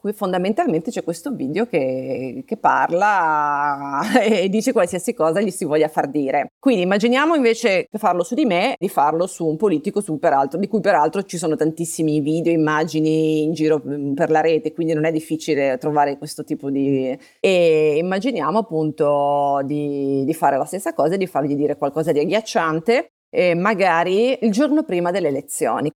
Qui 0.00 0.12
fondamentalmente 0.12 0.92
c'è 0.92 1.02
questo 1.02 1.32
video 1.32 1.66
che, 1.66 2.44
che, 2.46 2.56
parla 2.56 4.00
e 4.22 4.48
dice 4.48 4.70
qualsiasi 4.70 5.12
cosa 5.12 5.40
gli 5.40 5.50
si 5.50 5.64
voglia 5.64 5.88
far 5.88 6.08
dire. 6.08 6.52
Quindi 6.60 6.82
immaginiamo 6.82 7.34
invece 7.34 7.88
che 7.90 7.98
farlo 7.98 8.22
su 8.22 8.36
di 8.36 8.44
me, 8.44 8.76
di 8.78 8.88
farlo 8.88 9.26
su 9.26 9.44
un 9.44 9.56
politico 9.56 10.00
su 10.00 10.16
peraltro, 10.20 10.60
di 10.60 10.68
cui 10.68 10.78
peraltro 10.78 11.24
ci 11.24 11.36
sono 11.36 11.56
tantissimi 11.56 12.20
video, 12.20 12.52
immagini 12.52 13.42
in 13.42 13.54
giro 13.54 13.82
mm, 13.84 14.12
per 14.14 14.30
la 14.30 14.40
rete, 14.40 14.72
quindi 14.72 14.92
non 14.92 15.04
è 15.04 15.10
difficile 15.10 15.78
trovare 15.78 16.16
questo 16.16 16.44
tipo 16.44 16.70
di... 16.70 17.18
E 17.40 17.96
immaginiamo 17.98 18.58
appunto 18.58 19.62
di, 19.64 20.22
di 20.24 20.32
fare 20.32 20.56
la 20.56 20.64
stessa 20.64 20.94
cosa 20.94 21.16
di 21.16 21.26
fargli 21.26 21.56
dire 21.56 21.76
qualcosa 21.76 22.12
di 22.12 22.20
agghiacciante, 22.20 23.14
e 23.28 23.56
magari 23.56 24.38
il 24.42 24.52
giorno 24.52 24.84
prima 24.84 25.10
delle 25.10 25.26
elezioni. 25.26 25.90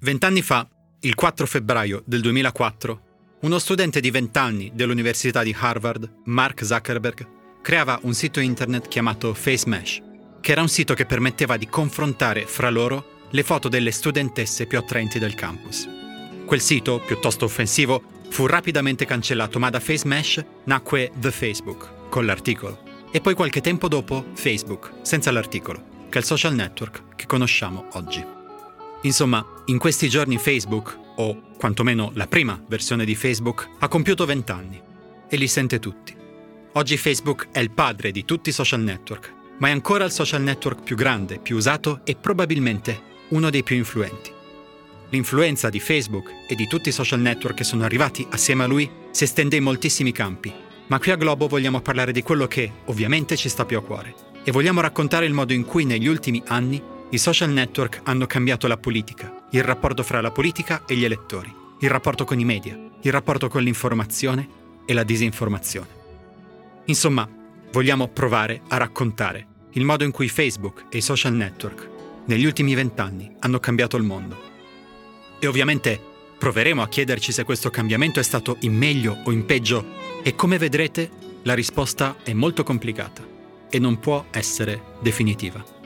Vent'anni 0.00 0.40
fa 0.40 0.66
il 1.00 1.14
4 1.14 1.46
febbraio 1.46 2.02
del 2.04 2.20
2004, 2.22 3.02
uno 3.42 3.58
studente 3.60 4.00
di 4.00 4.10
20 4.10 4.38
anni 4.38 4.72
dell'Università 4.74 5.44
di 5.44 5.54
Harvard, 5.56 6.22
Mark 6.24 6.64
Zuckerberg, 6.64 7.26
creava 7.62 8.00
un 8.02 8.14
sito 8.14 8.40
internet 8.40 8.88
chiamato 8.88 9.32
FaceMesh, 9.32 10.02
che 10.40 10.50
era 10.50 10.60
un 10.60 10.68
sito 10.68 10.94
che 10.94 11.06
permetteva 11.06 11.56
di 11.56 11.68
confrontare 11.68 12.46
fra 12.46 12.68
loro 12.68 13.26
le 13.30 13.44
foto 13.44 13.68
delle 13.68 13.92
studentesse 13.92 14.66
più 14.66 14.76
attraenti 14.76 15.20
del 15.20 15.34
campus. 15.34 15.88
Quel 16.44 16.60
sito, 16.60 17.00
piuttosto 17.06 17.44
offensivo, 17.44 18.02
fu 18.30 18.46
rapidamente 18.46 19.04
cancellato, 19.04 19.60
ma 19.60 19.70
da 19.70 19.78
FaceMesh 19.78 20.44
nacque 20.64 21.12
The 21.14 21.30
Facebook, 21.30 22.08
con 22.08 22.26
l'articolo, 22.26 22.82
e 23.12 23.20
poi 23.20 23.34
qualche 23.34 23.60
tempo 23.60 23.86
dopo 23.86 24.24
Facebook, 24.34 24.94
senza 25.02 25.30
l'articolo, 25.30 26.06
che 26.08 26.18
è 26.18 26.20
il 26.22 26.26
social 26.26 26.54
network 26.54 27.14
che 27.14 27.26
conosciamo 27.26 27.86
oggi. 27.92 28.37
Insomma, 29.02 29.44
in 29.66 29.78
questi 29.78 30.08
giorni 30.08 30.38
Facebook, 30.38 30.98
o 31.16 31.42
quantomeno 31.56 32.10
la 32.14 32.26
prima 32.26 32.60
versione 32.66 33.04
di 33.04 33.14
Facebook, 33.14 33.68
ha 33.78 33.88
compiuto 33.88 34.24
20 34.24 34.52
anni 34.52 34.80
e 35.28 35.36
li 35.36 35.46
sente 35.46 35.78
tutti. 35.78 36.16
Oggi 36.72 36.96
Facebook 36.96 37.48
è 37.52 37.60
il 37.60 37.70
padre 37.70 38.10
di 38.10 38.24
tutti 38.24 38.48
i 38.48 38.52
social 38.52 38.80
network, 38.80 39.32
ma 39.58 39.68
è 39.68 39.70
ancora 39.70 40.04
il 40.04 40.10
social 40.10 40.42
network 40.42 40.82
più 40.82 40.96
grande, 40.96 41.38
più 41.38 41.56
usato 41.56 42.00
e 42.04 42.16
probabilmente 42.16 43.00
uno 43.28 43.50
dei 43.50 43.62
più 43.62 43.76
influenti. 43.76 44.32
L'influenza 45.10 45.68
di 45.70 45.80
Facebook 45.80 46.30
e 46.48 46.54
di 46.54 46.66
tutti 46.66 46.88
i 46.88 46.92
social 46.92 47.20
network 47.20 47.56
che 47.56 47.64
sono 47.64 47.84
arrivati 47.84 48.26
assieme 48.30 48.64
a 48.64 48.66
lui 48.66 48.90
si 49.10 49.24
estende 49.24 49.56
in 49.56 49.62
moltissimi 49.62 50.12
campi, 50.12 50.52
ma 50.88 50.98
qui 50.98 51.12
a 51.12 51.16
Globo 51.16 51.46
vogliamo 51.46 51.80
parlare 51.80 52.12
di 52.12 52.22
quello 52.22 52.46
che 52.46 52.70
ovviamente 52.86 53.36
ci 53.36 53.48
sta 53.48 53.64
più 53.64 53.78
a 53.78 53.82
cuore 53.82 54.14
e 54.44 54.50
vogliamo 54.50 54.80
raccontare 54.80 55.26
il 55.26 55.32
modo 55.32 55.52
in 55.52 55.64
cui 55.64 55.84
negli 55.84 56.06
ultimi 56.06 56.42
anni 56.46 56.82
i 57.10 57.16
social 57.16 57.50
network 57.50 58.00
hanno 58.04 58.26
cambiato 58.26 58.66
la 58.66 58.76
politica, 58.76 59.46
il 59.52 59.62
rapporto 59.62 60.02
fra 60.02 60.20
la 60.20 60.30
politica 60.30 60.82
e 60.86 60.94
gli 60.94 61.04
elettori, 61.04 61.50
il 61.80 61.88
rapporto 61.88 62.26
con 62.26 62.38
i 62.38 62.44
media, 62.44 62.78
il 63.00 63.12
rapporto 63.12 63.48
con 63.48 63.62
l'informazione 63.62 64.46
e 64.84 64.92
la 64.92 65.04
disinformazione. 65.04 65.88
Insomma, 66.84 67.26
vogliamo 67.72 68.08
provare 68.08 68.60
a 68.68 68.76
raccontare 68.76 69.46
il 69.72 69.84
modo 69.84 70.04
in 70.04 70.10
cui 70.10 70.28
Facebook 70.28 70.84
e 70.90 70.98
i 70.98 71.02
social 71.02 71.32
network 71.32 71.88
negli 72.26 72.44
ultimi 72.44 72.74
vent'anni 72.74 73.36
hanno 73.38 73.58
cambiato 73.58 73.96
il 73.96 74.02
mondo. 74.02 74.38
E 75.38 75.46
ovviamente 75.46 75.98
proveremo 76.38 76.82
a 76.82 76.88
chiederci 76.88 77.32
se 77.32 77.44
questo 77.44 77.70
cambiamento 77.70 78.20
è 78.20 78.22
stato 78.22 78.58
in 78.60 78.76
meglio 78.76 79.16
o 79.24 79.30
in 79.30 79.46
peggio 79.46 79.96
e 80.22 80.34
come 80.34 80.58
vedrete 80.58 81.10
la 81.44 81.54
risposta 81.54 82.16
è 82.22 82.34
molto 82.34 82.64
complicata 82.64 83.26
e 83.70 83.78
non 83.78 83.98
può 83.98 84.26
essere 84.30 84.96
definitiva. 85.00 85.77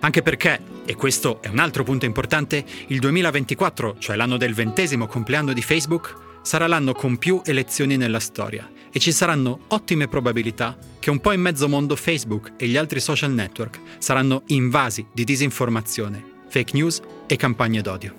Anche 0.00 0.22
perché, 0.22 0.58
e 0.86 0.94
questo 0.94 1.42
è 1.42 1.48
un 1.48 1.58
altro 1.58 1.84
punto 1.84 2.06
importante, 2.06 2.64
il 2.86 2.98
2024, 3.00 3.96
cioè 3.98 4.16
l'anno 4.16 4.38
del 4.38 4.54
ventesimo 4.54 5.06
compleanno 5.06 5.52
di 5.52 5.60
Facebook, 5.60 6.16
sarà 6.42 6.66
l'anno 6.66 6.94
con 6.94 7.18
più 7.18 7.42
elezioni 7.44 7.98
nella 7.98 8.18
storia 8.18 8.70
e 8.90 8.98
ci 8.98 9.12
saranno 9.12 9.60
ottime 9.68 10.08
probabilità 10.08 10.76
che 10.98 11.10
un 11.10 11.20
po' 11.20 11.32
in 11.32 11.42
mezzo 11.42 11.68
mondo 11.68 11.96
Facebook 11.96 12.52
e 12.56 12.66
gli 12.66 12.78
altri 12.78 12.98
social 12.98 13.30
network 13.30 13.78
saranno 13.98 14.42
invasi 14.46 15.06
di 15.12 15.24
disinformazione, 15.24 16.24
fake 16.48 16.72
news 16.72 17.02
e 17.26 17.36
campagne 17.36 17.82
d'odio. 17.82 18.14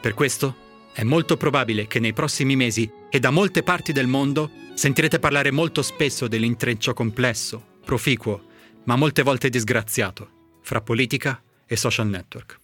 Per 0.00 0.14
questo 0.14 0.56
è 0.94 1.02
molto 1.02 1.36
probabile 1.36 1.86
che 1.86 2.00
nei 2.00 2.14
prossimi 2.14 2.56
mesi 2.56 2.90
e 3.10 3.20
da 3.20 3.30
molte 3.30 3.62
parti 3.62 3.92
del 3.92 4.06
mondo 4.06 4.50
sentirete 4.72 5.18
parlare 5.18 5.50
molto 5.50 5.82
spesso 5.82 6.26
dell'intreccio 6.26 6.94
complesso, 6.94 7.62
proficuo, 7.84 8.44
ma 8.84 8.96
molte 8.96 9.22
volte 9.22 9.50
disgraziato 9.50 10.30
fra 10.66 10.80
politica 10.80 11.40
e 11.64 11.76
social 11.76 12.08
network. 12.08 12.58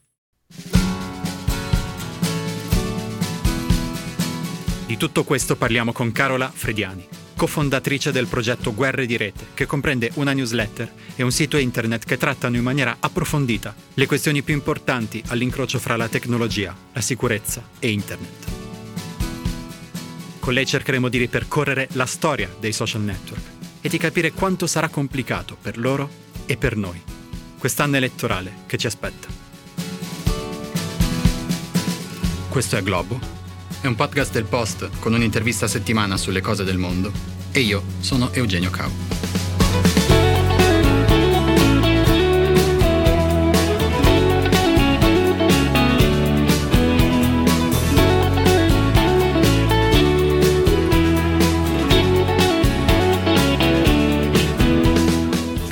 Di 4.87 4.97
tutto 4.97 5.23
questo 5.23 5.55
parliamo 5.55 5.93
con 5.93 6.11
Carola 6.11 6.51
Frediani, 6.53 7.07
cofondatrice 7.37 8.11
del 8.11 8.27
progetto 8.27 8.75
Guerre 8.75 9.07
di 9.07 9.17
Rete, 9.17 9.47
che 9.55 9.67
comprende 9.67 10.11
una 10.15 10.33
newsletter 10.33 10.93
e 11.15 11.23
un 11.23 11.31
sito 11.31 11.57
internet 11.57 12.05
che 12.05 12.17
trattano 12.17 12.57
in 12.57 12.65
maniera 12.65 12.97
approfondita 12.99 13.73
le 13.95 14.07
questioni 14.07 14.43
più 14.43 14.55
importanti 14.55 15.23
all'incrocio 15.29 15.79
fra 15.79 15.95
la 15.95 16.09
tecnologia, 16.09 16.77
la 16.93 17.01
sicurezza 17.01 17.69
e 17.79 17.89
internet. 17.89 18.51
Con 20.41 20.55
lei 20.55 20.67
cercheremo 20.67 21.09
di 21.09 21.19
ripercorrere 21.19 21.87
la 21.93 22.07
storia 22.07 22.53
dei 22.59 22.73
social 22.73 23.03
network 23.03 23.45
e 23.81 23.89
di 23.89 23.97
capire 23.97 24.33
quanto 24.33 24.67
sarà 24.67 24.89
complicato 24.89 25.57
per 25.63 25.79
loro 25.79 26.11
e 26.47 26.57
per 26.57 26.77
noi 26.77 27.21
quest'anno 27.63 27.95
elettorale 27.95 28.53
che 28.67 28.77
ci 28.77 28.89
aspetta. 28.89 29.29
Questo 32.49 32.77
è 32.77 32.83
Globo. 32.83 33.21
È 33.81 33.87
un 33.87 33.95
podcast 33.95 34.33
del 34.33 34.47
Post 34.47 34.91
con 34.99 35.15
un'intervista 35.15 35.67
a 35.67 35.69
settimana 35.69 36.17
sulle 36.17 36.41
cose 36.41 36.65
del 36.65 36.79
mondo. 36.79 37.13
E 37.53 37.61
io 37.61 37.85
sono 38.01 38.33
Eugenio 38.33 38.71
Cau. 38.71 40.02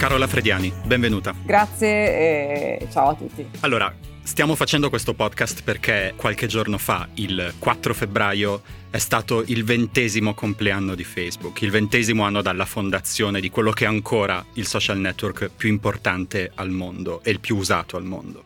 Carola 0.00 0.26
Frediani, 0.26 0.72
benvenuta. 0.86 1.34
Grazie 1.44 2.78
e 2.78 2.88
ciao 2.90 3.10
a 3.10 3.14
tutti. 3.14 3.46
Allora, 3.60 3.94
stiamo 4.22 4.54
facendo 4.54 4.88
questo 4.88 5.12
podcast 5.12 5.62
perché 5.62 6.14
qualche 6.16 6.46
giorno 6.46 6.78
fa, 6.78 7.06
il 7.16 7.52
4 7.58 7.92
febbraio, 7.92 8.62
è 8.88 8.96
stato 8.96 9.44
il 9.48 9.62
ventesimo 9.62 10.32
compleanno 10.32 10.94
di 10.94 11.04
Facebook, 11.04 11.60
il 11.60 11.70
ventesimo 11.70 12.24
anno 12.24 12.40
dalla 12.40 12.64
fondazione 12.64 13.42
di 13.42 13.50
quello 13.50 13.72
che 13.72 13.84
è 13.84 13.88
ancora 13.88 14.42
il 14.54 14.66
social 14.66 14.96
network 14.96 15.50
più 15.54 15.68
importante 15.68 16.50
al 16.54 16.70
mondo 16.70 17.22
e 17.22 17.30
il 17.30 17.40
più 17.40 17.56
usato 17.56 17.98
al 17.98 18.04
mondo. 18.04 18.44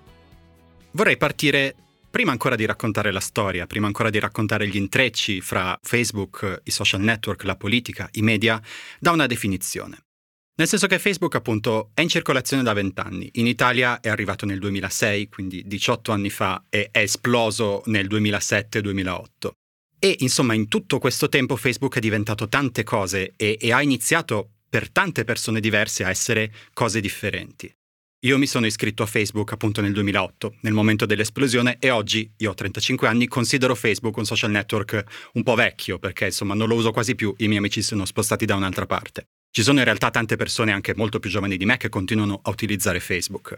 Vorrei 0.91 1.16
partire 1.16 1.76
prima 2.10 2.32
ancora 2.32 2.56
di 2.56 2.64
raccontare 2.64 3.12
la 3.12 3.20
storia, 3.20 3.66
prima 3.66 3.87
ancora 3.87 4.10
di 4.10 4.19
raccontare 4.19 4.66
gli 4.66 4.76
intrecci 4.76 5.41
fra 5.41 5.78
Facebook, 5.81 6.62
i 6.64 6.72
social 6.72 7.00
network, 7.00 7.44
la 7.44 7.54
politica, 7.54 8.09
i 8.14 8.22
media, 8.22 8.60
da 8.98 9.12
una 9.12 9.26
definizione. 9.26 9.98
Nel 10.56 10.69
senso 10.69 10.87
che 10.87 11.00
Facebook 11.00 11.34
appunto 11.34 11.91
è 11.94 12.00
in 12.00 12.09
circolazione 12.09 12.62
da 12.62 12.72
20 12.72 13.00
anni, 13.00 13.28
in 13.34 13.48
Italia 13.48 13.98
è 13.98 14.09
arrivato 14.09 14.47
nel 14.47 14.60
2006, 14.60 15.28
quindi 15.28 15.65
18 15.66 16.12
anni 16.12 16.31
fa, 16.31 16.65
e 16.70 16.91
è 16.92 17.00
esploso 17.00 17.82
nel 17.87 18.06
2007-2008. 18.06 19.25
E 19.98 20.16
insomma 20.20 20.54
in 20.54 20.69
tutto 20.69 21.00
questo 21.00 21.28
tempo 21.28 21.56
Facebook 21.56 21.97
è 21.97 22.00
diventato 22.00 22.47
tante 22.47 22.84
cose 22.84 23.32
e, 23.37 23.59
e 23.60 23.72
ha 23.72 23.82
iniziato 23.82 24.50
per 24.69 24.91
tante 24.91 25.25
persone 25.25 25.59
diverse 25.59 26.04
a 26.04 26.10
essere 26.10 26.53
cose 26.72 27.00
differenti. 27.00 27.72
Io 28.25 28.38
mi 28.38 28.47
sono 28.47 28.66
iscritto 28.66 29.03
a 29.03 29.06
Facebook 29.06 29.50
appunto 29.53 29.81
nel 29.81 29.93
2008, 29.93 30.59
nel 30.60 30.72
momento 30.72 31.04
dell'esplosione, 31.04 31.78
e 31.81 31.91
oggi, 31.91 32.32
io 32.37 32.50
ho 32.50 32.54
35 32.54 33.09
anni, 33.09 33.26
considero 33.26 33.75
Facebook 33.75 34.16
un 34.19 34.25
social 34.25 34.53
network 34.53 35.05
un 35.32 35.43
po' 35.43 35.56
vecchio, 35.56 35.99
perché 35.99 36.26
insomma 36.26 36.55
non 36.55 36.69
lo 36.69 36.76
uso 36.76 36.93
quasi 36.93 37.17
più, 37.17 37.34
i 37.38 37.46
miei 37.46 37.58
amici 37.58 37.82
sono 37.82 38.05
spostati 38.05 38.44
da 38.44 38.55
un'altra 38.55 38.87
parte. 38.87 39.26
Ci 39.56 39.62
sono 39.62 39.78
in 39.78 39.84
realtà 39.84 40.10
tante 40.10 40.34
persone 40.34 40.72
anche 40.72 40.96
molto 40.96 41.20
più 41.20 41.30
giovani 41.30 41.56
di 41.56 41.64
me 41.64 41.76
che 41.76 41.88
continuano 41.88 42.40
a 42.42 42.50
utilizzare 42.50 42.98
Facebook. 42.98 43.54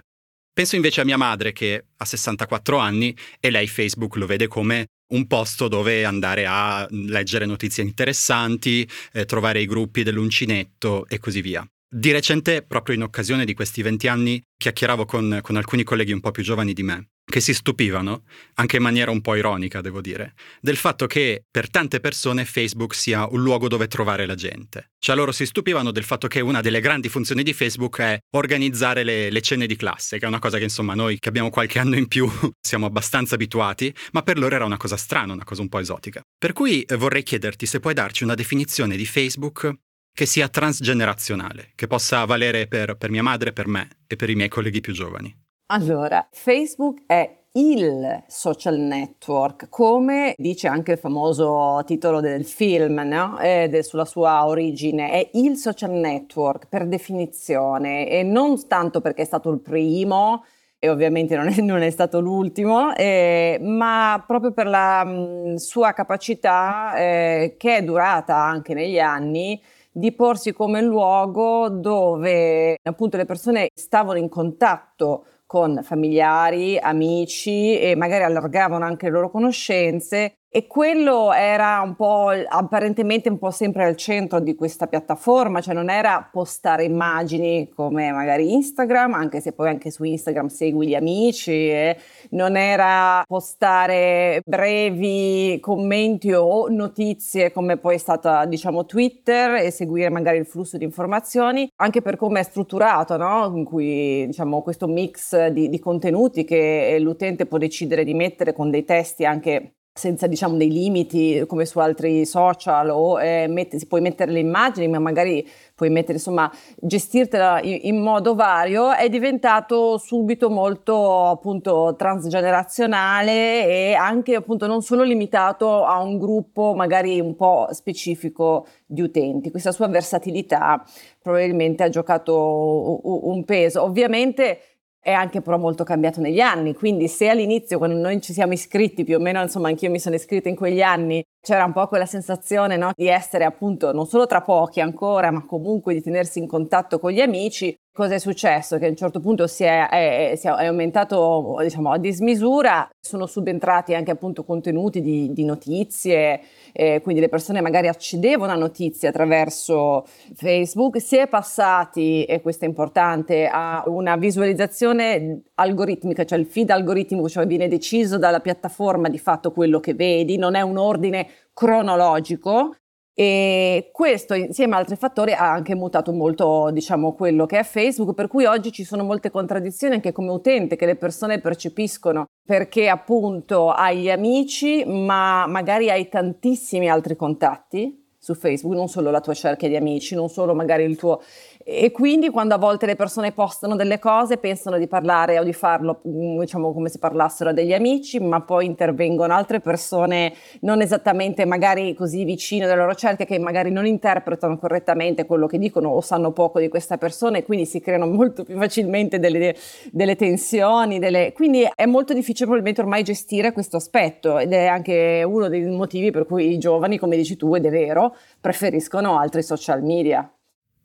Penso 0.53 0.77
invece 0.77 1.01
a 1.01 1.07
mia 1.07 1.17
madre 1.17 1.53
che 1.53 1.87
ha 1.97 2.05
64 2.05 2.77
anni 2.77 3.17
e 3.41 3.49
lei 3.49 3.67
Facebook 3.67 4.17
lo 4.17 4.27
vede 4.27 4.47
come 4.47 4.89
un 5.15 5.27
posto 5.27 5.69
dove 5.69 6.05
andare 6.05 6.45
a 6.47 6.87
leggere 6.91 7.47
notizie 7.47 7.83
interessanti, 7.83 8.87
eh, 9.15 9.25
trovare 9.25 9.63
i 9.63 9.65
gruppi 9.65 10.03
dell'uncinetto 10.03 11.07
e 11.09 11.19
così 11.19 11.41
via. 11.41 11.67
Di 11.89 12.13
recente, 12.13 12.61
proprio 12.61 12.95
in 12.95 13.03
occasione 13.03 13.47
di 13.47 13.55
questi 13.55 13.81
20 13.81 14.07
anni, 14.07 14.43
chiacchieravo 14.55 15.07
con, 15.07 15.39
con 15.41 15.57
alcuni 15.57 15.83
colleghi 15.83 16.13
un 16.13 16.21
po' 16.21 16.31
più 16.31 16.43
giovani 16.43 16.75
di 16.75 16.83
me 16.83 17.09
che 17.29 17.41
si 17.41 17.53
stupivano, 17.53 18.23
anche 18.55 18.77
in 18.77 18.83
maniera 18.83 19.11
un 19.11 19.21
po' 19.21 19.35
ironica 19.35 19.81
devo 19.81 20.01
dire, 20.01 20.35
del 20.61 20.77
fatto 20.77 21.07
che 21.07 21.43
per 21.51 21.69
tante 21.69 21.99
persone 21.99 22.45
Facebook 22.45 22.95
sia 22.95 23.27
un 23.27 23.43
luogo 23.43 23.67
dove 23.67 23.89
trovare 23.89 24.27
la 24.27 24.37
gente. 24.37 24.93
Cioè 24.99 25.17
loro 25.17 25.33
si 25.33 25.45
stupivano 25.45 25.91
del 25.91 26.05
fatto 26.05 26.29
che 26.29 26.41
una 26.41 26.61
delle 26.61 26.81
grandi 26.81 27.09
funzioni 27.09 27.43
di 27.43 27.53
Facebook 27.53 27.99
è 27.99 28.19
organizzare 28.37 29.03
le, 29.03 29.31
le 29.31 29.41
cene 29.41 29.67
di 29.67 29.75
classe, 29.75 30.19
che 30.19 30.25
è 30.25 30.29
una 30.29 30.39
cosa 30.39 30.59
che 30.59 30.65
insomma 30.65 30.95
noi 30.95 31.19
che 31.19 31.29
abbiamo 31.29 31.51
qualche 31.51 31.81
anno 31.81 31.97
in 31.97 32.07
più 32.07 32.31
siamo 32.61 32.87
abbastanza 32.87 33.35
abituati, 33.35 33.93
ma 34.13 34.23
per 34.23 34.39
loro 34.39 34.55
era 34.55 34.65
una 34.65 34.77
cosa 34.77 34.97
strana, 34.97 35.33
una 35.33 35.45
cosa 35.45 35.63
un 35.63 35.69
po' 35.69 35.81
esotica. 35.81 36.21
Per 36.39 36.53
cui 36.53 36.83
eh, 36.83 36.97
vorrei 36.97 37.25
chiederti 37.25 37.67
se 37.67 37.81
puoi 37.81 37.95
darci 37.95 38.23
una 38.23 38.35
definizione 38.35 38.97
di 38.97 39.05
Facebook 39.05 39.73
che 40.13 40.27
sia 40.27 40.49
transgenerazionale, 40.49 41.73
che 41.75 41.87
possa 41.89 42.25
valere 42.25 42.69
per, 42.69 42.97
per 42.97 43.11
mia 43.11 43.23
madre, 43.23 43.53
per 43.53 43.67
me 43.67 43.89
e 44.07 44.17
per 44.17 44.31
i 44.31 44.35
miei 44.35 44.49
colleghi 44.49 44.81
più 44.81 44.95
giovani. 44.95 45.46
Allora, 45.69 46.25
Facebook 46.31 47.03
è 47.07 47.39
il 47.55 48.23
social 48.29 48.79
network, 48.79 49.69
come 49.69 50.33
dice 50.37 50.69
anche 50.69 50.93
il 50.93 50.99
famoso 50.99 51.83
titolo 51.85 52.21
del 52.21 52.45
film, 52.45 53.01
no? 53.01 53.37
eh, 53.41 53.83
sulla 53.83 54.05
sua 54.05 54.47
origine, 54.47 55.11
è 55.11 55.31
il 55.33 55.57
social 55.57 55.91
network 55.91 56.69
per 56.69 56.87
definizione 56.87 58.09
e 58.09 58.23
non 58.23 58.69
tanto 58.69 59.01
perché 59.01 59.23
è 59.23 59.25
stato 59.25 59.51
il 59.51 59.59
primo 59.61 60.45
e 60.79 60.89
ovviamente 60.89 61.35
non 61.35 61.49
è, 61.49 61.59
non 61.63 61.83
è 61.83 61.91
stato 61.91 62.21
l'ultimo, 62.21 62.95
eh, 62.95 63.59
ma 63.61 64.23
proprio 64.25 64.53
per 64.53 64.69
la 64.69 65.03
mh, 65.05 65.57
sua 65.57 65.93
capacità 65.95 66.95
eh, 66.97 67.57
che 67.59 67.79
è 67.79 67.83
durata 67.83 68.37
anche 68.37 68.73
negli 68.73 69.01
anni 69.01 69.61
di 69.91 70.13
porsi 70.13 70.53
come 70.53 70.83
luogo 70.83 71.71
dove 71.71 72.79
appunto 72.83 73.17
le 73.17 73.25
persone 73.25 73.69
stavano 73.75 74.19
in 74.19 74.29
contatto 74.29 75.25
con 75.47 75.81
familiari, 75.83 76.77
amici 76.77 77.79
e 77.79 77.95
magari 77.95 78.25
allargavano 78.25 78.85
anche 78.85 79.07
le 79.07 79.13
loro 79.13 79.31
conoscenze 79.31 80.39
e 80.57 80.67
quello 80.67 81.35
era 81.35 81.83
un 81.83 81.95
po' 81.97 82.29
apparentemente 82.29 83.29
un 83.29 83.37
po' 83.37 83.51
sempre 83.51 83.85
al 83.85 83.95
centro 83.95 84.41
di 84.41 84.55
questa 84.55 84.87
piattaforma, 84.87 85.61
cioè 85.61 85.75
non 85.75 85.91
era 85.91 86.27
postare 86.33 86.85
immagini 86.85 87.69
come 87.69 88.11
magari 88.11 88.55
Instagram, 88.55 89.13
anche 89.13 89.43
se 89.43 89.53
poi 89.53 89.69
anche 89.69 89.91
su 89.91 90.03
Instagram 90.05 90.47
segui 90.47 90.87
gli 90.87 90.95
amici, 90.95 91.53
eh, 91.53 91.99
non 92.31 92.57
era 92.57 93.23
postare 93.27 94.41
brevi 94.45 95.59
commenti 95.61 96.33
o 96.33 96.69
notizie 96.69 97.53
come 97.53 97.77
poi 97.77 97.95
è 97.97 97.99
stata 97.99 98.45
diciamo 98.47 98.87
Twitter 98.87 99.55
e 99.55 99.71
seguire 99.71 100.11
magari 100.11 100.39
il 100.39 100.47
flusso 100.47 100.77
di 100.77 100.85
informazioni, 100.85 101.69
anche 101.77 102.03
per 102.03 102.17
come 102.17 102.41
è 102.41 102.43
strutturato, 102.43 103.17
no? 103.17 103.53
in 103.55 103.65
cui 103.65 104.27
diciamo 104.27 104.63
questo 104.63 104.87
mix 104.87 105.47
di, 105.49 105.69
di 105.69 105.79
contenuti 105.79 106.45
che 106.45 106.97
l'utente 107.01 107.47
può 107.47 107.59
decidere 107.59 108.05
di 108.05 108.15
mettere 108.15 108.53
con 108.53 108.71
dei 108.71 108.85
testi 108.85 109.25
anche 109.25 109.77
senza 109.97 110.27
diciamo 110.27 110.57
dei 110.57 110.71
limiti 110.71 111.43
come 111.47 111.65
su 111.65 111.79
altri 111.79 112.27
social 112.27 112.91
o 112.91 113.21
eh, 113.21 113.69
si 113.77 113.87
puoi 113.87 114.03
mettere 114.03 114.31
le 114.31 114.41
immagini 114.41 114.89
ma 114.89 114.99
magari 114.99 115.49
puoi 115.75 115.89
mettere 115.89 116.15
insomma 116.15 116.53
gestirtela 116.79 117.61
in, 117.63 117.79
in, 117.83 118.03
modo 118.03 118.35
vario 118.35 118.93
è 118.93 119.09
diventato 119.09 119.97
subito 119.97 120.51
molto 120.51 121.27
appunto 121.29 121.95
transgenerazionale 121.97 123.67
e 123.67 123.95
anche 123.95 124.35
appunto 124.35 124.67
non 124.67 124.83
solo 124.83 125.03
limitato 125.03 125.85
a 125.85 126.01
un 126.01 126.19
gruppo 126.19 126.75
magari 126.75 127.19
un 127.19 127.35
po' 127.35 127.69
specifico 127.71 128.67
di 128.85 129.01
utenti. 129.01 129.51
Questa 129.51 129.73
sua 129.73 129.89
versatilità 129.89 130.85
probabilmente 131.21 131.83
ha 131.83 131.89
giocato 131.89 133.01
un 133.03 133.45
peso. 133.45 133.83
Ovviamente 133.83 134.76
è 135.07 135.13
anche 135.13 135.41
però 135.41 135.57
molto 135.57 135.85
cambiato 135.85 136.21
negli 136.21 136.41
anni, 136.41 136.75
quindi 136.75 137.07
se 137.07 137.29
all'inizio 137.29 137.79
quando 137.79 137.97
noi 137.97 138.21
ci 138.21 138.33
siamo 138.33 138.55
iscritti, 138.55 139.05
più 139.05 139.15
o 139.15 139.21
meno 139.21 139.41
insomma 139.41 139.69
anch'io 139.69 139.89
mi 139.89 140.01
sono 140.01 140.17
iscritta 140.17 140.49
in 140.49 140.57
quegli 140.57 140.83
anni, 140.83 141.23
c'era 141.47 141.65
un 141.65 141.73
po' 141.73 141.87
quella 141.87 142.07
sensazione 142.07 142.77
no, 142.77 142.91
di 142.97 143.07
essere 143.07 143.45
appunto 143.45 143.93
non 143.93 144.07
solo 144.07 144.27
tra 144.27 144.41
pochi 144.41 144.81
ancora, 144.81 145.31
ma 145.31 145.47
comunque 145.47 145.95
di 145.95 146.03
tenersi 146.03 146.41
in 146.41 146.49
contatto 146.49 146.99
con 146.99 147.13
gli 147.13 147.21
amici, 147.21 147.73
Cosa 147.97 148.13
è 148.13 148.19
successo? 148.19 148.77
Che 148.77 148.85
a 148.85 148.89
un 148.91 148.95
certo 148.95 149.21
punto 149.21 149.47
si 149.47 149.65
è, 149.65 149.89
è, 149.89 150.35
si 150.37 150.49
è 150.49 150.51
aumentato 150.51 151.57
diciamo, 151.63 151.93
a 151.93 151.97
dismisura, 151.97 152.87
sono 153.01 153.25
subentrati 153.25 153.95
anche 153.95 154.11
appunto 154.11 154.45
contenuti 154.45 155.01
di, 155.01 155.33
di 155.33 155.45
notizie, 155.47 156.43
eh, 156.75 157.01
quindi 157.01 157.23
le 157.23 157.31
persone 157.31 157.63
magari 157.63 157.89
accedevano 157.89 158.53
a 158.53 158.57
notizie 158.57 159.09
attraverso 159.09 160.05
Facebook, 160.35 161.01
si 161.01 161.17
è 161.17 161.27
passati, 161.27 162.25
e 162.25 162.43
questo 162.43 162.67
è 162.67 162.69
importante, 162.69 163.49
a 163.51 163.83
una 163.87 164.17
visualizzazione 164.17 165.45
algoritmica, 165.55 166.27
cioè 166.27 166.39
il 166.39 166.45
feed 166.45 166.69
algoritmico, 166.69 167.31
cioè 167.31 167.47
viene 167.47 167.67
deciso 167.67 168.19
dalla 168.19 168.41
piattaforma 168.41 169.09
di 169.09 169.19
fatto 169.19 169.53
quello 169.53 169.81
che 169.81 169.95
vedi, 169.95 170.37
non 170.37 170.55
è 170.55 170.61
un 170.61 170.77
ordine 170.77 171.27
cronologico, 171.53 172.75
e 173.19 173.89
questo 173.93 174.35
insieme 174.35 174.75
ad 174.75 174.81
altri 174.81 174.97
fattori 174.97 175.33
ha 175.33 175.51
anche 175.51 175.75
mutato 175.75 176.13
molto, 176.13 176.69
diciamo, 176.71 177.15
quello 177.15 177.47
che 177.47 177.59
è 177.59 177.63
Facebook, 177.63 178.13
per 178.15 178.29
cui 178.29 178.45
oggi 178.45 178.71
ci 178.73 178.85
sono 178.85 179.05
molte 179.05 179.31
contraddizioni 179.31 179.95
anche 179.95 180.13
come 180.13 180.31
utente 180.31 180.77
che 180.77 180.85
le 180.85 180.97
persone 180.97 181.41
percepiscono 181.41 182.27
perché 182.47 182.91
appunto 182.91 183.71
hai 183.71 184.01
gli 184.01 184.11
amici, 184.11 184.85
ma 184.85 185.47
magari 185.47 185.89
hai 185.91 186.11
tantissimi 186.11 186.91
altri 186.91 187.17
contatti 187.17 188.05
su 188.19 188.35
Facebook, 188.35 188.77
non 188.77 188.89
solo 188.89 189.11
la 189.11 189.21
tua 189.21 189.33
cerchia 189.33 189.69
di 189.69 189.77
amici, 189.77 190.15
non 190.15 190.29
solo 190.29 190.55
magari 190.55 190.85
il 190.85 190.97
tuo 190.97 191.23
e 191.69 191.91
quindi 191.91 192.31
quando 192.31 192.55
a 192.55 192.59
volte 192.59 192.87
le 192.87 192.95
persone 192.95 193.33
postano 193.33 193.75
delle 193.75 193.99
cose 193.99 194.37
pensano 194.37 194.79
di 194.79 194.87
parlare 194.87 195.37
o 195.41 195.43
di 195.43 195.53
farlo 195.53 196.01
mm, 196.07 196.39
diciamo 196.39 196.73
come 196.73 196.89
se 196.89 197.01
parlassero 197.01 197.51
a 197.51 197.53
degli 197.53 197.75
amici, 197.75 198.21
ma 198.21 198.41
poi 198.41 198.67
intervengono 198.67 199.35
altre 199.35 199.59
persone 199.59 200.33
non 200.61 200.81
esattamente 200.81 201.45
magari 201.45 201.93
così 201.95 202.23
vicine 202.23 202.67
alle 202.67 202.77
loro 202.77 202.95
cerchie 202.95 203.27
che 203.27 203.41
magari 203.41 203.73
non 203.73 203.85
interpretano 203.85 204.57
correttamente 204.59 205.27
quello 205.27 205.49
che 205.49 205.59
dicono 205.59 205.89
o 205.89 206.01
sanno 206.01 206.31
poco 206.31 206.61
di 206.61 206.69
questa 206.69 206.99
persona 206.99 207.39
e 207.39 207.43
quindi 207.43 207.67
si 207.67 207.81
creano 207.81 208.07
molto 208.07 208.45
più 208.45 208.57
facilmente 208.57 209.19
delle, 209.19 209.57
delle 209.91 210.15
tensioni. 210.15 211.01
Delle... 211.01 211.33
Quindi 211.33 211.69
è 211.75 211.87
molto 211.87 212.13
difficile 212.13 212.45
probabilmente 212.45 212.81
ormai 212.81 213.03
gestire 213.03 213.51
questo 213.51 213.79
aspetto 213.79 214.39
ed 214.39 214.53
è 214.53 214.67
anche 214.67 215.25
uno 215.27 215.49
dei 215.49 215.65
motivi 215.65 216.13
per 216.13 216.27
cui 216.27 216.53
i 216.53 216.59
giovani, 216.59 216.97
come 216.97 217.17
dici 217.17 217.37
tu, 217.37 217.57
ed 217.57 217.67
è 217.67 217.71
vero, 217.71 218.15
preferiscono 218.41 219.19
altri 219.19 219.43
social 219.43 219.83
media. 219.83 220.31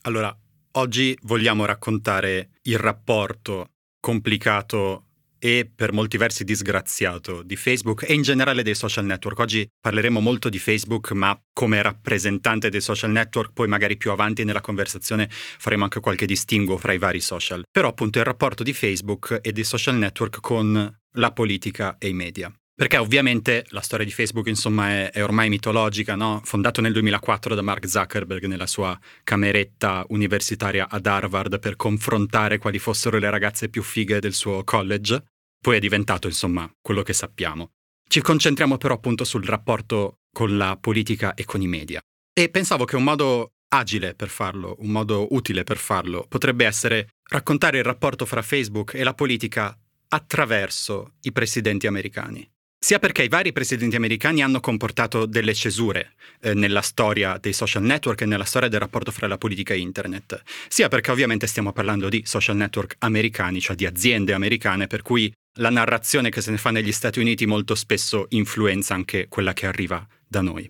Allora, 0.03 0.35
Oggi 0.73 1.17
vogliamo 1.23 1.65
raccontare 1.65 2.51
il 2.63 2.77
rapporto 2.77 3.71
complicato 3.99 5.07
e 5.37 5.69
per 5.73 5.91
molti 5.91 6.15
versi 6.15 6.45
disgraziato 6.45 7.41
di 7.41 7.57
Facebook 7.57 8.07
e 8.07 8.13
in 8.13 8.21
generale 8.21 8.63
dei 8.63 8.75
social 8.75 9.03
network. 9.03 9.39
Oggi 9.39 9.67
parleremo 9.81 10.21
molto 10.21 10.47
di 10.47 10.59
Facebook, 10.59 11.11
ma 11.11 11.37
come 11.51 11.81
rappresentante 11.81 12.69
dei 12.69 12.79
social 12.79 13.11
network, 13.11 13.51
poi 13.51 13.67
magari 13.67 13.97
più 13.97 14.11
avanti 14.11 14.45
nella 14.45 14.61
conversazione 14.61 15.27
faremo 15.29 15.83
anche 15.83 15.99
qualche 15.99 16.25
distinguo 16.25 16.77
fra 16.77 16.93
i 16.93 16.99
vari 16.99 17.19
social. 17.19 17.63
Però 17.69 17.89
appunto 17.89 18.19
il 18.19 18.25
rapporto 18.25 18.63
di 18.63 18.71
Facebook 18.71 19.39
e 19.41 19.51
dei 19.51 19.65
social 19.65 19.95
network 19.95 20.39
con 20.39 20.99
la 21.15 21.31
politica 21.33 21.97
e 21.97 22.07
i 22.07 22.13
media. 22.13 22.49
Perché 22.73 22.97
ovviamente 22.97 23.65
la 23.69 23.81
storia 23.81 24.05
di 24.05 24.11
Facebook 24.11 24.47
insomma 24.47 24.89
è, 24.89 25.11
è 25.11 25.23
ormai 25.23 25.49
mitologica, 25.49 26.15
no? 26.15 26.41
fondato 26.43 26.81
nel 26.81 26.93
2004 26.93 27.53
da 27.53 27.61
Mark 27.61 27.87
Zuckerberg 27.87 28.45
nella 28.45 28.65
sua 28.65 28.97
cameretta 29.23 30.03
universitaria 30.09 30.89
ad 30.89 31.05
Harvard 31.05 31.59
per 31.59 31.75
confrontare 31.75 32.57
quali 32.57 32.79
fossero 32.79 33.19
le 33.19 33.29
ragazze 33.29 33.69
più 33.69 33.83
fighe 33.83 34.19
del 34.19 34.33
suo 34.33 34.63
college, 34.63 35.23
poi 35.59 35.77
è 35.77 35.79
diventato 35.79 36.27
insomma 36.27 36.67
quello 36.81 37.03
che 37.03 37.13
sappiamo. 37.13 37.69
Ci 38.07 38.21
concentriamo 38.21 38.77
però 38.77 38.95
appunto 38.95 39.25
sul 39.25 39.45
rapporto 39.45 40.15
con 40.33 40.57
la 40.57 40.75
politica 40.75 41.33
e 41.33 41.45
con 41.45 41.61
i 41.61 41.67
media. 41.67 42.01
E 42.33 42.49
pensavo 42.49 42.85
che 42.85 42.95
un 42.95 43.03
modo 43.03 43.51
agile 43.73 44.15
per 44.15 44.29
farlo, 44.29 44.75
un 44.79 44.89
modo 44.89 45.27
utile 45.35 45.63
per 45.63 45.77
farlo, 45.77 46.25
potrebbe 46.27 46.65
essere 46.65 47.09
raccontare 47.29 47.77
il 47.77 47.83
rapporto 47.83 48.25
fra 48.25 48.41
Facebook 48.41 48.95
e 48.95 49.03
la 49.03 49.13
politica 49.13 49.77
attraverso 50.09 51.13
i 51.21 51.31
presidenti 51.31 51.87
americani 51.87 52.49
sia 52.83 52.97
perché 52.97 53.21
i 53.21 53.27
vari 53.27 53.53
presidenti 53.53 53.95
americani 53.95 54.41
hanno 54.41 54.59
comportato 54.59 55.27
delle 55.27 55.53
cesure 55.53 56.13
eh, 56.41 56.55
nella 56.55 56.81
storia 56.81 57.37
dei 57.37 57.53
social 57.53 57.83
network 57.83 58.21
e 58.21 58.25
nella 58.25 58.43
storia 58.43 58.69
del 58.69 58.79
rapporto 58.79 59.11
fra 59.11 59.27
la 59.27 59.37
politica 59.37 59.75
e 59.75 59.77
internet, 59.77 60.41
sia 60.67 60.87
perché 60.87 61.11
ovviamente 61.11 61.45
stiamo 61.45 61.73
parlando 61.73 62.09
di 62.09 62.23
social 62.25 62.55
network 62.55 62.95
americani, 62.99 63.61
cioè 63.61 63.75
di 63.75 63.85
aziende 63.85 64.33
americane, 64.33 64.87
per 64.87 65.03
cui 65.03 65.31
la 65.59 65.69
narrazione 65.69 66.31
che 66.31 66.41
se 66.41 66.49
ne 66.49 66.57
fa 66.57 66.71
negli 66.71 66.91
Stati 66.91 67.19
Uniti 67.19 67.45
molto 67.45 67.75
spesso 67.75 68.25
influenza 68.29 68.95
anche 68.95 69.27
quella 69.27 69.53
che 69.53 69.67
arriva 69.67 70.05
da 70.27 70.41
noi. 70.41 70.67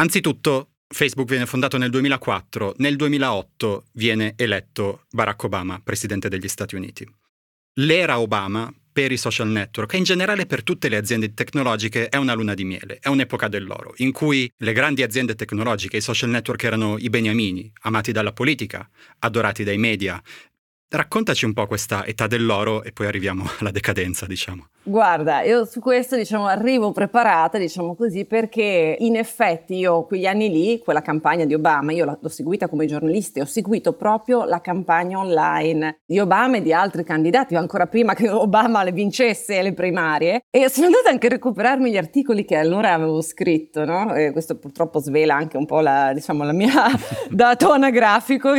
Anzitutto, 0.00 0.70
Facebook 0.92 1.28
viene 1.28 1.46
fondato 1.46 1.78
nel 1.78 1.90
2004, 1.90 2.74
nel 2.78 2.96
2008 2.96 3.84
viene 3.92 4.34
eletto 4.36 5.04
Barack 5.10 5.44
Obama 5.44 5.80
presidente 5.82 6.28
degli 6.28 6.48
Stati 6.48 6.74
Uniti. 6.74 7.08
L'era 7.74 8.18
Obama 8.18 8.72
per 8.92 9.10
i 9.10 9.16
social 9.16 9.48
network 9.48 9.94
e 9.94 9.96
in 9.96 10.04
generale 10.04 10.46
per 10.46 10.62
tutte 10.62 10.88
le 10.88 10.96
aziende 10.96 11.32
tecnologiche 11.32 12.08
è 12.08 12.16
una 12.16 12.34
luna 12.34 12.54
di 12.54 12.64
miele, 12.64 12.98
è 13.00 13.08
un'epoca 13.08 13.48
dell'oro, 13.48 13.94
in 13.96 14.12
cui 14.12 14.50
le 14.58 14.72
grandi 14.72 15.02
aziende 15.02 15.34
tecnologiche, 15.34 15.96
i 15.96 16.00
social 16.00 16.30
network 16.30 16.62
erano 16.62 16.98
i 16.98 17.08
beniamini, 17.08 17.72
amati 17.82 18.12
dalla 18.12 18.32
politica, 18.32 18.88
adorati 19.20 19.64
dai 19.64 19.78
media. 19.78 20.22
Raccontaci 20.88 21.46
un 21.46 21.54
po' 21.54 21.66
questa 21.66 22.04
età 22.04 22.26
dell'oro 22.26 22.82
e 22.82 22.92
poi 22.92 23.06
arriviamo 23.06 23.50
alla 23.58 23.70
decadenza, 23.70 24.26
diciamo. 24.26 24.68
Guarda, 24.84 25.42
io 25.42 25.64
su 25.64 25.78
questo 25.78 26.16
diciamo 26.16 26.46
arrivo 26.46 26.90
preparata, 26.90 27.56
diciamo 27.56 27.94
così, 27.94 28.24
perché 28.24 28.96
in 28.98 29.14
effetti 29.14 29.76
io 29.76 30.04
quegli 30.06 30.26
anni 30.26 30.50
lì, 30.50 30.80
quella 30.80 31.02
campagna 31.02 31.44
di 31.44 31.54
Obama, 31.54 31.92
io 31.92 32.18
l'ho 32.20 32.28
seguita 32.28 32.66
come 32.66 32.86
giornalista 32.86 33.38
e 33.38 33.42
ho 33.42 33.46
seguito 33.46 33.92
proprio 33.92 34.44
la 34.44 34.60
campagna 34.60 35.20
online 35.20 36.00
di 36.04 36.18
Obama 36.18 36.56
e 36.56 36.62
di 36.62 36.72
altri 36.72 37.04
candidati, 37.04 37.54
ancora 37.54 37.86
prima 37.86 38.14
che 38.14 38.28
Obama 38.28 38.82
le 38.82 38.90
vincesse 38.90 39.62
le 39.62 39.72
primarie 39.72 40.46
e 40.50 40.68
sono 40.68 40.86
andata 40.86 41.10
anche 41.10 41.28
a 41.28 41.30
recuperarmi 41.30 41.88
gli 41.88 41.96
articoli 41.96 42.44
che 42.44 42.56
allora 42.56 42.92
avevo 42.92 43.22
scritto, 43.22 43.84
no? 43.84 44.12
Questo 44.32 44.58
purtroppo 44.58 44.98
svela 44.98 45.36
anche 45.36 45.56
un 45.56 45.64
po' 45.64 45.78
la, 45.78 46.12
diciamo, 46.12 46.42
la 46.42 46.52
mia 46.52 46.72
dato 47.30 47.70
anagrafico, 47.70 48.50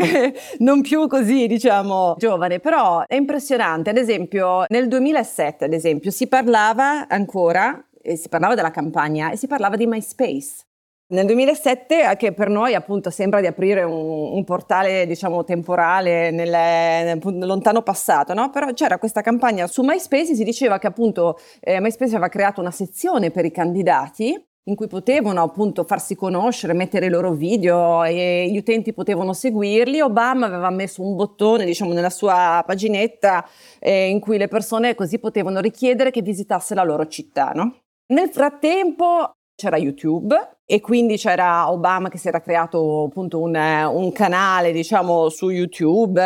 non 0.59 0.79
più 0.79 1.05
così, 1.07 1.47
diciamo, 1.47 2.15
giovane, 2.17 2.59
però 2.61 3.03
è 3.05 3.15
impressionante. 3.15 3.89
Ad 3.89 3.97
esempio, 3.97 4.63
nel 4.69 4.87
2007, 4.87 5.65
ad 5.65 5.73
esempio, 5.73 6.11
si 6.13 6.27
parlava 6.27 7.07
ancora, 7.09 7.85
si 8.15 8.29
parlava 8.29 8.55
della 8.55 8.71
campagna 8.71 9.31
e 9.31 9.35
si 9.35 9.47
parlava 9.47 9.75
di 9.75 9.85
MySpace. 9.85 10.65
Nel 11.07 11.25
2007, 11.25 12.15
che 12.17 12.31
per 12.31 12.49
noi 12.49 12.73
appunto 12.73 13.09
sembra 13.09 13.41
di 13.41 13.45
aprire 13.45 13.83
un, 13.83 14.31
un 14.33 14.43
portale, 14.45 15.05
diciamo, 15.05 15.43
temporale 15.43 16.31
nel, 16.31 16.49
nel, 16.49 17.45
lontano 17.45 17.81
passato, 17.81 18.33
no? 18.33 18.49
Però 18.49 18.71
c'era 18.73 18.97
questa 18.97 19.21
campagna 19.21 19.67
su 19.67 19.83
MySpace 19.83 20.31
e 20.31 20.35
si 20.35 20.43
diceva 20.43 20.79
che 20.79 20.87
appunto 20.87 21.37
eh, 21.59 21.79
MySpace 21.81 22.11
aveva 22.11 22.29
creato 22.29 22.61
una 22.61 22.71
sezione 22.71 23.29
per 23.29 23.45
i 23.45 23.51
candidati 23.51 24.52
in 24.65 24.75
cui 24.75 24.87
potevano 24.87 25.41
appunto 25.41 25.83
farsi 25.83 26.15
conoscere, 26.15 26.73
mettere 26.73 27.07
i 27.07 27.09
loro 27.09 27.33
video 27.33 28.03
e 28.03 28.47
gli 28.49 28.57
utenti 28.57 28.93
potevano 28.93 29.33
seguirli. 29.33 29.99
Obama 29.99 30.45
aveva 30.45 30.69
messo 30.69 31.01
un 31.01 31.15
bottone, 31.15 31.65
diciamo, 31.65 31.93
nella 31.93 32.09
sua 32.09 32.63
paginetta 32.65 33.45
eh, 33.79 34.07
in 34.07 34.19
cui 34.19 34.37
le 34.37 34.47
persone 34.47 34.95
così 34.95 35.19
potevano 35.19 35.59
richiedere 35.59 36.11
che 36.11 36.21
visitasse 36.21 36.75
la 36.75 36.83
loro 36.83 37.07
città, 37.07 37.51
no? 37.53 37.79
Nel 38.13 38.29
frattempo 38.29 39.33
c'era 39.55 39.77
YouTube 39.77 40.35
e 40.65 40.79
quindi 40.79 41.17
c'era 41.17 41.69
Obama 41.69 42.09
che 42.09 42.17
si 42.17 42.27
era 42.27 42.41
creato 42.41 43.03
appunto 43.03 43.39
un, 43.39 43.53
un 43.55 44.11
canale 44.11 44.71
diciamo 44.71 45.29
su 45.29 45.49
YouTube 45.49 46.21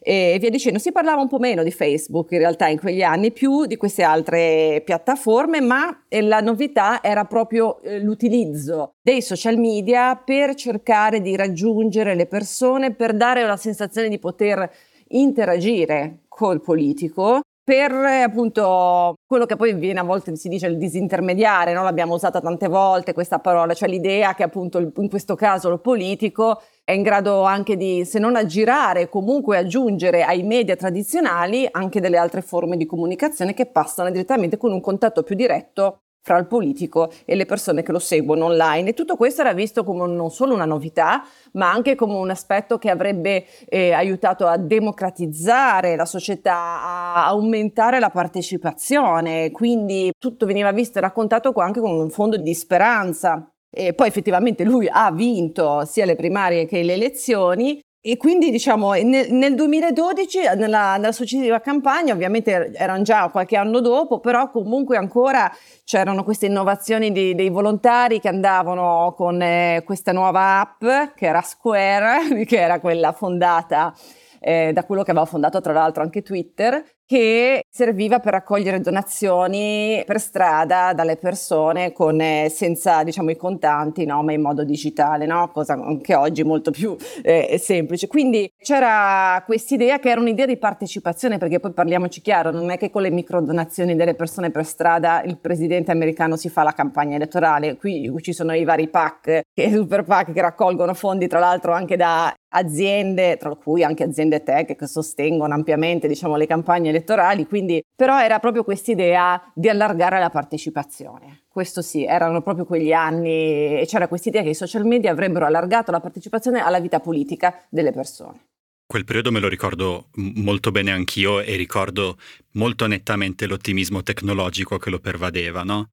eh, 0.00 0.34
e 0.34 0.38
via 0.38 0.50
dicendo. 0.50 0.78
Si 0.78 0.92
parlava 0.92 1.20
un 1.20 1.28
po' 1.28 1.38
meno 1.38 1.62
di 1.62 1.70
Facebook 1.70 2.30
in 2.32 2.38
realtà 2.38 2.68
in 2.68 2.78
quegli 2.78 3.02
anni, 3.02 3.32
più 3.32 3.66
di 3.66 3.76
queste 3.76 4.02
altre 4.02 4.82
piattaforme, 4.84 5.60
ma 5.60 6.04
eh, 6.08 6.22
la 6.22 6.40
novità 6.40 7.02
era 7.02 7.24
proprio 7.24 7.80
eh, 7.82 8.00
l'utilizzo 8.00 8.94
dei 9.02 9.20
social 9.20 9.58
media 9.58 10.16
per 10.16 10.54
cercare 10.54 11.20
di 11.20 11.36
raggiungere 11.36 12.14
le 12.14 12.26
persone, 12.26 12.94
per 12.94 13.14
dare 13.14 13.44
la 13.44 13.56
sensazione 13.56 14.08
di 14.08 14.18
poter 14.18 14.70
interagire 15.08 16.20
col 16.28 16.60
politico 16.60 17.40
per 17.64 17.92
appunto 17.92 19.14
quello 19.26 19.46
che 19.46 19.56
poi 19.56 19.72
viene 19.72 20.00
a 20.00 20.02
volte 20.02 20.36
si 20.36 20.48
dice 20.48 20.66
il 20.66 20.76
disintermediare, 20.76 21.72
no? 21.72 21.82
l'abbiamo 21.82 22.12
usata 22.12 22.40
tante 22.40 22.68
volte 22.68 23.14
questa 23.14 23.38
parola, 23.38 23.72
cioè 23.72 23.88
l'idea 23.88 24.34
che 24.34 24.42
appunto 24.42 24.78
in 24.78 25.08
questo 25.08 25.34
caso 25.34 25.70
lo 25.70 25.78
politico 25.78 26.60
è 26.84 26.92
in 26.92 27.02
grado 27.02 27.42
anche 27.42 27.78
di, 27.78 28.04
se 28.04 28.18
non 28.18 28.36
aggirare, 28.36 29.08
comunque 29.08 29.56
aggiungere 29.56 30.22
ai 30.22 30.42
media 30.42 30.76
tradizionali 30.76 31.66
anche 31.70 32.00
delle 32.00 32.18
altre 32.18 32.42
forme 32.42 32.76
di 32.76 32.84
comunicazione 32.84 33.54
che 33.54 33.64
passano 33.64 34.10
direttamente 34.10 34.58
con 34.58 34.70
un 34.70 34.82
contatto 34.82 35.22
più 35.22 35.34
diretto 35.34 36.03
fra 36.24 36.38
il 36.38 36.46
politico 36.46 37.12
e 37.26 37.34
le 37.34 37.44
persone 37.44 37.82
che 37.82 37.92
lo 37.92 37.98
seguono 37.98 38.46
online. 38.46 38.90
E 38.90 38.94
tutto 38.94 39.14
questo 39.14 39.42
era 39.42 39.52
visto 39.52 39.84
come 39.84 40.06
non 40.06 40.30
solo 40.30 40.54
una 40.54 40.64
novità, 40.64 41.22
ma 41.52 41.70
anche 41.70 41.94
come 41.94 42.14
un 42.14 42.30
aspetto 42.30 42.78
che 42.78 42.88
avrebbe 42.88 43.44
eh, 43.68 43.92
aiutato 43.92 44.46
a 44.46 44.56
democratizzare 44.56 45.96
la 45.96 46.06
società, 46.06 46.56
a 46.56 47.26
aumentare 47.26 48.00
la 48.00 48.08
partecipazione. 48.08 49.50
Quindi 49.50 50.12
tutto 50.18 50.46
veniva 50.46 50.72
visto 50.72 50.96
e 50.96 51.02
raccontato 51.02 51.52
anche 51.56 51.80
con 51.80 51.92
un 51.92 52.08
fondo 52.08 52.38
di 52.38 52.54
speranza. 52.54 53.46
E 53.70 53.92
poi 53.92 54.08
effettivamente 54.08 54.64
lui 54.64 54.88
ha 54.90 55.10
vinto 55.12 55.84
sia 55.84 56.06
le 56.06 56.14
primarie 56.14 56.64
che 56.64 56.82
le 56.82 56.94
elezioni 56.94 57.82
e 58.06 58.18
quindi 58.18 58.50
diciamo 58.50 58.92
nel, 58.92 59.32
nel 59.32 59.54
2012, 59.54 60.40
nella, 60.56 60.98
nella, 60.98 61.10
successiva 61.10 61.58
campagna, 61.60 62.12
ovviamente 62.12 62.70
erano 62.74 63.02
già 63.02 63.30
qualche 63.30 63.56
anno 63.56 63.80
dopo, 63.80 64.20
però 64.20 64.50
comunque 64.50 64.98
ancora 64.98 65.50
c'erano 65.84 66.22
queste 66.22 66.44
innovazioni 66.44 67.12
di, 67.12 67.34
dei 67.34 67.48
volontari 67.48 68.20
che 68.20 68.28
andavano 68.28 69.14
con 69.16 69.40
eh, 69.40 69.80
questa 69.86 70.12
nuova 70.12 70.60
app 70.60 71.14
che 71.14 71.24
era 71.24 71.40
Square, 71.40 72.44
che 72.44 72.60
era 72.60 72.78
quella 72.78 73.12
fondata 73.12 73.94
eh, 74.38 74.72
da 74.74 74.84
quello 74.84 75.02
che 75.02 75.12
aveva 75.12 75.24
fondato 75.24 75.62
tra 75.62 75.72
l'altro 75.72 76.02
anche 76.02 76.20
Twitter, 76.20 76.84
che 77.06 77.64
serviva 77.70 78.18
per 78.18 78.32
raccogliere 78.32 78.80
donazioni 78.80 80.02
per 80.06 80.18
strada 80.20 80.92
dalle 80.94 81.16
persone 81.16 81.92
con, 81.92 82.20
eh, 82.20 82.48
senza 82.50 83.02
diciamo, 83.02 83.30
i 83.30 83.36
contanti, 83.36 84.04
no? 84.06 84.22
ma 84.22 84.32
in 84.32 84.40
modo 84.40 84.64
digitale, 84.64 85.26
no? 85.26 85.50
cosa 85.52 85.74
anche 85.74 86.14
oggi 86.14 86.42
molto 86.44 86.70
più 86.70 86.96
eh, 87.22 87.58
semplice. 87.60 88.06
Quindi 88.06 88.50
c'era 88.56 89.42
questa 89.44 89.74
idea 89.74 89.98
che 89.98 90.10
era 90.10 90.20
un'idea 90.20 90.46
di 90.46 90.56
partecipazione, 90.56 91.38
perché 91.38 91.60
poi 91.60 91.72
parliamoci 91.72 92.20
chiaro, 92.20 92.50
non 92.50 92.70
è 92.70 92.78
che 92.78 92.90
con 92.90 93.02
le 93.02 93.10
microdonazioni 93.10 93.96
delle 93.96 94.14
persone 94.14 94.50
per 94.50 94.64
strada 94.64 95.22
il 95.22 95.38
presidente 95.38 95.90
americano 95.90 96.36
si 96.36 96.48
fa 96.48 96.62
la 96.62 96.72
campagna 96.72 97.16
elettorale, 97.16 97.76
qui 97.76 98.12
ci 98.20 98.32
sono 98.32 98.54
i 98.54 98.64
vari 98.64 98.88
PAC, 98.88 99.42
che, 99.52 99.70
super 99.70 100.04
PAC 100.04 100.32
che 100.32 100.40
raccolgono 100.40 100.94
fondi 100.94 101.26
tra 101.26 101.38
l'altro 101.38 101.72
anche 101.72 101.96
da 101.96 102.32
aziende, 102.54 103.36
tra 103.36 103.54
cui 103.54 103.82
anche 103.82 104.04
aziende 104.04 104.42
tech 104.42 104.76
che 104.76 104.86
sostengono 104.86 105.54
ampiamente 105.54 106.06
diciamo, 106.06 106.36
le 106.36 106.46
campagne 106.46 106.90
elettorali, 106.90 107.46
quindi 107.46 107.84
però 107.94 108.20
era 108.20 108.38
proprio 108.38 108.64
questa 108.64 108.92
idea 108.92 109.40
di 109.54 109.68
allargare 109.68 110.18
la 110.18 110.30
partecipazione. 110.30 111.42
Questo 111.48 111.82
sì, 111.82 112.04
erano 112.04 112.42
proprio 112.42 112.64
quegli 112.64 112.92
anni 112.92 113.80
e 113.80 113.84
c'era 113.86 114.08
questa 114.08 114.28
idea 114.28 114.42
che 114.42 114.50
i 114.50 114.54
social 114.54 114.84
media 114.84 115.10
avrebbero 115.10 115.46
allargato 115.46 115.90
la 115.90 116.00
partecipazione 116.00 116.60
alla 116.60 116.80
vita 116.80 117.00
politica 117.00 117.64
delle 117.68 117.92
persone. 117.92 118.46
Quel 118.86 119.04
periodo 119.04 119.32
me 119.32 119.40
lo 119.40 119.48
ricordo 119.48 120.08
molto 120.14 120.70
bene 120.70 120.92
anch'io 120.92 121.40
e 121.40 121.56
ricordo 121.56 122.18
molto 122.52 122.86
nettamente 122.86 123.46
l'ottimismo 123.46 124.02
tecnologico 124.02 124.78
che 124.78 124.90
lo 124.90 125.00
pervadeva, 125.00 125.62
no? 125.62 125.88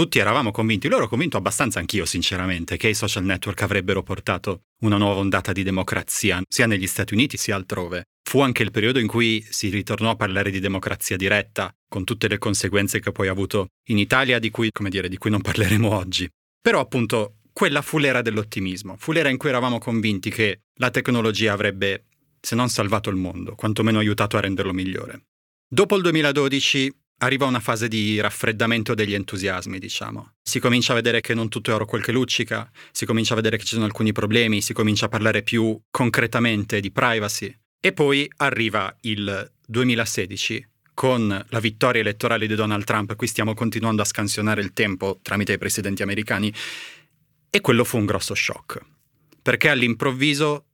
Tutti 0.00 0.18
eravamo 0.18 0.50
convinti, 0.50 0.88
loro 0.88 1.08
convinto 1.08 1.36
abbastanza 1.36 1.78
anch'io 1.78 2.06
sinceramente, 2.06 2.78
che 2.78 2.88
i 2.88 2.94
social 2.94 3.22
network 3.22 3.60
avrebbero 3.60 4.02
portato 4.02 4.62
una 4.80 4.96
nuova 4.96 5.20
ondata 5.20 5.52
di 5.52 5.62
democrazia, 5.62 6.40
sia 6.48 6.66
negli 6.66 6.86
Stati 6.86 7.12
Uniti 7.12 7.36
sia 7.36 7.54
altrove. 7.54 8.06
Fu 8.22 8.40
anche 8.40 8.62
il 8.62 8.70
periodo 8.70 8.98
in 8.98 9.06
cui 9.06 9.46
si 9.46 9.68
ritornò 9.68 10.08
a 10.08 10.16
parlare 10.16 10.50
di 10.50 10.58
democrazia 10.58 11.18
diretta, 11.18 11.70
con 11.86 12.04
tutte 12.04 12.28
le 12.28 12.38
conseguenze 12.38 12.98
che 12.98 13.12
poi 13.12 13.28
ha 13.28 13.30
avuto 13.30 13.66
in 13.88 13.98
Italia, 13.98 14.38
di 14.38 14.48
cui, 14.48 14.70
come 14.72 14.88
dire, 14.88 15.06
di 15.06 15.18
cui 15.18 15.28
non 15.28 15.42
parleremo 15.42 15.92
oggi. 15.94 16.26
Però 16.62 16.80
appunto 16.80 17.34
quella 17.52 17.82
fu 17.82 17.98
l'era 17.98 18.22
dell'ottimismo, 18.22 18.96
fu 18.96 19.12
l'era 19.12 19.28
in 19.28 19.36
cui 19.36 19.50
eravamo 19.50 19.76
convinti 19.76 20.30
che 20.30 20.60
la 20.76 20.88
tecnologia 20.88 21.52
avrebbe, 21.52 22.06
se 22.40 22.54
non 22.54 22.70
salvato 22.70 23.10
il 23.10 23.16
mondo, 23.16 23.54
quantomeno 23.54 23.98
aiutato 23.98 24.38
a 24.38 24.40
renderlo 24.40 24.72
migliore. 24.72 25.24
Dopo 25.68 25.94
il 25.94 26.00
2012 26.00 26.90
arriva 27.22 27.46
una 27.46 27.60
fase 27.60 27.88
di 27.88 28.20
raffreddamento 28.20 28.94
degli 28.94 29.14
entusiasmi, 29.14 29.78
diciamo. 29.78 30.32
Si 30.42 30.58
comincia 30.58 30.92
a 30.92 30.96
vedere 30.96 31.20
che 31.20 31.34
non 31.34 31.48
tutto 31.48 31.70
è 31.70 31.74
oro 31.74 31.86
quel 31.86 32.02
che 32.02 32.12
luccica, 32.12 32.70
si 32.92 33.06
comincia 33.06 33.32
a 33.32 33.36
vedere 33.36 33.56
che 33.56 33.64
ci 33.64 33.74
sono 33.74 33.84
alcuni 33.84 34.12
problemi, 34.12 34.60
si 34.60 34.72
comincia 34.72 35.06
a 35.06 35.08
parlare 35.08 35.42
più 35.42 35.78
concretamente 35.90 36.80
di 36.80 36.90
privacy. 36.90 37.54
E 37.80 37.92
poi 37.92 38.30
arriva 38.38 38.94
il 39.02 39.50
2016 39.66 40.68
con 40.94 41.46
la 41.48 41.60
vittoria 41.60 42.00
elettorale 42.00 42.46
di 42.46 42.54
Donald 42.54 42.84
Trump, 42.84 43.16
qui 43.16 43.26
stiamo 43.26 43.54
continuando 43.54 44.02
a 44.02 44.04
scansionare 44.04 44.60
il 44.60 44.72
tempo 44.72 45.18
tramite 45.22 45.54
i 45.54 45.58
presidenti 45.58 46.02
americani, 46.02 46.52
e 47.48 47.60
quello 47.60 47.84
fu 47.84 47.96
un 47.96 48.06
grosso 48.06 48.34
shock, 48.34 48.80
perché 49.42 49.68
all'improvviso 49.70 50.66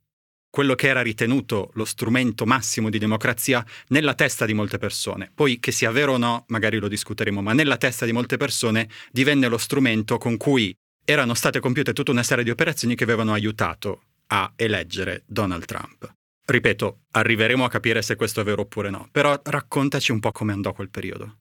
quello 0.49 0.75
che 0.75 0.87
era 0.87 1.01
ritenuto 1.01 1.71
lo 1.73 1.85
strumento 1.85 2.45
massimo 2.45 2.89
di 2.89 2.97
democrazia 2.97 3.65
nella 3.89 4.13
testa 4.13 4.45
di 4.45 4.53
molte 4.53 4.77
persone. 4.77 5.31
Poi 5.33 5.59
che 5.59 5.71
sia 5.71 5.91
vero 5.91 6.13
o 6.13 6.17
no, 6.17 6.45
magari 6.47 6.77
lo 6.77 6.87
discuteremo, 6.87 7.41
ma 7.41 7.53
nella 7.53 7.77
testa 7.77 8.05
di 8.05 8.11
molte 8.11 8.37
persone 8.37 8.89
divenne 9.11 9.47
lo 9.47 9.57
strumento 9.57 10.17
con 10.17 10.37
cui 10.37 10.75
erano 11.05 11.33
state 11.33 11.59
compiute 11.59 11.93
tutta 11.93 12.11
una 12.11 12.23
serie 12.23 12.43
di 12.43 12.49
operazioni 12.49 12.95
che 12.95 13.03
avevano 13.03 13.33
aiutato 13.33 14.01
a 14.27 14.51
eleggere 14.55 15.23
Donald 15.25 15.65
Trump. 15.65 16.13
Ripeto, 16.45 16.99
arriveremo 17.11 17.63
a 17.65 17.69
capire 17.69 18.01
se 18.01 18.15
questo 18.15 18.41
è 18.41 18.43
vero 18.43 18.61
oppure 18.61 18.89
no, 18.89 19.07
però 19.11 19.39
raccontaci 19.43 20.11
un 20.11 20.19
po' 20.19 20.31
come 20.31 20.53
andò 20.53 20.73
quel 20.73 20.89
periodo. 20.89 21.39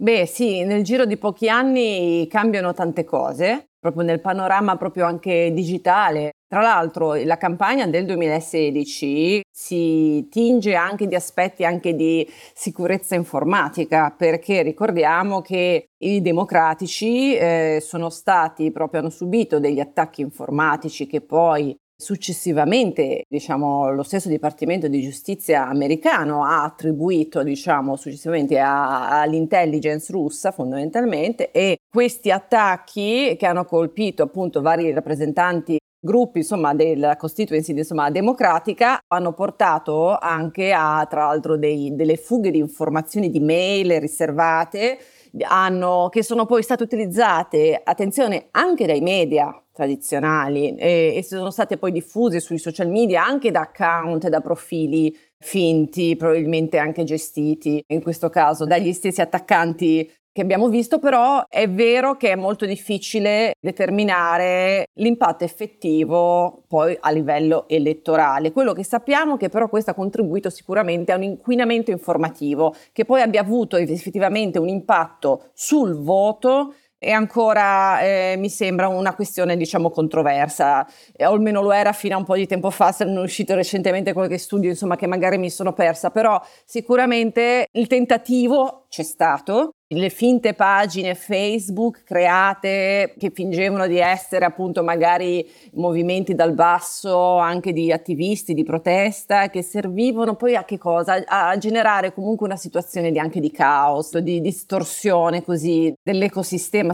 Beh 0.00 0.26
sì, 0.26 0.64
nel 0.64 0.84
giro 0.84 1.06
di 1.06 1.16
pochi 1.16 1.48
anni 1.48 2.26
cambiano 2.28 2.72
tante 2.72 3.04
cose, 3.04 3.67
proprio 3.78 4.02
nel 4.02 4.20
panorama 4.20 4.76
proprio 4.76 5.06
anche 5.06 5.52
digitale. 5.52 6.32
Tra 6.48 6.62
l'altro 6.62 7.14
la 7.14 7.36
campagna 7.36 7.86
del 7.86 8.06
2016 8.06 9.42
si 9.50 10.26
tinge 10.30 10.74
anche 10.74 11.06
di 11.06 11.14
aspetti 11.14 11.64
anche 11.64 11.94
di 11.94 12.26
sicurezza 12.54 13.14
informatica, 13.14 14.14
perché 14.16 14.62
ricordiamo 14.62 15.42
che 15.42 15.88
i 15.98 16.22
democratici 16.22 17.36
eh, 17.36 17.78
sono 17.82 18.08
stati 18.08 18.70
proprio 18.72 19.00
hanno 19.00 19.10
subito 19.10 19.58
degli 19.60 19.80
attacchi 19.80 20.22
informatici 20.22 21.06
che 21.06 21.20
poi 21.20 21.76
Successivamente, 22.00 23.24
diciamo, 23.28 23.90
lo 23.90 24.04
stesso 24.04 24.28
Dipartimento 24.28 24.86
di 24.86 25.02
Giustizia 25.02 25.66
americano 25.66 26.44
ha 26.44 26.62
attribuito, 26.62 27.42
diciamo, 27.42 27.96
successivamente 27.96 28.60
a, 28.60 29.20
all'intelligence 29.20 30.12
russa 30.12 30.52
fondamentalmente 30.52 31.50
e 31.50 31.78
questi 31.90 32.30
attacchi 32.30 33.34
che 33.36 33.46
hanno 33.46 33.64
colpito 33.64 34.22
appunto 34.22 34.60
vari 34.60 34.92
rappresentanti 34.92 35.76
gruppi 36.00 36.38
insomma 36.38 36.72
della 36.72 37.16
constituency 37.16 37.76
insomma 37.76 38.08
democratica 38.08 39.00
hanno 39.08 39.32
portato 39.32 40.16
anche 40.16 40.72
a 40.72 41.04
tra 41.10 41.26
l'altro 41.26 41.56
dei, 41.56 41.96
delle 41.96 42.16
fughe 42.16 42.52
di 42.52 42.58
informazioni 42.58 43.28
di 43.28 43.40
mail 43.40 43.98
riservate 43.98 44.98
hanno, 45.42 46.08
che 46.10 46.22
sono 46.22 46.46
poi 46.46 46.62
state 46.62 46.82
utilizzate, 46.82 47.80
attenzione, 47.82 48.48
anche 48.52 48.86
dai 48.86 49.00
media 49.00 49.52
tradizionali 49.78 50.74
e, 50.74 51.14
e 51.14 51.22
sono 51.22 51.52
state 51.52 51.76
poi 51.76 51.92
diffuse 51.92 52.40
sui 52.40 52.58
social 52.58 52.88
media 52.88 53.24
anche 53.24 53.52
da 53.52 53.60
account, 53.60 54.26
da 54.28 54.40
profili 54.40 55.16
finti, 55.38 56.16
probabilmente 56.16 56.78
anche 56.78 57.04
gestiti, 57.04 57.80
in 57.86 58.02
questo 58.02 58.28
caso 58.28 58.64
dagli 58.64 58.92
stessi 58.92 59.20
attaccanti 59.20 60.10
che 60.32 60.42
abbiamo 60.42 60.68
visto, 60.68 60.98
però 60.98 61.44
è 61.48 61.68
vero 61.68 62.16
che 62.16 62.30
è 62.30 62.36
molto 62.36 62.64
difficile 62.64 63.54
determinare 63.60 64.86
l'impatto 65.00 65.44
effettivo 65.44 66.62
poi 66.68 66.96
a 67.00 67.10
livello 67.10 67.66
elettorale. 67.68 68.52
Quello 68.52 68.72
che 68.72 68.84
sappiamo 68.84 69.34
è 69.34 69.38
che 69.38 69.48
però 69.48 69.68
questo 69.68 69.90
ha 69.90 69.94
contribuito 69.94 70.50
sicuramente 70.50 71.12
a 71.12 71.16
un 71.16 71.24
inquinamento 71.24 71.90
informativo 71.90 72.74
che 72.92 73.04
poi 73.04 73.20
abbia 73.20 73.40
avuto 73.40 73.76
effettivamente 73.76 74.58
un 74.58 74.68
impatto 74.68 75.50
sul 75.54 75.94
voto 75.94 76.74
è 76.98 77.10
ancora, 77.10 78.00
eh, 78.00 78.34
mi 78.38 78.50
sembra, 78.50 78.88
una 78.88 79.14
questione, 79.14 79.56
diciamo, 79.56 79.90
controversa, 79.90 80.86
o 81.18 81.32
almeno 81.32 81.62
lo 81.62 81.72
era 81.72 81.92
fino 81.92 82.16
a 82.16 82.18
un 82.18 82.24
po' 82.24 82.34
di 82.34 82.46
tempo 82.46 82.70
fa, 82.70 82.92
sono 82.92 83.22
uscito 83.22 83.54
recentemente 83.54 84.12
qualche 84.12 84.38
studio, 84.38 84.68
insomma, 84.70 84.96
che 84.96 85.06
magari 85.06 85.38
mi 85.38 85.50
sono 85.50 85.72
persa, 85.72 86.10
però 86.10 86.40
sicuramente 86.64 87.68
il 87.72 87.86
tentativo 87.86 88.86
c'è 88.88 89.02
stato, 89.04 89.74
le 89.90 90.10
finte 90.10 90.52
pagine 90.52 91.14
Facebook 91.14 92.02
create 92.04 93.14
che 93.18 93.30
fingevano 93.30 93.86
di 93.86 93.98
essere 93.98 94.44
appunto 94.44 94.82
magari 94.82 95.48
movimenti 95.72 96.34
dal 96.34 96.52
basso 96.52 97.38
anche 97.38 97.72
di 97.72 97.90
attivisti 97.90 98.52
di 98.52 98.64
protesta 98.64 99.48
che 99.48 99.62
servivano 99.62 100.34
poi 100.34 100.56
a 100.56 100.64
che 100.64 100.76
cosa? 100.76 101.22
A 101.24 101.56
generare 101.56 102.12
comunque 102.12 102.46
una 102.46 102.56
situazione 102.56 103.10
di, 103.10 103.18
anche 103.18 103.40
di 103.40 103.50
caos, 103.50 104.18
di 104.18 104.42
distorsione 104.42 105.42
così 105.42 105.94
dell'ecosistema 106.02 106.92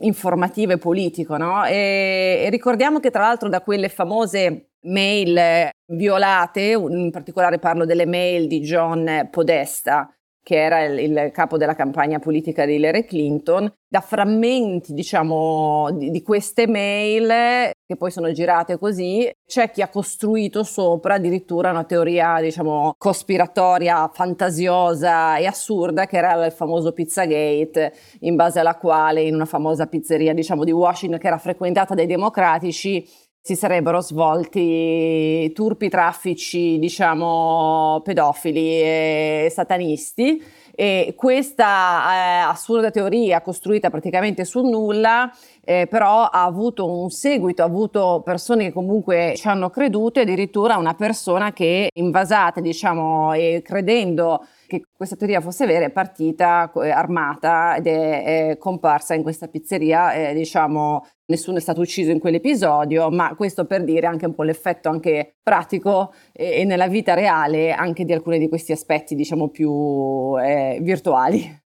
informativo 0.00 0.72
e 0.72 0.78
politico, 0.78 1.38
no? 1.38 1.64
E, 1.64 2.42
e 2.44 2.50
ricordiamo 2.50 3.00
che 3.00 3.10
tra 3.10 3.22
l'altro 3.22 3.48
da 3.48 3.62
quelle 3.62 3.88
famose 3.88 4.68
mail 4.84 5.70
violate, 5.86 6.72
in 6.72 7.10
particolare 7.10 7.58
parlo 7.58 7.86
delle 7.86 8.06
mail 8.06 8.46
di 8.46 8.60
John 8.60 9.28
Podesta, 9.30 10.13
che 10.44 10.62
era 10.62 10.84
il, 10.84 10.98
il, 10.98 11.30
capo 11.32 11.56
della 11.56 11.74
campagna 11.74 12.18
politica 12.18 12.66
di 12.66 12.74
Hillary 12.74 13.06
Clinton, 13.06 13.72
da 13.88 14.02
frammenti, 14.02 14.92
diciamo, 14.92 15.90
di, 15.92 16.10
di, 16.10 16.22
queste 16.22 16.68
mail 16.68 17.72
che 17.86 17.96
poi 17.96 18.10
sono 18.10 18.30
girate 18.30 18.78
così, 18.78 19.30
c'è 19.46 19.70
chi 19.70 19.80
ha 19.80 19.88
costruito 19.88 20.62
sopra 20.62 21.14
addirittura 21.14 21.70
una 21.70 21.84
teoria, 21.84 22.40
diciamo, 22.42 22.94
cospiratoria, 22.98 24.10
fantasiosa 24.12 25.38
e 25.38 25.46
assurda 25.46 26.06
che 26.06 26.18
era 26.18 26.44
il 26.44 26.52
famoso 26.52 26.92
Pizzagate, 26.92 27.94
in 28.20 28.36
base 28.36 28.60
alla 28.60 28.76
quale 28.76 29.22
in 29.22 29.34
una 29.34 29.46
famosa 29.46 29.86
pizzeria, 29.86 30.34
diciamo, 30.34 30.64
di 30.64 30.72
Washington 30.72 31.18
che 31.18 31.26
era 31.26 31.38
frequentata 31.38 31.94
dai 31.94 32.06
democratici 32.06 33.06
si 33.46 33.56
sarebbero 33.56 34.00
svolti 34.00 35.52
turpi 35.52 35.90
traffici, 35.90 36.78
diciamo, 36.78 38.00
pedofili 38.02 38.80
e 38.80 39.52
satanisti. 39.54 40.42
E 40.74 41.12
questa 41.14 41.66
eh, 41.66 42.38
assurda 42.48 42.90
teoria 42.90 43.42
costruita 43.42 43.90
praticamente 43.90 44.46
sul 44.46 44.70
nulla, 44.70 45.30
eh, 45.64 45.86
però 45.88 46.24
ha 46.24 46.44
avuto 46.44 46.86
un 46.86 47.10
seguito, 47.10 47.62
ha 47.62 47.66
avuto 47.66 48.22
persone 48.24 48.64
che 48.64 48.72
comunque 48.72 49.34
ci 49.36 49.48
hanno 49.48 49.70
creduto, 49.70 50.20
addirittura 50.20 50.76
una 50.76 50.94
persona 50.94 51.52
che 51.52 51.90
invasata, 51.92 52.60
diciamo, 52.60 53.32
e 53.32 53.62
credendo 53.64 54.44
che 54.66 54.82
questa 54.92 55.16
teoria 55.16 55.40
fosse 55.40 55.66
vera 55.66 55.84
è 55.84 55.90
partita 55.90 56.70
eh, 56.82 56.90
armata 56.90 57.76
ed 57.76 57.86
è, 57.86 58.50
è 58.50 58.58
comparsa 58.58 59.14
in 59.14 59.22
questa 59.22 59.48
pizzeria, 59.48 60.12
eh, 60.12 60.34
diciamo 60.34 61.04
nessuno 61.26 61.56
è 61.56 61.60
stato 61.60 61.80
ucciso 61.80 62.10
in 62.10 62.18
quell'episodio, 62.18 63.10
ma 63.10 63.34
questo 63.34 63.64
per 63.64 63.84
dire 63.84 64.06
anche 64.06 64.26
un 64.26 64.34
po' 64.34 64.42
l'effetto 64.42 64.88
anche 64.88 65.36
pratico 65.42 66.12
e, 66.32 66.60
e 66.60 66.64
nella 66.64 66.88
vita 66.88 67.14
reale 67.14 67.72
anche 67.72 68.04
di 68.04 68.12
alcuni 68.12 68.38
di 68.38 68.48
questi 68.48 68.72
aspetti 68.72 69.14
diciamo 69.14 69.48
più 69.48 70.34
eh, 70.38 70.78
virtuali. 70.82 71.63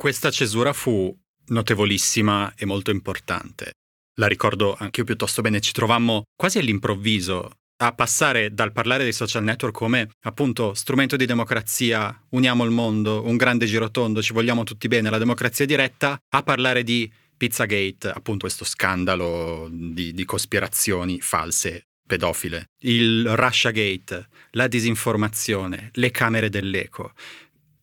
Questa 0.00 0.30
cesura 0.30 0.72
fu 0.72 1.14
notevolissima 1.48 2.54
e 2.56 2.64
molto 2.64 2.90
importante. 2.90 3.72
La 4.14 4.28
ricordo 4.28 4.74
anche 4.74 5.00
io 5.00 5.06
piuttosto 5.06 5.42
bene, 5.42 5.60
ci 5.60 5.72
trovammo 5.72 6.22
quasi 6.34 6.58
all'improvviso 6.58 7.50
a 7.82 7.92
passare 7.92 8.54
dal 8.54 8.72
parlare 8.72 9.02
dei 9.02 9.12
social 9.12 9.42
network 9.42 9.74
come 9.74 10.08
appunto 10.22 10.72
strumento 10.72 11.16
di 11.16 11.26
democrazia, 11.26 12.18
uniamo 12.30 12.64
il 12.64 12.70
mondo, 12.70 13.26
un 13.26 13.36
grande 13.36 13.66
girotondo, 13.66 14.22
ci 14.22 14.32
vogliamo 14.32 14.64
tutti 14.64 14.88
bene, 14.88 15.10
la 15.10 15.18
democrazia 15.18 15.66
diretta, 15.66 16.16
a 16.30 16.42
parlare 16.42 16.82
di 16.82 17.12
Pizzagate, 17.36 18.08
appunto 18.08 18.46
questo 18.46 18.64
scandalo 18.64 19.68
di, 19.70 20.14
di 20.14 20.24
cospirazioni 20.24 21.20
false 21.20 21.88
pedofile, 22.06 22.70
il 22.84 23.36
Russiagate, 23.36 24.28
la 24.52 24.66
disinformazione, 24.66 25.90
le 25.92 26.10
camere 26.10 26.48
dell'eco. 26.48 27.12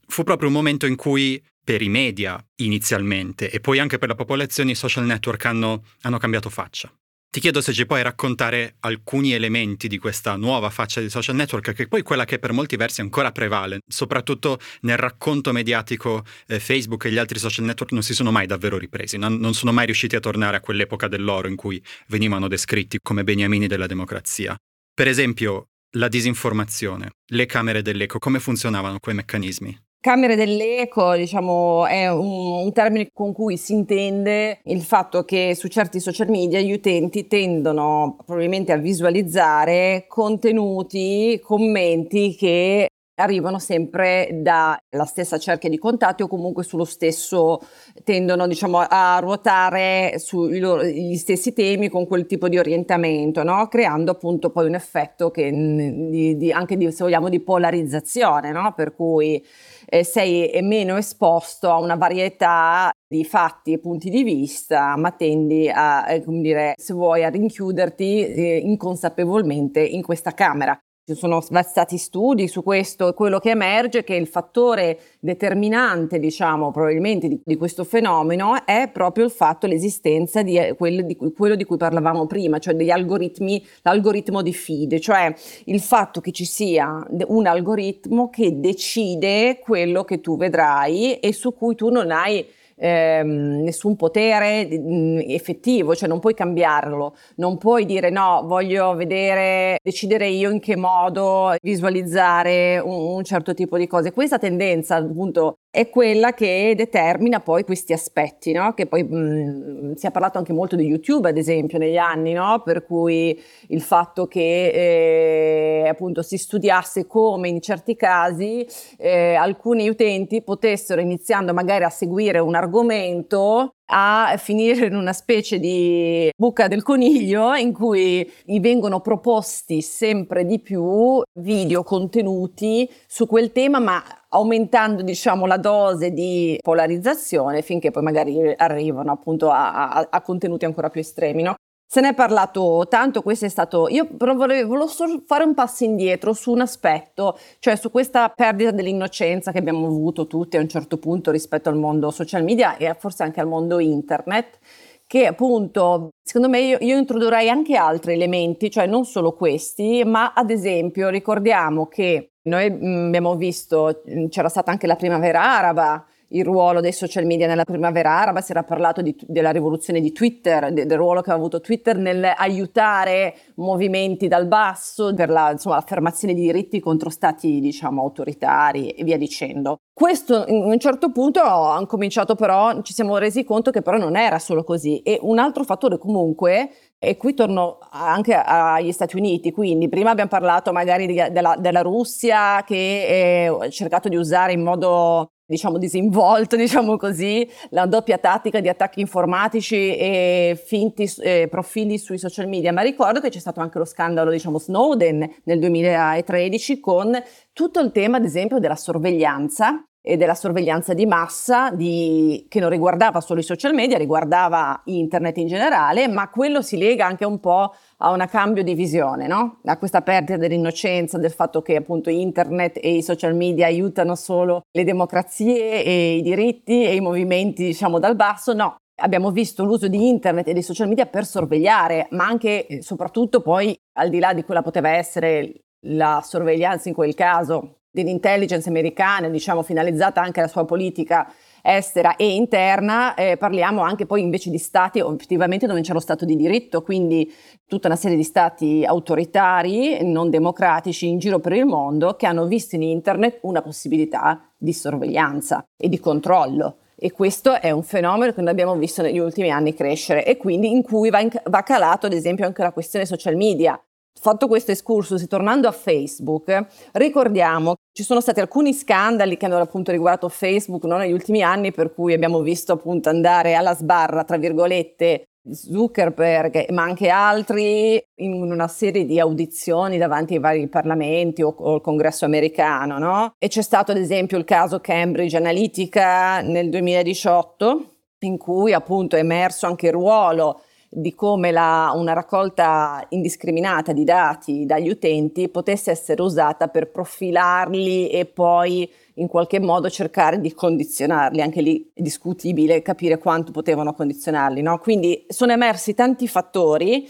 Fu 0.07 0.23
proprio 0.23 0.47
un 0.47 0.55
momento 0.55 0.87
in 0.87 0.95
cui 0.95 1.39
per 1.67 1.81
i 1.81 1.89
media 1.89 2.41
inizialmente 2.61 3.51
e 3.51 3.59
poi 3.59 3.79
anche 3.79 3.97
per 3.97 4.07
la 4.07 4.15
popolazione 4.15 4.71
i 4.71 4.75
social 4.75 5.03
network 5.03 5.43
hanno, 5.43 5.83
hanno 6.03 6.17
cambiato 6.17 6.49
faccia. 6.49 6.89
Ti 7.29 7.41
chiedo 7.41 7.59
se 7.59 7.73
ci 7.73 7.85
puoi 7.85 8.01
raccontare 8.01 8.77
alcuni 8.79 9.33
elementi 9.33 9.89
di 9.89 9.97
questa 9.97 10.37
nuova 10.37 10.69
faccia 10.69 11.01
di 11.01 11.09
social 11.09 11.35
network, 11.35 11.73
che 11.73 11.83
è 11.83 11.87
poi 11.89 12.03
quella 12.03 12.23
che 12.23 12.39
per 12.39 12.53
molti 12.53 12.77
versi 12.77 13.01
ancora 13.01 13.33
prevale, 13.33 13.79
soprattutto 13.85 14.61
nel 14.83 14.95
racconto 14.95 15.51
mediatico 15.51 16.23
eh, 16.47 16.61
Facebook 16.61 17.03
e 17.03 17.11
gli 17.11 17.17
altri 17.17 17.37
social 17.37 17.65
network 17.65 17.91
non 17.91 18.01
si 18.01 18.13
sono 18.13 18.31
mai 18.31 18.45
davvero 18.45 18.77
ripresi, 18.77 19.17
non, 19.17 19.35
non 19.35 19.53
sono 19.53 19.73
mai 19.73 19.87
riusciti 19.87 20.15
a 20.15 20.21
tornare 20.21 20.55
a 20.55 20.61
quell'epoca 20.61 21.09
dell'oro 21.09 21.49
in 21.49 21.57
cui 21.57 21.83
venivano 22.07 22.47
descritti 22.47 22.97
come 23.01 23.25
beniamini 23.25 23.67
della 23.67 23.87
democrazia. 23.87 24.55
Per 24.93 25.07
esempio, 25.09 25.65
la 25.97 26.07
disinformazione, 26.07 27.09
le 27.31 27.45
camere 27.45 27.81
dell'eco, 27.81 28.19
come 28.19 28.39
funzionavano 28.39 28.99
quei 28.99 29.15
meccanismi? 29.15 29.77
Camere 29.99 30.35
dell'eco, 30.35 31.15
diciamo, 31.15 31.85
è 31.85 32.09
un, 32.09 32.63
un, 32.63 32.71
termine 32.71 33.09
con 33.11 33.33
cui 33.33 33.57
si 33.57 33.73
intende 33.73 34.59
il 34.65 34.81
fatto 34.81 35.25
che 35.25 35.53
su 35.55 35.67
certi 35.67 35.99
social 35.99 36.29
media 36.29 36.61
gli 36.61 36.71
utenti 36.71 37.27
tendono 37.27 38.15
probabilmente 38.25 38.71
a 38.71 38.77
visualizzare 38.77 40.05
contenuti, 40.07 41.41
commenti 41.43 42.35
che 42.35 42.87
arrivano 43.19 43.59
sempre 43.59 44.29
dalla 44.31 45.05
stessa 45.05 45.37
cerchia 45.37 45.69
di 45.69 45.77
contatti 45.77 46.23
o 46.23 46.27
comunque 46.27 46.63
sullo 46.63 46.85
stesso, 46.85 47.59
tendono 48.03 48.47
diciamo 48.47 48.79
a 48.87 49.17
ruotare 49.19 50.15
sugli 50.17 51.15
stessi 51.15 51.53
temi 51.53 51.89
con 51.89 52.05
quel 52.05 52.25
tipo 52.25 52.47
di 52.47 52.57
orientamento, 52.57 53.43
no? 53.43 53.67
creando 53.67 54.11
appunto 54.11 54.51
poi 54.51 54.67
un 54.67 54.75
effetto 54.75 55.31
che, 55.31 55.51
di, 55.51 56.37
di, 56.37 56.51
anche 56.51 56.77
di, 56.77 56.91
se 56.91 57.03
vogliamo 57.03 57.29
di 57.29 57.39
polarizzazione, 57.39 58.51
no? 58.51 58.73
per 58.75 58.93
cui 58.93 59.43
eh, 59.85 60.03
sei 60.03 60.59
meno 60.61 60.97
esposto 60.97 61.69
a 61.71 61.79
una 61.79 61.95
varietà 61.95 62.91
di 63.07 63.23
fatti 63.23 63.73
e 63.73 63.79
punti 63.79 64.09
di 64.09 64.23
vista, 64.23 64.95
ma 64.97 65.11
tendi 65.11 65.69
a, 65.69 66.11
eh, 66.11 66.23
come 66.23 66.41
dire, 66.41 66.73
se 66.75 66.93
vuoi, 66.93 67.23
a 67.23 67.29
rinchiuderti 67.29 68.25
eh, 68.25 68.57
inconsapevolmente 68.57 69.79
in 69.81 70.03
questa 70.03 70.33
camera. 70.33 70.77
Ci 71.09 71.15
sono 71.15 71.39
stati 71.39 71.97
studi 71.97 72.49
su 72.49 72.61
questo. 72.63 73.13
Quello 73.13 73.39
che 73.39 73.51
emerge 73.51 73.99
è 73.99 74.03
che 74.03 74.15
il 74.15 74.27
fattore 74.27 74.99
determinante, 75.21 76.19
diciamo, 76.19 76.69
probabilmente 76.71 77.29
di, 77.29 77.39
di 77.45 77.55
questo 77.55 77.85
fenomeno 77.85 78.65
è 78.65 78.89
proprio 78.91 79.23
il 79.23 79.31
fatto, 79.31 79.67
l'esistenza 79.67 80.41
di 80.41 80.57
eh, 80.57 80.75
quello 80.75 81.03
di, 81.03 81.15
quello 81.15 81.55
di 81.55 81.63
cui 81.63 81.77
parlavamo 81.77 82.25
prima, 82.25 82.59
cioè 82.59 82.73
degli 82.73 82.89
algoritmi, 82.89 83.65
l'algoritmo 83.83 84.41
di 84.41 84.53
feed, 84.53 84.99
cioè 84.99 85.33
il 85.67 85.79
fatto 85.79 86.19
che 86.19 86.33
ci 86.33 86.43
sia 86.43 87.07
un 87.27 87.47
algoritmo 87.47 88.29
che 88.29 88.59
decide 88.59 89.59
quello 89.59 90.03
che 90.03 90.19
tu 90.19 90.35
vedrai 90.35 91.19
e 91.19 91.31
su 91.31 91.53
cui 91.53 91.75
tu 91.75 91.87
non 91.87 92.11
hai 92.11 92.45
ehm, 92.77 93.63
nessun 93.63 93.95
potere 93.95 94.65
mh, 94.65 94.75
mm, 94.77 95.19
effettivo, 95.27 95.95
cioè 95.95 96.07
non 96.07 96.19
puoi 96.19 96.33
cambiarlo, 96.33 97.15
non 97.37 97.57
puoi 97.57 97.85
dire 97.85 98.09
no, 98.09 98.43
voglio 98.45 98.95
vedere, 98.95 99.79
decidere 99.83 100.27
io 100.27 100.49
in 100.51 100.59
che 100.59 100.75
modo 100.75 101.55
visualizzare 101.61 102.79
un, 102.79 103.15
un 103.15 103.23
certo 103.23 103.53
tipo 103.53 103.77
di 103.77 103.87
cose. 103.87 104.11
Questa 104.11 104.37
tendenza 104.37 104.95
appunto 104.95 105.57
è 105.77 105.91
quella 105.91 106.33
che 106.33 106.73
determina 106.75 107.39
poi 107.39 107.63
questi 107.63 107.93
aspetti, 107.93 108.51
no? 108.51 108.73
che 108.73 108.87
poi 108.87 109.03
mh, 109.03 109.93
si 109.93 110.07
è 110.07 110.11
parlato 110.11 110.39
anche 110.39 110.51
molto 110.51 110.75
di 110.75 110.85
YouTube 110.85 111.29
ad 111.29 111.37
esempio 111.37 111.77
negli 111.77 111.97
anni, 111.97 112.33
no? 112.33 112.63
per 112.65 112.83
cui 112.83 113.39
il 113.67 113.81
fatto 113.81 114.25
che 114.25 115.83
eh, 115.83 115.87
appunto 115.87 116.23
si 116.23 116.39
studiasse 116.39 117.05
come 117.05 117.49
in 117.49 117.61
certi 117.61 117.95
casi 117.95 118.65
eh, 118.97 119.35
alcuni 119.35 119.87
utenti 119.87 120.41
potessero 120.41 120.99
iniziando 120.99 121.53
magari 121.53 121.83
a 121.83 121.89
seguire 121.89 122.39
un 122.39 122.55
argomento 122.55 123.76
a 123.89 124.35
finire 124.37 124.87
in 124.87 124.95
una 124.95 125.13
specie 125.13 125.59
di 125.59 126.29
buca 126.35 126.67
del 126.67 126.83
coniglio 126.83 127.53
in 127.55 127.73
cui 127.73 128.29
gli 128.43 128.59
vengono 128.59 128.99
proposti 128.99 129.81
sempre 129.81 130.45
di 130.45 130.59
più 130.59 131.21
video 131.33 131.83
contenuti 131.83 132.89
su 133.07 133.27
quel 133.27 133.51
tema, 133.51 133.79
ma 133.79 134.03
aumentando 134.29 135.01
diciamo 135.03 135.45
la 135.45 135.57
dose 135.57 136.11
di 136.11 136.57
polarizzazione 136.61 137.61
finché 137.61 137.91
poi 137.91 138.03
magari 138.03 138.53
arrivano 138.57 139.11
appunto 139.11 139.49
a, 139.49 139.89
a, 139.89 140.07
a 140.09 140.21
contenuti 140.21 140.65
ancora 140.65 140.89
più 140.89 140.99
estremi. 140.99 141.43
No? 141.43 141.55
Se 141.89 142.01
ne 142.01 142.09
è 142.09 142.13
parlato 142.13 142.85
tanto, 142.89 143.21
questo 143.21 143.45
è 143.45 143.49
stato. 143.49 143.87
Io 143.87 144.05
però 144.17 144.35
volevo, 144.35 144.67
volevo 144.67 144.91
fare 145.25 145.45
un 145.45 145.53
passo 145.53 145.85
indietro 145.85 146.33
su 146.33 146.51
un 146.51 146.59
aspetto, 146.59 147.37
cioè 147.59 147.77
su 147.77 147.89
questa 147.91 148.27
perdita 148.27 148.71
dell'innocenza 148.71 149.53
che 149.53 149.59
abbiamo 149.59 149.87
avuto 149.87 150.27
tutti 150.27 150.57
a 150.57 150.59
un 150.59 150.67
certo 150.67 150.97
punto 150.97 151.31
rispetto 151.31 151.69
al 151.69 151.77
mondo 151.77 152.11
social 152.11 152.43
media 152.43 152.75
e 152.75 152.93
forse 152.99 153.23
anche 153.23 153.39
al 153.39 153.47
mondo 153.47 153.79
internet. 153.79 154.59
Che 155.07 155.25
appunto, 155.25 156.09
secondo 156.21 156.49
me, 156.49 156.59
io, 156.59 156.77
io 156.81 156.97
introdurrei 156.97 157.49
anche 157.49 157.77
altri 157.77 158.13
elementi, 158.13 158.69
cioè 158.69 158.85
non 158.85 159.05
solo 159.05 159.31
questi, 159.31 160.03
ma 160.05 160.33
ad 160.33 160.49
esempio 160.49 161.07
ricordiamo 161.07 161.87
che 161.87 162.31
noi 162.43 162.69
mm, 162.69 163.05
abbiamo 163.07 163.35
visto, 163.37 164.01
c'era 164.29 164.49
stata 164.49 164.71
anche 164.71 164.87
la 164.87 164.97
primavera 164.97 165.41
araba, 165.41 166.05
il 166.29 166.43
ruolo 166.43 166.81
dei 166.81 166.91
social 166.91 167.25
media 167.25 167.47
nella 167.47 167.63
primavera 167.63 168.19
araba, 168.19 168.41
si 168.41 168.51
era 168.51 168.63
parlato 168.63 169.01
di, 169.01 169.15
della 169.27 169.51
rivoluzione 169.51 170.01
di 170.01 170.11
Twitter, 170.11 170.71
de, 170.71 170.85
del 170.85 170.97
ruolo 170.97 171.21
che 171.21 171.31
ha 171.31 171.33
avuto 171.33 171.61
Twitter 171.61 171.97
nell'aiutare 171.97 173.35
movimenti 173.55 174.27
dal 174.27 174.47
basso 174.47 175.13
per 175.13 175.29
la, 175.29 175.51
insomma, 175.51 175.75
l'affermazione 175.75 176.33
di 176.33 176.41
diritti 176.41 176.79
contro 176.79 177.09
stati 177.09 177.59
diciamo, 177.59 178.01
autoritari 178.01 178.89
e 178.89 179.03
via 179.03 179.17
dicendo. 179.17 179.77
Questo 179.93 180.45
in 180.47 180.63
un 180.63 180.77
certo 180.77 181.11
punto 181.11 181.41
hanno 181.41 181.87
cominciato 181.87 182.35
però, 182.35 182.81
ci 182.81 182.93
siamo 182.93 183.17
resi 183.17 183.43
conto 183.43 183.71
che 183.71 183.81
però 183.81 183.97
non 183.97 184.15
era 184.15 184.37
solo 184.37 184.63
così 184.63 184.99
e 184.99 185.17
un 185.21 185.39
altro 185.39 185.63
fattore 185.63 185.97
comunque 185.97 186.69
e 186.99 187.17
qui 187.17 187.33
torno 187.33 187.79
anche 187.89 188.35
agli 188.35 188.91
Stati 188.91 189.15
Uniti, 189.15 189.51
quindi 189.51 189.89
prima 189.89 190.11
abbiamo 190.11 190.29
parlato 190.29 190.71
magari 190.71 191.07
di, 191.07 191.15
della, 191.31 191.55
della, 191.57 191.81
Russia 191.81 192.63
che 192.63 193.49
ha 193.49 193.69
cercato 193.69 194.07
di 194.07 194.15
usare 194.15 194.53
in 194.53 194.61
modo 194.61 195.31
diciamo 195.47 195.77
disinvolto, 195.77 196.55
diciamo 196.57 196.97
così, 196.97 197.49
la 197.69 197.85
doppia 197.85 198.17
tattica 198.17 198.59
di 198.59 198.69
attacchi 198.69 198.99
informatici 198.99 199.95
e 199.95 200.61
finti 200.63 201.09
eh, 201.19 201.47
profili 201.49 201.97
sui 201.97 202.17
social 202.17 202.47
media, 202.47 202.73
ma 202.73 202.81
ricordo 202.81 203.19
che 203.19 203.29
c'è 203.29 203.39
stato 203.39 203.61
anche 203.61 203.79
lo 203.79 203.85
scandalo, 203.85 204.29
diciamo, 204.29 204.59
Snowden 204.59 205.27
nel 205.45 205.59
2013 205.59 206.79
con 206.79 207.17
tutto 207.53 207.79
il 207.79 207.91
tema, 207.91 208.17
ad 208.17 208.25
esempio, 208.25 208.59
della 208.59 208.75
sorveglianza 208.75 209.83
e 210.07 210.15
della 210.15 210.35
sorveglianza 210.35 210.93
di 210.93 211.05
massa 211.05 211.69
di, 211.69 212.45
che 212.47 212.61
non 212.61 212.69
riguardava 212.69 213.19
solo 213.19 213.41
i 213.41 213.43
social 213.43 213.73
media, 213.73 213.97
riguardava 213.97 214.81
internet 214.85 215.35
in 215.35 215.47
generale, 215.47 216.07
ma 216.07 216.29
quello 216.29 216.61
si 216.61 216.77
lega 216.77 217.05
anche 217.05 217.25
un 217.25 217.41
po' 217.41 217.75
a 217.97 218.11
un 218.11 218.25
cambio 218.31 218.63
di 218.63 218.73
visione, 218.73 219.27
no? 219.27 219.59
a 219.65 219.77
questa 219.77 220.01
perdita 220.01 220.37
dell'innocenza, 220.37 221.17
del 221.17 221.31
fatto 221.31 221.61
che 221.61 221.75
appunto 221.75 222.09
internet 222.09 222.79
e 222.81 222.95
i 222.95 223.03
social 223.03 223.35
media 223.35 223.65
aiutano 223.65 224.15
solo 224.15 224.61
le 224.71 224.85
democrazie 224.85 225.83
e 225.83 226.15
i 226.15 226.21
diritti 226.21 226.85
e 226.85 226.95
i 226.95 227.01
movimenti 227.01 227.65
diciamo 227.65 227.99
dal 227.99 228.15
basso, 228.15 228.53
no. 228.53 228.77
Abbiamo 228.99 229.29
visto 229.29 229.65
l'uso 229.65 229.89
di 229.89 230.07
internet 230.07 230.47
e 230.47 230.53
dei 230.53 230.63
social 230.63 230.87
media 230.87 231.05
per 231.05 231.25
sorvegliare, 231.25 232.07
ma 232.11 232.25
anche 232.25 232.65
e 232.65 232.81
soprattutto 232.81 233.41
poi 233.41 233.77
al 233.99 234.09
di 234.09 234.19
là 234.19 234.33
di 234.33 234.43
quella 234.43 234.61
poteva 234.61 234.89
essere 234.89 235.65
la 235.87 236.21
sorveglianza 236.23 236.87
in 236.87 236.95
quel 236.95 237.13
caso 237.13 237.76
dell'intelligence 237.89 238.69
americana, 238.69 239.29
diciamo 239.29 239.63
finalizzata 239.63 240.21
anche 240.21 240.39
alla 240.39 240.49
sua 240.49 240.65
politica 240.65 241.31
estera 241.61 242.15
e 242.15 242.33
interna, 242.33 243.13
eh, 243.15 243.35
parliamo 243.35 243.81
anche 243.81 244.05
poi 244.05 244.21
invece 244.21 244.49
di 244.49 244.57
stati 244.57 244.99
effettivamente 244.99 245.67
dove 245.67 245.81
c'è 245.81 245.93
lo 245.93 245.99
Stato 245.99 246.23
di 246.23 246.35
diritto, 246.35 246.81
quindi 246.81 247.31
tutta 247.67 247.87
una 247.87 247.97
serie 247.97 248.15
di 248.15 248.23
stati 248.23 248.85
autoritari, 248.85 250.03
non 250.03 250.29
democratici 250.29 251.07
in 251.07 251.19
giro 251.19 251.39
per 251.39 251.53
il 251.53 251.65
mondo 251.65 252.15
che 252.15 252.25
hanno 252.25 252.45
visto 252.45 252.75
in 252.75 252.83
internet 252.83 253.39
una 253.41 253.61
possibilità 253.61 254.49
di 254.57 254.71
sorveglianza 254.71 255.65
e 255.75 255.89
di 255.89 255.99
controllo. 255.99 256.77
E 256.99 257.11
questo 257.11 257.59
è 257.59 257.69
un 257.69 257.83
fenomeno 257.83 258.33
che 258.33 258.41
noi 258.41 258.49
abbiamo 258.49 258.75
visto 258.75 259.03
negli 259.03 259.19
ultimi 259.19 259.51
anni 259.51 259.75
crescere 259.75 260.25
e 260.25 260.35
quindi 260.37 260.71
in 260.71 260.81
cui 260.81 261.11
va, 261.11 261.19
in, 261.19 261.29
va 261.43 261.61
calato 261.61 262.07
ad 262.07 262.13
esempio 262.13 262.45
anche 262.45 262.63
la 262.63 262.71
questione 262.71 263.05
social 263.05 263.35
media. 263.35 263.79
Fatto 264.19 264.47
questo 264.47 264.71
excursus, 264.71 265.27
tornando 265.27 265.67
a 265.67 265.71
Facebook, 265.71 266.65
ricordiamo 266.93 267.75
che 267.75 267.81
ci 267.93 268.03
sono 268.03 268.19
stati 268.19 268.39
alcuni 268.39 268.73
scandali 268.73 269.37
che 269.37 269.45
hanno 269.45 269.57
appunto 269.57 269.91
riguardato 269.91 270.27
Facebook 270.29 270.83
no, 270.85 270.97
negli 270.97 271.11
ultimi 271.11 271.43
anni, 271.43 271.71
per 271.71 271.93
cui 271.93 272.13
abbiamo 272.13 272.41
visto 272.41 272.73
appunto 272.73 273.09
andare 273.09 273.53
alla 273.53 273.75
sbarra, 273.75 274.23
tra 274.23 274.37
virgolette, 274.37 275.25
Zuckerberg, 275.49 276.69
ma 276.71 276.83
anche 276.83 277.09
altri 277.09 278.03
in 278.15 278.33
una 278.33 278.67
serie 278.67 279.05
di 279.05 279.19
audizioni 279.19 279.97
davanti 279.97 280.33
ai 280.33 280.39
vari 280.39 280.67
parlamenti 280.67 281.41
o, 281.41 281.53
o 281.57 281.75
al 281.75 281.81
congresso 281.81 282.25
americano, 282.25 282.97
no? 282.97 283.33
E 283.37 283.47
c'è 283.47 283.61
stato 283.61 283.91
ad 283.91 283.97
esempio 283.97 284.37
il 284.37 284.45
caso 284.45 284.81
Cambridge 284.81 285.37
Analytica 285.37 286.41
nel 286.41 286.69
2018, 286.69 287.93
in 288.19 288.37
cui 288.37 288.73
appunto 288.73 289.15
è 289.15 289.19
emerso 289.19 289.67
anche 289.67 289.87
il 289.87 289.93
ruolo 289.93 290.61
di 290.89 291.13
come 291.13 291.51
la, 291.51 291.91
una 291.93 292.13
raccolta 292.13 293.05
indiscriminata 293.09 293.91
di 293.91 294.03
dati 294.03 294.65
dagli 294.65 294.89
utenti 294.89 295.49
potesse 295.49 295.91
essere 295.91 296.21
usata 296.21 296.69
per 296.69 296.89
profilarli 296.89 298.09
e 298.09 298.25
poi 298.25 298.89
in 299.15 299.27
qualche 299.27 299.59
modo 299.59 299.89
cercare 299.89 300.39
di 300.39 300.53
condizionarli, 300.53 301.41
anche 301.41 301.61
lì 301.61 301.89
è 301.93 302.01
discutibile 302.01 302.81
capire 302.81 303.17
quanto 303.17 303.51
potevano 303.51 303.93
condizionarli. 303.93 304.61
No? 304.61 304.77
Quindi 304.79 305.25
sono 305.27 305.51
emersi 305.51 305.93
tanti 305.93 306.27
fattori 306.27 307.07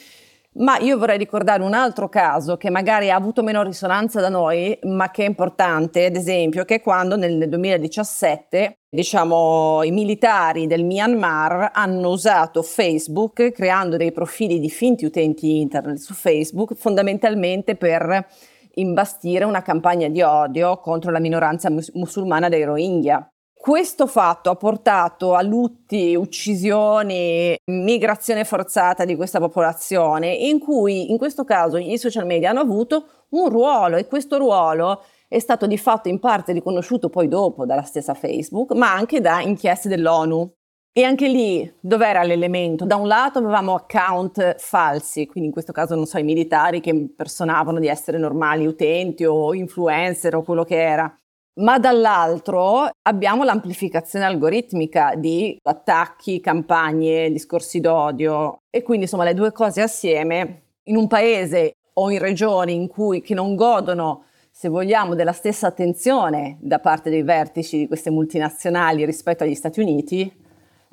ma 0.58 0.78
io 0.80 0.98
vorrei 0.98 1.17
ricordare 1.17 1.62
un 1.62 1.74
altro 1.74 2.10
caso 2.10 2.58
che 2.58 2.70
magari 2.70 3.12
ha 3.12 3.15
avuto 3.15 3.43
meno 3.43 3.63
risonanza 3.63 4.22
da 4.22 4.30
noi, 4.30 4.78
ma 4.84 5.12
che 5.12 5.24
è 5.24 5.28
importante, 5.28 6.06
ad 6.06 6.15
esempio, 6.15 6.65
che 6.65 6.76
è 6.76 6.82
quando 6.82 7.15
nel 7.15 7.48
2017, 7.48 8.80
diciamo, 8.89 9.84
i 9.84 9.91
militari 9.91 10.65
del 10.65 10.84
Myanmar 10.84 11.72
hanno 11.74 12.10
usato 12.10 12.63
Facebook 12.63 13.52
creando 13.52 13.98
dei 13.98 14.12
profili 14.12 14.60
di 14.60 14.70
finti 14.70 15.06
utenti 15.06 15.60
internet 15.60 15.98
su 15.98 16.13
Facebook 16.13 16.74
fondamentalmente 16.74 17.76
per 17.76 18.26
imbastire 18.76 19.43
una 19.43 19.62
campagna 19.62 20.08
di 20.08 20.22
odio 20.22 20.80
contro 20.80 21.12
la 21.12 21.20
minoranza 21.20 21.70
mus- 21.70 21.91
musulmana 21.93 22.50
dei 22.50 22.63
Rohingya. 22.63 23.32
Questo 23.60 24.08
fatto 24.08 24.50
ha 24.50 24.56
portato 24.56 25.34
a 25.34 25.41
lutti, 25.41 26.15
uccisioni, 26.15 27.58
migrazione 27.65 28.46
forzata 28.46 29.04
di 29.04 29.15
questa 29.15 29.39
popolazione, 29.39 30.32
in 30.32 30.60
cui 30.60 31.12
in 31.12 31.17
questo 31.17 31.43
caso 31.43 31.76
i 31.78 31.98
social 31.98 32.26
media 32.26 32.52
hanno 32.52 32.62
avuto 32.62 33.26
un 33.32 33.50
ruolo 33.50 33.98
e 33.98 34.06
questo 34.08 34.38
ruolo 34.38 35.04
è 35.28 35.39
stato 35.39 35.67
di 35.67 35.78
fatto 35.78 36.08
in 36.08 36.20
parte 36.20 36.54
riconosciuto 36.54 37.10
poi 37.10 37.28
dopo 37.28 37.65
dalla 37.65 37.82
stessa 37.82 38.13
Facebook, 38.13 38.72
ma 38.74 38.93
anche 38.93 39.20
da 39.20 39.41
inchieste 39.41 39.89
dell'ONU. 39.89 40.54
E 40.93 41.04
anche 41.04 41.28
lì 41.28 41.72
dov'era 41.80 42.24
l'elemento? 42.24 42.86
Da 42.86 42.96
un 42.96 43.08
lato 43.08 43.38
avevamo 43.38 43.76
account 43.76 44.56
falsi, 44.58 45.28
quindi 45.28 45.50
in 45.50 45.54
questo 45.54 45.72
caso 45.72 45.93
non 45.93 46.06
so, 46.06 46.17
i 46.17 46.24
militari 46.24 46.80
che 46.80 46.89
impersonavano 46.89 47.80
di 47.80 47.88
essere 47.88 48.17
normali 48.17 48.65
utenti 48.65 49.24
o 49.26 49.54
influencer 49.54 50.36
o 50.36 50.41
quello 50.41 50.63
che 50.63 50.82
era 50.82 51.15
ma 51.58 51.80
dall'altro 51.80 52.89
abbiamo 53.02 53.43
l'amplificazione 53.43 54.26
algoritmica 54.26 55.15
di 55.15 55.58
attacchi, 55.63 56.39
campagne, 56.39 57.32
discorsi 57.32 57.80
d'odio 57.80 58.58
e 58.70 58.84
quindi 58.84 59.04
insomma 59.04 59.24
le 59.24 59.34
due 59.34 59.52
cose 59.52 59.82
assieme 59.82 60.62
in 60.84 60.96
un 60.96 61.08
paese 61.08 61.74
o 61.93 62.12
in 62.12 62.20
regioni 62.20 62.74
in 62.74 62.88
cui 62.88 63.22
che 63.22 63.34
non 63.34 63.56
godono 63.56 64.26
se 64.52 64.70
vogliamo 64.70 65.15
della 65.15 65.34
stessa 65.34 65.67
attenzione 65.67 66.58
da 66.62 66.80
parte 66.80 67.10
dei 67.10 67.24
vertici 67.24 67.78
di 67.78 67.88
queste 67.88 68.10
multinazionali 68.10 69.06
rispetto 69.06 69.43
agli 69.43 69.56
Stati 69.56 69.80
Uniti 69.80 70.32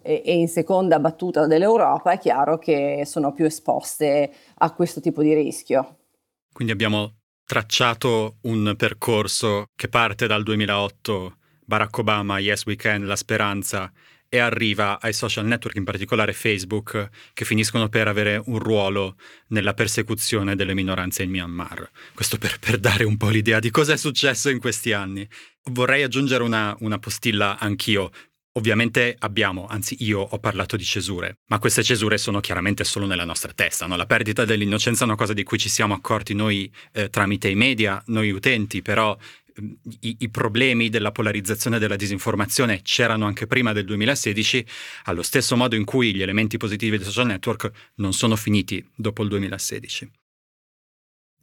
e, 0.02 0.22
e 0.24 0.34
in 0.34 0.48
seconda 0.48 0.98
battuta 0.98 1.46
dell'Europa 1.46 2.12
è 2.12 2.18
chiaro 2.18 2.58
che 2.58 3.04
sono 3.06 3.32
più 3.32 3.46
esposte 3.46 4.32
a 4.56 4.72
questo 4.72 5.00
tipo 5.00 5.22
di 5.22 5.32
rischio. 5.32 5.96
Quindi 6.52 6.72
abbiamo 6.72 7.23
tracciato 7.44 8.38
un 8.42 8.74
percorso 8.76 9.66
che 9.76 9.88
parte 9.88 10.26
dal 10.26 10.42
2008, 10.42 11.36
Barack 11.64 11.98
Obama, 11.98 12.38
Yes 12.38 12.64
We 12.66 12.76
Can, 12.76 13.06
La 13.06 13.16
Speranza, 13.16 13.92
e 14.34 14.38
arriva 14.38 15.00
ai 15.00 15.12
social 15.12 15.46
network, 15.46 15.76
in 15.76 15.84
particolare 15.84 16.32
Facebook, 16.32 17.08
che 17.32 17.44
finiscono 17.44 17.88
per 17.88 18.08
avere 18.08 18.42
un 18.46 18.58
ruolo 18.58 19.16
nella 19.48 19.74
persecuzione 19.74 20.56
delle 20.56 20.74
minoranze 20.74 21.22
in 21.22 21.30
Myanmar. 21.30 21.88
Questo 22.14 22.36
per, 22.36 22.58
per 22.58 22.78
dare 22.78 23.04
un 23.04 23.16
po' 23.16 23.28
l'idea 23.28 23.60
di 23.60 23.70
cosa 23.70 23.92
è 23.92 23.96
successo 23.96 24.50
in 24.50 24.58
questi 24.58 24.92
anni. 24.92 25.24
Vorrei 25.70 26.02
aggiungere 26.02 26.42
una, 26.42 26.74
una 26.80 26.98
postilla 26.98 27.60
anch'io. 27.60 28.10
Ovviamente 28.56 29.16
abbiamo, 29.18 29.66
anzi 29.66 29.96
io 30.00 30.20
ho 30.20 30.38
parlato 30.38 30.76
di 30.76 30.84
cesure, 30.84 31.38
ma 31.46 31.58
queste 31.58 31.82
cesure 31.82 32.18
sono 32.18 32.38
chiaramente 32.38 32.84
solo 32.84 33.04
nella 33.04 33.24
nostra 33.24 33.52
testa. 33.52 33.86
No? 33.86 33.96
La 33.96 34.06
perdita 34.06 34.44
dell'innocenza 34.44 35.02
è 35.02 35.06
una 35.08 35.16
cosa 35.16 35.32
di 35.32 35.42
cui 35.42 35.58
ci 35.58 35.68
siamo 35.68 35.92
accorti 35.92 36.34
noi 36.34 36.72
eh, 36.92 37.10
tramite 37.10 37.48
i 37.48 37.56
media, 37.56 38.00
noi 38.06 38.30
utenti, 38.30 38.80
però 38.80 39.16
ehm, 39.56 39.76
i, 40.02 40.16
i, 40.20 40.28
problemi 40.28 40.88
della 40.88 41.10
polarizzazione 41.10 41.76
e 41.76 41.78
della 41.80 41.96
disinformazione 41.96 42.82
c'erano 42.82 43.26
anche 43.26 43.48
prima 43.48 43.72
del 43.72 43.86
2016, 43.86 44.64
allo 45.04 45.22
stesso 45.22 45.56
modo 45.56 45.74
in 45.74 45.84
cui 45.84 46.14
gli 46.14 46.22
elementi 46.22 46.56
positivi 46.56 46.96
dei 46.96 47.06
social 47.06 47.26
network 47.26 47.72
non 47.96 48.12
sono 48.12 48.36
finiti 48.36 48.88
dopo 48.94 49.24
il 49.24 49.30
2016. 49.30 50.08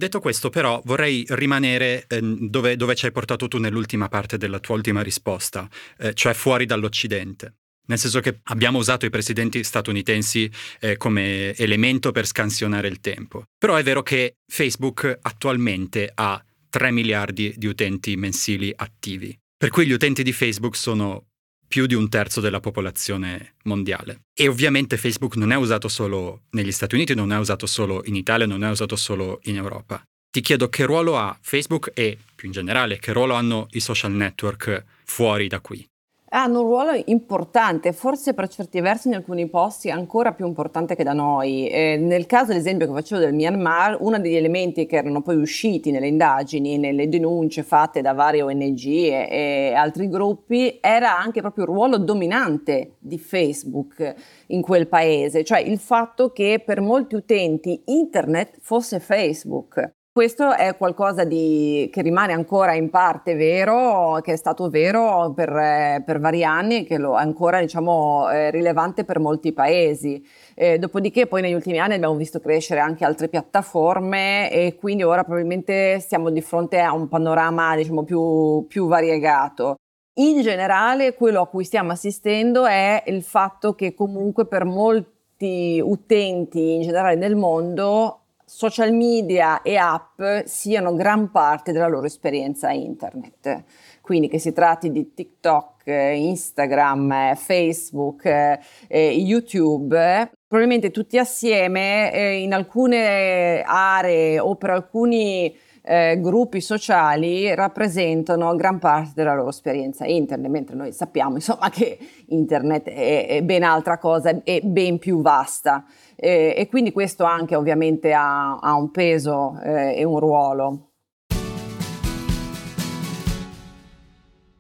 Detto 0.01 0.19
questo, 0.19 0.49
però, 0.49 0.81
vorrei 0.85 1.23
rimanere 1.27 2.05
eh, 2.07 2.19
dove, 2.23 2.75
dove, 2.75 2.95
ci 2.95 3.05
hai 3.05 3.11
portato 3.11 3.47
tu 3.47 3.59
nell'ultima 3.59 4.09
parte 4.09 4.39
della 4.39 4.57
tua 4.57 4.73
ultima 4.73 5.03
risposta, 5.03 5.69
eh, 5.99 6.15
cioè 6.15 6.33
fuori 6.33 6.65
dall'Occidente. 6.65 7.53
Nel 7.85 7.99
senso 7.99 8.19
che 8.19 8.39
abbiamo 8.45 8.79
usato 8.79 9.05
i 9.05 9.11
presidenti 9.11 9.63
statunitensi 9.63 10.49
eh, 10.79 10.97
come 10.97 11.53
elemento 11.53 12.11
per 12.11 12.25
scansionare 12.25 12.87
il 12.87 12.99
tempo. 12.99 13.43
Però 13.55 13.75
è 13.75 13.83
vero 13.83 14.01
che 14.01 14.37
Facebook 14.51 15.19
attualmente 15.21 16.11
ha 16.15 16.43
3 16.71 16.89
miliardi 16.89 17.53
di 17.55 17.67
utenti 17.67 18.15
mensili 18.15 18.73
attivi. 18.75 19.37
Per 19.55 19.69
cui 19.69 19.85
gli 19.85 19.91
utenti 19.91 20.23
di 20.23 20.33
Facebook 20.33 20.75
sono 20.75 21.27
più 21.71 21.86
di 21.86 21.93
un 21.93 22.10
terzo 22.10 22.41
della 22.41 22.60
popolazione 22.60 23.53
mondiale. 23.63 24.23
E 24.38 24.49
ovviamente 24.49 24.97
Facebook 24.97 25.38
non 25.38 25.53
è 25.53 25.55
usato 25.55 25.88
solo 25.88 26.41
negli 26.49 26.73
Stati 26.73 26.95
Uniti, 26.95 27.15
non 27.15 27.31
è 27.31 27.38
usato 27.38 27.65
solo 27.65 28.01
in 28.07 28.15
Italia, 28.15 28.45
non 28.45 28.65
è 28.65 28.69
usato 28.69 28.97
solo 28.97 29.39
in 29.43 29.55
Europa. 29.55 30.03
Ti 30.29 30.41
chiedo 30.41 30.67
che 30.67 30.84
ruolo 30.84 31.17
ha 31.17 31.38
Facebook 31.39 31.91
e, 31.93 32.17
più 32.36 32.47
in 32.47 32.53
generale, 32.53 32.99
che 32.99 33.13
ruolo 33.13 33.36
hanno 33.36 33.67
i 33.71 33.79
social 33.79 34.12
network 34.12 34.84
fuori 35.05 35.47
da 35.47 35.62
qui 35.62 35.88
hanno 36.33 36.61
un 36.61 36.65
ruolo 36.65 37.01
importante, 37.05 37.91
forse 37.91 38.33
per 38.33 38.47
certi 38.47 38.79
versi 38.79 39.09
in 39.09 39.15
alcuni 39.15 39.49
posti 39.49 39.89
ancora 39.89 40.31
più 40.31 40.47
importante 40.47 40.95
che 40.95 41.03
da 41.03 41.11
noi. 41.11 41.67
Eh, 41.67 41.97
nel 41.97 42.25
caso, 42.25 42.51
ad 42.51 42.57
esempio, 42.57 42.87
che 42.87 42.93
facevo 42.93 43.19
del 43.19 43.33
Myanmar, 43.33 43.97
uno 43.99 44.17
degli 44.17 44.35
elementi 44.35 44.85
che 44.85 44.95
erano 44.95 45.21
poi 45.21 45.35
usciti 45.35 45.91
nelle 45.91 46.07
indagini, 46.07 46.77
nelle 46.77 47.09
denunce 47.09 47.63
fatte 47.63 48.01
da 48.01 48.13
varie 48.13 48.43
ONG 48.43 48.85
e, 48.85 49.27
e 49.29 49.73
altri 49.73 50.07
gruppi, 50.07 50.77
era 50.79 51.17
anche 51.17 51.41
proprio 51.41 51.65
il 51.65 51.69
ruolo 51.71 51.97
dominante 51.97 52.95
di 52.99 53.17
Facebook 53.17 54.13
in 54.47 54.61
quel 54.61 54.87
paese, 54.87 55.43
cioè 55.43 55.59
il 55.59 55.79
fatto 55.79 56.31
che 56.31 56.61
per 56.65 56.79
molti 56.79 57.15
utenti 57.15 57.81
internet 57.85 58.57
fosse 58.61 59.01
Facebook. 59.01 59.99
Questo 60.13 60.52
è 60.54 60.76
qualcosa 60.76 61.24
di, 61.24 61.89
che 61.89 62.02
rimane 62.02 62.34
ancora 62.34 62.74
in 62.74 62.89
parte 62.89 63.34
vero, 63.34 64.19
che 64.21 64.34
è 64.34 64.36
stato 64.36 64.69
vero 64.69 65.32
per, 65.34 66.04
per 66.04 66.19
vari 66.19 66.43
anni 66.43 66.80
e 66.80 66.84
che 66.84 66.97
lo, 66.97 67.15
è 67.17 67.21
ancora 67.21 67.62
diciamo, 67.62 68.30
eh, 68.30 68.52
rilevante 68.52 69.06
per 69.06 69.19
molti 69.19 69.54
paesi. 69.54 70.21
Eh, 70.54 70.78
dopodiché 70.80 71.28
poi 71.28 71.41
negli 71.41 71.54
ultimi 71.54 71.80
anni 71.80 71.93
abbiamo 71.93 72.15
visto 72.15 72.41
crescere 72.41 72.82
anche 72.82 73.06
altre 73.06 73.30
piattaforme 73.30 74.52
e 74.52 74.76
quindi 74.76 75.04
ora 75.04 75.24
probabilmente 75.24 76.02
stiamo 76.02 76.30
di 76.30 76.41
fronte 76.41 76.82
a 76.82 76.93
un 76.93 77.08
panorama 77.08 77.74
diciamo, 77.78 78.04
più, 78.04 78.65
più 78.67 78.88
variegato. 78.88 79.78
In 80.15 80.41
generale 80.41 81.13
quello 81.13 81.39
a 81.39 81.47
cui 81.47 81.63
stiamo 81.63 81.93
assistendo 81.93 82.65
è 82.65 83.02
il 83.08 83.24
fatto 83.24 83.76
che 83.76 83.93
comunque 83.93 84.45
per 84.45 84.65
molti 84.65 85.82
utenti 85.82 86.74
in 86.74 86.82
generale 86.82 87.15
nel 87.15 87.38
mondo 87.38 88.20
social 88.53 88.91
media 88.91 89.61
e 89.61 89.77
app 89.77 90.21
siano 90.43 90.93
gran 90.93 91.31
parte 91.31 91.71
della 91.71 91.87
loro 91.87 92.05
esperienza 92.05 92.69
internet. 92.69 93.63
Quindi 94.01 94.27
che 94.27 94.39
si 94.39 94.51
tratti 94.51 94.91
di 94.91 95.13
TikTok, 95.13 95.87
Instagram, 95.87 97.33
Facebook, 97.35 98.25
eh, 98.25 98.59
YouTube, 98.89 100.31
probabilmente 100.45 100.91
tutti 100.91 101.17
assieme 101.17 102.11
eh, 102.11 102.41
in 102.41 102.53
alcune 102.53 103.63
aree 103.65 104.37
o 104.37 104.55
per 104.55 104.71
alcuni 104.71 105.55
eh, 105.83 106.19
gruppi 106.19 106.61
sociali 106.61 107.53
rappresentano 107.55 108.55
gran 108.55 108.79
parte 108.79 109.13
della 109.15 109.33
loro 109.33 109.49
esperienza 109.49 110.05
internet, 110.05 110.49
mentre 110.49 110.75
noi 110.75 110.91
sappiamo 110.91 111.35
insomma 111.35 111.69
che 111.69 111.97
internet 112.27 112.89
è, 112.89 113.27
è 113.27 113.41
ben 113.41 113.63
altra 113.63 113.97
cosa, 113.97 114.41
è 114.43 114.61
ben 114.61 114.99
più 114.99 115.21
vasta 115.21 115.85
eh, 116.15 116.53
e 116.55 116.67
quindi 116.67 116.91
questo 116.91 117.23
anche 117.23 117.55
ovviamente 117.55 118.13
ha, 118.13 118.57
ha 118.57 118.75
un 118.75 118.91
peso 118.91 119.59
eh, 119.63 119.95
e 119.97 120.03
un 120.03 120.19
ruolo. 120.19 120.91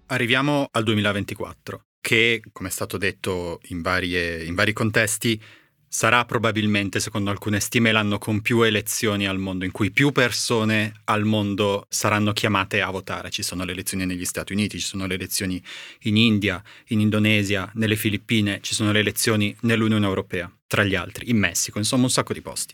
Arriviamo 0.07 0.67
al 0.71 0.83
2024, 0.83 1.85
che, 2.01 2.41
come 2.51 2.67
è 2.67 2.71
stato 2.71 2.97
detto 2.97 3.59
in, 3.69 3.81
varie, 3.81 4.43
in 4.43 4.55
vari 4.55 4.73
contesti, 4.73 5.41
sarà 5.93 6.23
probabilmente, 6.23 7.01
secondo 7.01 7.31
alcune 7.31 7.59
stime, 7.59 7.91
l'anno 7.91 8.17
con 8.17 8.39
più 8.39 8.61
elezioni 8.61 9.27
al 9.27 9.37
mondo, 9.37 9.65
in 9.65 9.71
cui 9.71 9.91
più 9.91 10.13
persone 10.13 10.93
al 11.03 11.25
mondo 11.25 11.85
saranno 11.89 12.31
chiamate 12.31 12.81
a 12.81 12.89
votare. 12.89 13.29
Ci 13.29 13.43
sono 13.43 13.65
le 13.65 13.73
elezioni 13.73 14.05
negli 14.05 14.23
Stati 14.23 14.53
Uniti, 14.53 14.79
ci 14.79 14.85
sono 14.85 15.05
le 15.05 15.15
elezioni 15.15 15.61
in 16.03 16.15
India, 16.15 16.63
in 16.87 17.01
Indonesia, 17.01 17.69
nelle 17.75 17.97
Filippine, 17.97 18.59
ci 18.61 18.73
sono 18.73 18.93
le 18.93 18.99
elezioni 18.99 19.53
nell'Unione 19.61 20.05
Europea 20.05 20.49
tra 20.65 20.85
gli 20.85 20.95
altri, 20.95 21.29
in 21.29 21.37
Messico, 21.37 21.77
insomma 21.77 22.03
un 22.03 22.09
sacco 22.09 22.31
di 22.31 22.41
posti. 22.41 22.73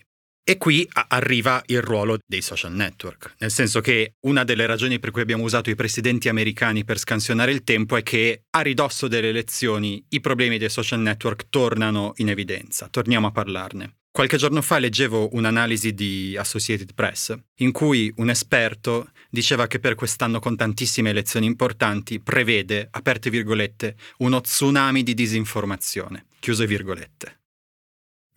E 0.50 0.58
qui 0.58 0.88
arriva 1.10 1.62
il 1.66 1.82
ruolo 1.82 2.20
dei 2.26 2.42
social 2.42 2.72
network, 2.72 3.36
nel 3.40 3.52
senso 3.52 3.82
che 3.82 4.14
una 4.22 4.46
delle 4.46 4.66
ragioni 4.66 4.98
per 4.98 5.12
cui 5.12 5.20
abbiamo 5.20 5.44
usato 5.44 5.70
i 5.70 5.76
presidenti 5.76 6.30
americani 6.30 6.86
per 6.86 6.98
scansionare 6.98 7.52
il 7.52 7.66
tempo 7.66 7.98
è 7.98 8.02
che 8.02 8.44
a 8.52 8.62
ridosso 8.62 9.10
delle 9.10 9.28
elezioni 9.28 10.02
i 10.08 10.22
problemi 10.22 10.58
dei 10.58 10.70
social 10.70 11.02
network 11.02 11.48
tornano 11.50 12.14
in 12.18 12.30
evidenza, 12.30 12.88
torniamo 12.88 13.28
a 13.28 13.32
parlarne. 13.32 13.98
Qualche 14.10 14.38
giorno 14.38 14.62
fa 14.62 14.78
leggevo 14.78 15.28
un'analisi 15.34 15.94
di 15.94 16.38
Associated 16.38 16.94
Press 16.94 17.38
in 17.56 17.74
cui 17.74 18.10
un 18.16 18.30
esperto 18.30 19.12
diceva 19.30 19.68
che 19.68 19.80
per 19.80 19.96
quest'anno 19.96 20.40
con 20.40 20.56
tantissime 20.56 21.10
elezioni 21.10 21.46
importanti 21.46 22.22
prevede, 22.22 22.88
aperte 22.90 23.30
virgolette, 23.30 23.98
uno 24.20 24.40
tsunami 24.40 25.04
di 25.04 25.14
disinformazione, 25.14 26.28
chiuse 26.40 26.66
virgolette. 26.66 27.37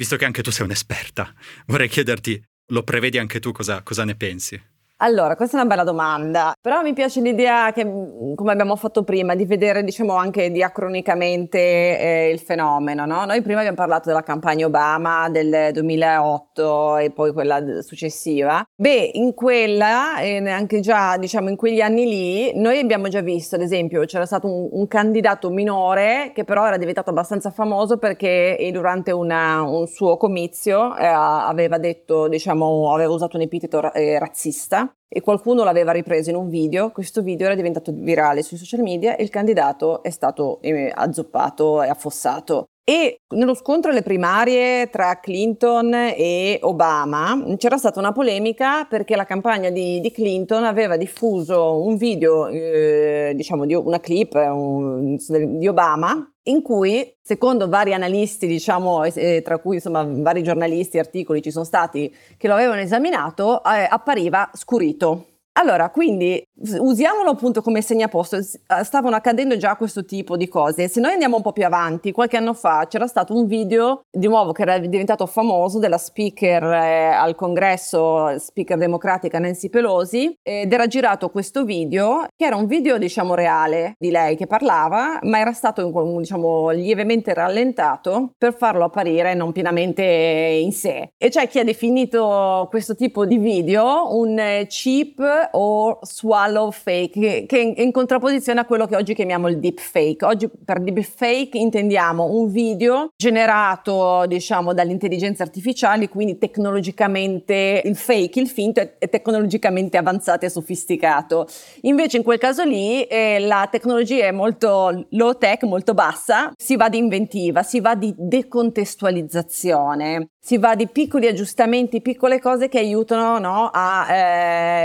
Visto 0.01 0.17
che 0.17 0.25
anche 0.25 0.43
tu 0.43 0.51
sei 0.51 0.65
un'esperta, 0.65 1.31
vorrei 1.67 1.87
chiederti, 1.87 2.43
lo 2.69 2.85
prevedi 2.85 3.19
anche 3.19 3.39
tu, 3.39 3.53
cosa, 3.53 3.83
cosa 3.83 4.03
ne 4.07 4.17
pensi? 4.17 4.59
Allora, 5.03 5.35
questa 5.35 5.57
è 5.57 5.61
una 5.61 5.69
bella 5.69 5.83
domanda, 5.83 6.53
però 6.61 6.83
mi 6.83 6.93
piace 6.93 7.23
l'idea 7.23 7.73
che, 7.73 7.87
mm, 7.87 8.35
come 8.35 8.53
abbiamo 8.53 8.77
fatto 8.77 9.03
prima, 9.03 9.35
di 9.35 9.47
vedere, 9.47 9.83
diciamo, 9.83 10.15
anche 10.15 10.51
diacronicamente 10.51 11.59
eh, 11.59 12.31
il 12.31 12.39
fenomeno, 12.39 13.07
no? 13.07 13.25
Noi 13.25 13.41
prima 13.41 13.61
abbiamo 13.61 13.79
parlato 13.79 14.11
della 14.11 14.23
campagna 14.23 14.67
Obama 14.67 15.31
del 15.31 15.71
2008 15.73 16.99
e 16.99 17.11
poi 17.13 17.33
quella 17.33 17.81
successiva. 17.81 18.63
Beh, 18.77 19.13
in 19.15 19.33
quella, 19.33 20.21
e 20.21 20.47
anche 20.51 20.81
già, 20.81 21.17
diciamo, 21.17 21.49
in 21.49 21.57
quegli 21.57 21.81
anni 21.81 22.05
lì, 22.05 22.61
noi 22.61 22.79
abbiamo 22.79 23.09
già 23.09 23.23
visto, 23.23 23.55
ad 23.55 23.63
esempio, 23.63 24.05
c'era 24.05 24.27
stato 24.27 24.49
un, 24.53 24.69
un 24.71 24.87
candidato 24.87 25.49
minore 25.49 26.33
che 26.35 26.45
però 26.45 26.67
era 26.67 26.77
diventato 26.77 27.09
abbastanza 27.09 27.51
famoso 27.51 27.97
perché 27.97 28.69
durante 28.71 29.13
una, 29.13 29.63
un 29.63 29.87
suo 29.87 30.19
comizio 30.19 30.95
eh, 30.99 31.07
aveva 31.07 31.79
detto, 31.79 32.29
diciamo, 32.29 32.93
aveva 32.93 33.13
usato 33.15 33.37
un 33.39 33.45
epiteto 33.45 33.91
eh, 33.95 34.19
razzista 34.19 34.90
e 35.09 35.21
qualcuno 35.21 35.65
l'aveva 35.65 35.93
ripreso 35.93 36.31
in 36.31 36.37
un 36.37 36.49
video, 36.49 36.91
questo 36.91 37.23
video 37.23 37.47
era 37.47 37.57
diventato 37.57 37.93
virale 37.93 38.43
sui 38.43 38.57
social 38.57 38.81
media 38.81 39.17
e 39.17 39.23
il 39.23 39.29
candidato 39.29 40.03
è 40.03 40.11
stato 40.11 40.61
eh, 40.63 40.93
azzoppato 40.95 41.83
e 41.83 41.89
affossato. 41.89 42.67
E 42.91 43.21
nello 43.37 43.55
scontro 43.55 43.93
alle 43.93 44.03
primarie 44.03 44.91
tra 44.91 45.21
Clinton 45.21 45.95
e 45.95 46.59
Obama 46.63 47.55
c'era 47.57 47.77
stata 47.77 48.01
una 48.01 48.11
polemica 48.11 48.85
perché 48.85 49.15
la 49.15 49.27
campagna 49.27 49.71
di, 49.71 50.01
di 50.01 50.11
Clinton 50.11 50.65
aveva 50.65 50.97
diffuso 50.97 51.85
un 51.87 51.97
video, 51.97 52.49
eh, 52.49 53.31
diciamo 53.37 53.65
di 53.65 53.75
una 53.75 54.01
clip 54.01 54.35
un, 54.35 55.17
di 55.57 55.69
Obama 55.69 56.33
in 56.49 56.63
cui, 56.63 57.17
secondo 57.23 57.69
vari 57.69 57.95
analisti, 57.95 58.49
diciamo, 58.49 59.05
eh, 59.05 59.41
tra 59.45 59.59
cui 59.59 59.77
insomma 59.77 60.05
vari 60.05 60.43
giornalisti 60.43 60.99
articoli 60.99 61.43
ci 61.43 61.53
sono 61.53 61.65
stati 61.65 62.13
che 62.37 62.49
lo 62.49 62.55
avevano 62.55 62.81
esaminato, 62.81 63.63
eh, 63.63 63.87
appariva 63.89 64.51
scurito. 64.53 65.27
Allora, 65.53 65.91
quindi 65.91 66.43
usiamolo 66.79 67.31
appunto 67.31 67.61
come 67.63 67.83
segnaposto. 67.83 68.37
Eh, 68.37 68.45
stavano 68.85 69.17
accadendo 69.17 69.57
già 69.57 69.77
questo 69.77 70.05
tipo 70.05 70.37
di 70.37 70.49
cose. 70.49 70.89
Se 70.89 71.01
noi 71.01 71.13
andiamo 71.13 71.37
un 71.37 71.43
po' 71.43 71.53
più 71.53 71.65
avanti, 71.65 72.13
qualche 72.13 72.37
anno 72.37 72.55
fa 72.55 72.87
c'era 72.89 73.07
stato 73.07 73.35
un 73.35 73.47
video, 73.47 74.05
di 74.11 74.27
nuovo, 74.27 74.53
che 74.53 74.63
era 74.63 74.79
diventato 74.79 75.27
famoso, 75.27 75.79
della 75.79 75.99
speaker 75.99 76.63
eh, 76.63 77.07
al 77.07 77.35
congresso, 77.35 78.39
speaker 78.39 78.79
democratica 78.79 79.39
Nancy 79.39 79.69
Pelosi, 79.69 80.39
ed 80.43 80.73
era 80.73 80.87
girato 80.87 81.31
questo 81.31 81.65
video, 81.65 82.27
che 82.37 82.45
era 82.45 82.57
un 82.57 82.67
video, 82.67 82.99
diciamo, 82.99 83.35
reale 83.35 83.95
di 83.99 84.11
lei 84.11 84.37
che 84.37 84.47
parlava, 84.47 85.19
ma 85.23 85.39
era 85.41 85.53
stato, 85.53 85.91
diciamo, 86.19 86.71
lievemente 86.71 87.35
rallentato 87.35 88.33
per 88.39 88.55
farlo 88.57 88.85
apparire 88.85 89.35
non 89.35 89.53
pienamente 89.53 90.03
in 90.03 90.73
sé. 90.73 91.13
E 91.17 91.29
c'è 91.29 91.49
chi 91.49 91.59
ha 91.59 91.65
definito 91.65 92.67
questo 92.71 92.95
tipo 92.95 93.25
di 93.27 93.39
video 93.39 94.15
un 94.17 94.65
chip 94.69 95.40
o 95.53 95.99
swallow 96.03 96.71
fake, 96.71 97.45
che 97.47 97.73
è 97.75 97.83
in 97.83 97.93
contrapposizione 97.93 98.61
a 98.61 98.65
quello 98.65 98.87
che 98.87 98.97
oggi 98.97 99.15
chiamiamo 99.15 99.49
il 99.49 99.59
deep 99.59 99.79
fake. 99.79 100.25
Oggi 100.25 100.49
per 100.65 100.81
deep 100.81 101.01
fake 101.01 101.59
intendiamo 101.59 102.25
un 102.25 102.51
video 102.51 103.11
generato, 103.17 104.25
diciamo, 104.27 104.75
dall'intelligenza 104.75 105.43
artificiale, 105.43 106.09
quindi 106.09 106.39
tecnologicamente 106.39 107.83
il 107.85 107.97
fake, 107.97 108.41
il 108.41 108.49
finto 108.49 108.81
è 108.81 109.09
tecnologicamente 109.09 109.97
avanzato 109.97 110.47
e 110.47 110.51
sofisticato. 110.51 111.47
Invece 111.83 112.17
in 112.19 112.23
quel 112.23 112.39
caso 112.39 112.65
lì 112.65 113.03
eh, 113.05 113.39
la 113.41 113.69
tecnologia 113.71 114.27
è 114.27 114.33
molto 114.33 115.07
low 115.11 115.37
tech, 115.37 115.63
molto 115.65 115.93
bassa, 115.95 116.53
si 116.57 116.77
va 116.77 116.89
di 116.89 116.99
inventiva, 116.99 117.63
si 117.63 117.81
va 117.81 117.95
di 117.95 118.15
decontestualizzazione, 118.17 120.31
si 120.43 120.57
va 120.57 120.75
di 120.75 120.89
piccoli 120.89 121.27
aggiustamenti, 121.27 122.01
piccole 122.01 122.41
cose 122.41 122.71
che 122.71 122.79
aiutano, 122.79 123.39
no, 123.39 123.71
a, 123.71 124.11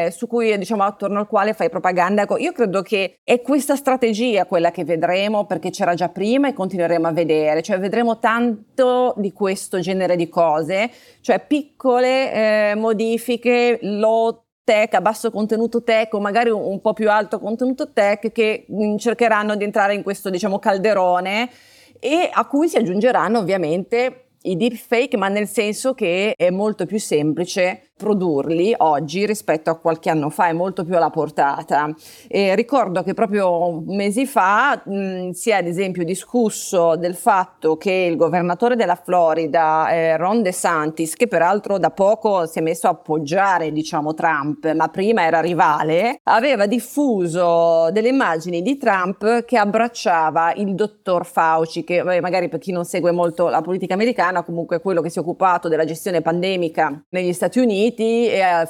eh, 0.06 0.12
su 0.12 0.28
cui, 0.28 0.56
diciamo, 0.58 0.84
attorno 0.84 1.20
al 1.20 1.28
quale 1.28 1.54
fai 1.54 1.70
propaganda. 1.70 2.24
Ecco, 2.24 2.38
io 2.38 2.52
credo 2.52 2.82
che 2.82 3.20
è 3.24 3.42
questa 3.42 3.78
strategia 3.78 4.46
quella 4.46 4.72
che 4.72 4.84
vedremo 4.84 5.46
perché 5.46 5.70
c'era 5.70 5.94
già 5.94 6.10
prima 6.10 6.50
e 6.50 6.54
continueremo 6.54 7.08
a 7.08 7.14
vedere, 7.14 7.62
cioè 7.62 7.80
vedremo 7.80 8.20
tanto 8.20 9.14
di 9.16 9.32
questo 9.32 9.80
genere 9.80 10.18
di 10.18 10.28
cose, 10.28 10.92
cioè 11.22 11.40
piccole 11.40 12.34
eh, 12.72 12.76
modifiche, 12.76 13.80
low 13.82 14.44
tech, 14.66 14.94
a 14.96 15.02
basso 15.02 15.32
contenuto 15.32 15.84
tech 15.84 16.14
o 16.16 16.20
magari 16.20 16.50
un, 16.50 16.62
un 16.62 16.82
po' 16.82 16.92
più 16.92 17.10
alto 17.10 17.40
contenuto 17.40 17.94
tech 17.94 18.30
che 18.34 18.66
mh, 18.68 18.86
mm, 18.86 18.98
cercheranno 18.98 19.56
di 19.56 19.64
entrare 19.64 19.94
in 19.94 20.04
questo, 20.04 20.30
diciamo, 20.30 20.60
calderone 20.60 21.50
e 21.98 22.30
a 22.30 22.46
cui 22.46 22.68
si 22.68 22.76
aggiungeranno 22.76 23.40
ovviamente 23.40 24.25
i 24.46 24.56
deepfake, 24.56 25.18
ma 25.18 25.28
nel 25.28 25.48
senso 25.48 25.94
che 25.94 26.34
è 26.36 26.50
molto 26.50 26.86
più 26.86 27.00
semplice 27.00 27.85
produrli 27.98 28.74
oggi 28.78 29.26
rispetto 29.26 29.70
a 29.70 29.78
qualche 29.78 30.10
anno 30.10 30.30
fa, 30.30 30.48
è 30.48 30.54
molto 30.54 30.84
più 30.84 30.96
alla 30.98 31.10
portata. 31.10 31.94
E 32.28 32.54
ricordo 32.56 33.04
che 33.04 33.14
proprio 33.14 33.82
mesi 33.86 34.26
fa 34.26 34.82
mh, 34.84 35.30
si 35.30 35.50
è 35.50 35.54
ad 35.54 35.68
esempio 35.68 36.04
discusso 36.04 36.96
del 36.98 37.16
fatto 37.16 37.78
che 37.78 37.92
il 37.92 38.18
governatore 38.18 38.76
della 38.76 38.96
Florida, 38.96 39.90
eh, 39.90 40.18
Ron 40.18 40.42
DeSantis, 40.42 41.16
che 41.16 41.28
peraltro 41.28 41.78
da 41.78 41.92
poco 41.92 42.46
si 42.46 42.60
è 42.60 42.62
messo 42.62 42.88
a 42.88 42.92
appoggiare 42.92 43.72
diciamo 43.72 44.14
Trump, 44.14 44.70
ma 44.74 44.90
prima 44.90 45.24
era 45.24 45.40
rivale, 45.40 46.20
aveva 46.24 46.66
diffuso 46.66 47.90
delle 47.92 48.10
immagini 48.10 48.62
di 48.62 48.78
Trump 48.78 49.46
che 49.46 49.58
abbracciava 49.58 50.54
il 50.56 50.76
dottor 50.76 51.26
Fauci, 51.26 51.86
che 51.86 52.04
beh, 52.04 52.20
magari 52.20 52.50
per 52.50 52.60
chi 52.60 52.74
non 52.74 52.84
segue 52.84 53.12
molto 53.12 53.48
la 53.48 53.62
politica 53.62 53.94
americana, 53.94 54.44
comunque 54.44 54.82
quello 54.82 55.02
che 55.02 55.10
si 55.10 55.18
è 55.18 55.22
occupato 55.22 55.70
della 55.70 55.86
gestione 55.86 56.22
pandemica 56.22 57.02
negli 57.10 57.32
Stati 57.32 57.60
Uniti, 57.60 57.84
Uniti 57.86 58.26
è, 58.26 58.68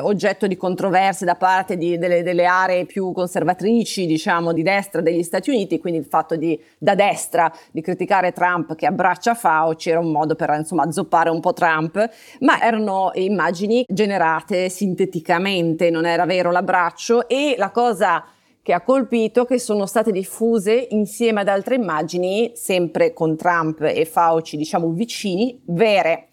oggetto 0.00 0.46
di 0.46 0.56
controversie 0.56 1.26
da 1.26 1.34
parte 1.34 1.76
di, 1.76 1.98
delle, 1.98 2.22
delle, 2.22 2.44
aree 2.44 2.86
più 2.86 3.10
conservatrici, 3.10 4.06
diciamo, 4.06 4.52
di 4.52 4.62
destra 4.62 5.00
degli 5.00 5.24
Stati 5.24 5.50
Uniti, 5.50 5.80
quindi 5.80 5.98
il 5.98 6.06
fatto 6.06 6.36
di, 6.36 6.58
da 6.78 6.94
destra 6.94 7.52
di 7.72 7.80
criticare 7.80 8.30
Trump 8.30 8.76
che 8.76 8.86
abbraccia 8.86 9.34
Fauci 9.34 9.90
era 9.90 9.98
un 9.98 10.12
modo 10.12 10.36
per 10.36 10.54
insomma 10.56 10.90
zoppare 10.92 11.28
un 11.28 11.40
po' 11.40 11.52
Trump, 11.52 12.08
ma 12.40 12.62
erano 12.62 13.10
immagini 13.14 13.84
generate 13.88 14.68
sinteticamente, 14.68 15.90
non 15.90 16.06
era 16.06 16.24
vero 16.24 16.52
l'abbraccio 16.52 17.28
e 17.28 17.56
la 17.58 17.70
cosa 17.70 18.24
che 18.62 18.72
ha 18.72 18.80
colpito 18.80 19.44
che 19.44 19.58
sono 19.58 19.86
state 19.86 20.12
diffuse 20.12 20.86
insieme 20.90 21.40
ad 21.40 21.48
altre 21.48 21.74
immagini, 21.74 22.52
sempre 22.54 23.12
con 23.12 23.36
Trump 23.36 23.80
e 23.80 24.04
Fauci, 24.04 24.56
diciamo 24.56 24.90
vicini, 24.90 25.60
vere 25.64 26.28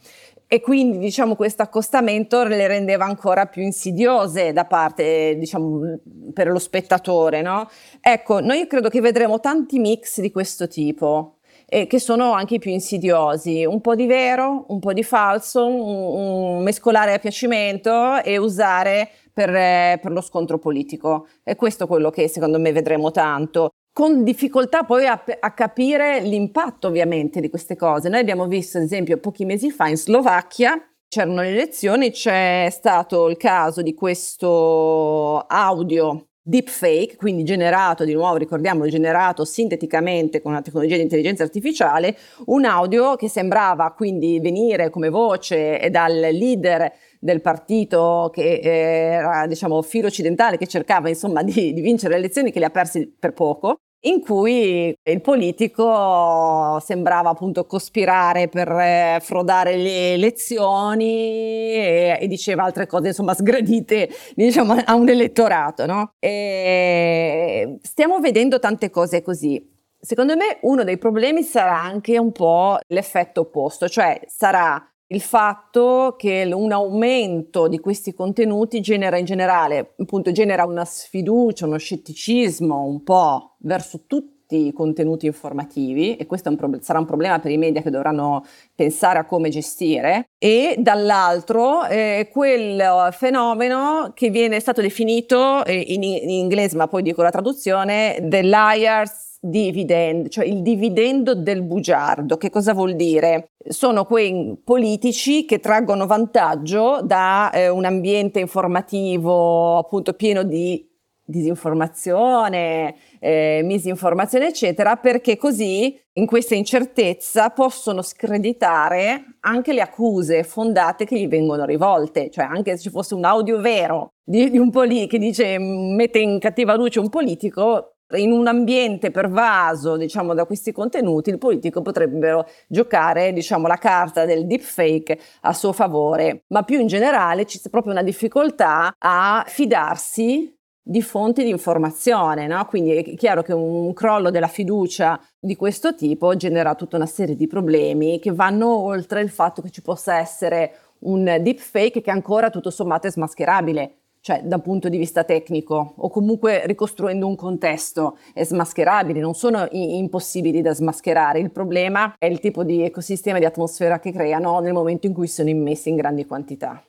e 0.52 0.62
quindi 0.62 0.98
diciamo 0.98 1.36
questo 1.36 1.62
accostamento 1.62 2.44
le 2.44 2.66
rendeva 2.66 3.06
ancora 3.06 3.46
più 3.46 3.62
insidiose 3.62 4.52
da 4.52 4.66
parte 4.66 5.36
diciamo 5.38 6.00
per 6.34 6.48
lo 6.48 6.58
spettatore 6.58 7.44
no? 7.44 7.70
ecco 8.02 8.40
noi 8.40 8.66
credo 8.66 8.90
che 8.90 9.00
vedremo 9.00 9.40
tanti 9.40 9.78
mix 9.78 10.20
di 10.20 10.32
questo 10.32 10.68
tipo 10.68 11.36
eh, 11.68 11.86
che 11.86 12.00
sono 12.00 12.34
anche 12.34 12.56
i 12.56 12.60
più 12.60 12.72
insidiosi 12.72 13.64
un 13.64 13.80
po' 13.80 13.94
di 13.94 14.08
vero 14.08 14.66
un 14.70 14.80
po' 14.80 14.92
di 14.92 15.04
falso 15.04 15.68
un, 15.68 16.58
un 16.58 16.64
mescolare 16.64 17.14
a 17.14 17.20
piacimento 17.20 18.20
e 18.24 18.38
usare 18.38 19.12
per, 19.32 19.56
eh, 19.56 20.00
per, 20.02 20.12
lo 20.12 20.20
scontro 20.20 20.58
politico. 20.58 21.28
È 21.44 21.56
questo 21.56 21.88
quello 21.88 22.10
che 22.10 22.28
secondo 22.28 22.60
me 22.60 22.74
vedremo 22.74 23.10
tanto 23.12 23.70
con 23.92 24.24
difficoltà 24.24 24.84
poi 24.84 25.06
a, 25.06 25.24
a, 25.40 25.54
capire 25.54 26.22
l'impatto 26.22 26.88
ovviamente 26.88 27.42
di 27.42 27.50
queste 27.50 27.76
cose. 27.76 28.10
Noi 28.10 28.20
abbiamo 28.22 28.48
visto 28.48 28.78
ad 28.78 28.84
esempio 28.84 29.18
pochi 29.18 29.46
mesi 29.46 29.72
fa 29.72 29.88
in 29.88 29.98
Slovacchia 29.98 30.82
c'erano 31.10 31.42
le 31.42 31.50
elezioni, 31.50 32.12
c'è 32.12 32.68
stato 32.70 33.28
il 33.30 33.38
caso 33.38 33.82
di 33.82 33.96
questo 33.96 35.40
audio 35.40 36.29
deepfake, 36.50 37.16
quindi 37.16 37.44
generato, 37.44 38.04
di 38.04 38.14
nuovo 38.14 38.38
ricordiamolo, 38.38 38.90
generato 38.90 39.46
sinteticamente 39.46 40.42
con 40.42 40.52
una 40.52 40.62
tecnologia 40.62 40.96
di 40.96 41.04
intelligenza 41.04 41.44
artificiale, 41.44 42.18
un 42.46 42.66
audio 42.66 43.16
che 43.16 43.30
sembrava 43.30 43.92
quindi 43.92 44.40
venire 44.40 44.90
come 44.90 45.10
voce 45.10 45.88
dal 45.92 46.18
leader 46.18 46.92
del 47.20 47.42
partito 47.42 48.32
che 48.34 48.60
era 48.62 49.46
diciamo 49.46 49.82
filo 49.82 50.08
occidentale 50.08 50.58
che 50.58 50.68
cercava 50.68 51.10
insomma 51.10 51.44
di, 51.44 51.74
di 51.74 51.82
vincere 51.82 52.14
le 52.14 52.20
elezioni 52.20 52.52
che 52.52 52.60
le 52.60 52.66
ha 52.66 52.70
perse 52.70 53.12
per 53.20 53.34
poco 53.34 53.82
in 54.02 54.22
cui 54.22 54.96
il 55.04 55.22
politico 55.22 56.80
sembrava 56.80 57.32
appunto 57.32 57.66
cospirare 57.66 58.48
per 58.48 58.70
eh, 58.70 59.20
frodare 59.22 59.76
le 59.76 60.14
elezioni 60.14 61.06
e, 61.06 62.18
e, 62.22 62.28
diceva 62.28 62.64
altre 62.64 62.88
cose 62.88 63.08
insomma 63.08 63.34
sgradite 63.34 64.10
diciamo 64.36 64.74
a 64.86 64.96
un 64.96 65.10
elettorato 65.10 65.86
no? 65.86 66.14
e 66.20 67.78
stiamo 67.82 68.20
vedendo 68.20 68.60
tante 68.60 68.90
cose 68.90 69.22
così 69.22 69.62
secondo 70.00 70.38
me 70.38 70.60
uno 70.62 70.86
dei 70.86 70.98
problemi 70.98 71.44
sarà 71.44 71.82
anche 71.82 72.18
un 72.18 72.32
po' 72.32 72.78
l'effetto 72.88 73.42
opposto 73.42 73.90
cioè 73.90 74.22
sarà 74.28 74.89
il 75.12 75.22
fatto 75.22 76.16
che 76.18 76.50
un 76.54 76.72
aumento 76.72 77.68
di 77.68 77.80
questi 77.80 78.14
contenuti 78.14 78.80
genera 78.80 79.18
in 79.18 79.26
generale, 79.26 79.94
appunto, 79.98 80.32
genera 80.32 80.66
una 80.66 80.86
sfiducia, 80.86 81.66
uno 81.66 81.78
scetticismo 81.78 82.84
un 82.84 83.04
po' 83.04 83.56
verso 83.60 84.02
tutti 84.06 84.68
i 84.68 84.74
contenuti 84.74 85.28
informativi 85.28 86.16
e 86.16 86.26
questo 86.26 86.50
un 86.50 86.56
pro- 86.56 86.82
sarà 86.82 86.98
un 86.98 87.06
problema 87.06 87.40
per 87.40 87.52
i 87.52 87.58
media 87.58 87.82
che 87.84 87.92
dovranno 87.92 88.44
pensare 88.74 89.20
a 89.20 89.26
come 89.26 89.50
gestire 89.50 90.30
e 90.40 90.76
dall'altro 90.80 91.86
eh, 91.86 92.30
quel 92.32 93.10
fenomeno 93.12 94.12
che 94.16 94.32
viene 94.32 94.60
stato 94.60 94.82
definito 94.82 95.64
eh, 95.66 95.76
in, 95.76 96.02
in 96.02 96.30
inglese 96.32 96.76
ma 96.78 96.88
poi 96.88 97.04
dico 97.04 97.22
la 97.22 97.30
traduzione 97.30 98.18
the 98.28 98.42
liars 98.42 99.29
dividend, 99.40 100.28
cioè 100.30 100.46
il 100.46 100.62
dividendo 100.62 101.34
del 101.34 101.64
bugiardo. 101.64 102.38
Che 102.38 102.50
cosa 102.50 102.74
vuol 102.74 102.96
dire? 102.96 103.52
Sono 103.68 104.06
quei 104.06 104.60
politici 104.64 105.46
che 105.46 105.60
traggono 105.60 106.06
vantaggio 106.06 107.02
da 107.02 107.52
eh, 107.52 107.70
un 107.70 107.86
ambiente 107.86 108.40
informativo 108.40 109.78
appunto 109.78 110.14
pieno 110.14 110.44
di 110.44 110.88
disinformazione, 111.30 112.96
eh, 113.20 113.62
misinformazione, 113.64 114.48
eccetera, 114.48 114.96
perché 114.96 115.38
così 115.38 115.98
in 116.14 116.26
questa 116.26 116.56
incertezza 116.56 117.52
possono 117.52 118.02
screditare 118.02 119.38
anche 119.42 119.72
le 119.72 119.82
accuse 119.82 120.44
fondate 120.44 121.06
che 121.06 121.18
gli 121.20 121.28
vengono 121.28 121.66
rivolte, 121.66 122.32
cioè 122.32 122.46
anche 122.46 122.76
se 122.76 122.82
ci 122.82 122.90
fosse 122.90 123.14
un 123.14 123.26
audio 123.26 123.62
vero 123.62 124.14
di, 124.24 124.50
di 124.50 124.58
un 124.58 124.72
politico 124.72 125.08
che 125.10 125.20
dice 125.20 125.58
mette 125.60 126.20
in 126.20 126.40
cattiva 126.40 126.76
luce 126.76 127.00
un 127.00 127.10
politico, 127.10 127.99
in 128.16 128.32
un 128.32 128.48
ambiente 128.48 129.12
pervaso, 129.12 129.98
diciamo, 129.98 130.34
da 130.34 130.46
questi 130.46 130.72
contenuti, 130.72 131.30
il 131.30 131.38
politico 131.38 131.82
potrebbe 131.82 132.46
giocare, 132.68 133.34
diciamo, 133.34 133.68
la 133.68 133.78
carta 133.78 134.26
del 134.26 134.48
deepfake 134.48 135.20
a 135.42 135.54
suo 135.54 135.74
favore, 135.74 136.44
ma 136.48 136.64
più 136.64 136.80
in 136.80 136.88
generale 136.88 137.46
c'è 137.46 137.60
proprio 137.70 137.94
una 137.94 138.04
difficoltà 138.04 138.96
a 138.98 139.44
fidarsi 139.48 140.54
di 140.82 141.04
fonti 141.04 141.44
di 141.44 141.50
informazione, 141.50 142.48
no? 142.48 142.66
Quindi 142.66 142.96
è 142.96 143.16
chiaro 143.16 143.44
che 143.44 143.54
un 143.54 143.94
crollo 143.94 144.32
della 144.32 144.48
fiducia 144.48 145.22
di 145.40 145.56
questo 145.56 145.94
tipo 145.94 146.36
genera 146.36 146.74
tutta 146.74 146.96
una 146.96 147.06
serie 147.06 147.36
di 147.36 147.46
problemi 147.46 148.20
che 148.20 148.32
vanno 148.32 148.76
oltre 148.76 149.22
il 149.22 149.30
fatto 149.30 149.62
che 149.62 149.70
ci 149.70 149.84
possa 149.84 150.18
essere 150.18 150.74
un 151.02 151.24
deepfake 151.24 152.02
che 152.02 152.10
ancora 152.10 152.50
tutto 152.50 152.72
sommato 152.72 153.06
è 153.06 153.12
smascherabile 153.12 153.99
cioè 154.30 154.42
dal 154.44 154.62
punto 154.62 154.90
di 154.90 155.00
vista 155.00 155.24
tecnico 155.24 155.96
o 155.98 156.10
comunque 156.12 156.62
ricostruendo 156.68 157.26
un 157.26 157.36
contesto 157.36 158.20
è 158.32 158.44
smascherabile, 158.44 159.20
non 159.20 159.34
sono 159.34 159.68
i- 159.72 159.98
impossibili 159.98 160.62
da 160.62 160.72
smascherare. 160.72 161.40
Il 161.40 161.50
problema 161.50 162.14
è 162.16 162.28
il 162.28 162.40
tipo 162.40 162.64
di 162.64 162.84
ecosistema 162.84 163.40
di 163.40 163.46
atmosfera 163.46 164.00
che 164.00 164.12
creano 164.12 164.60
nel 164.60 164.74
momento 164.74 165.08
in 165.08 165.14
cui 165.14 165.28
sono 165.28 165.50
immessi 165.50 165.90
in 165.90 165.96
grandi 165.96 166.28
quantità. 166.28 166.84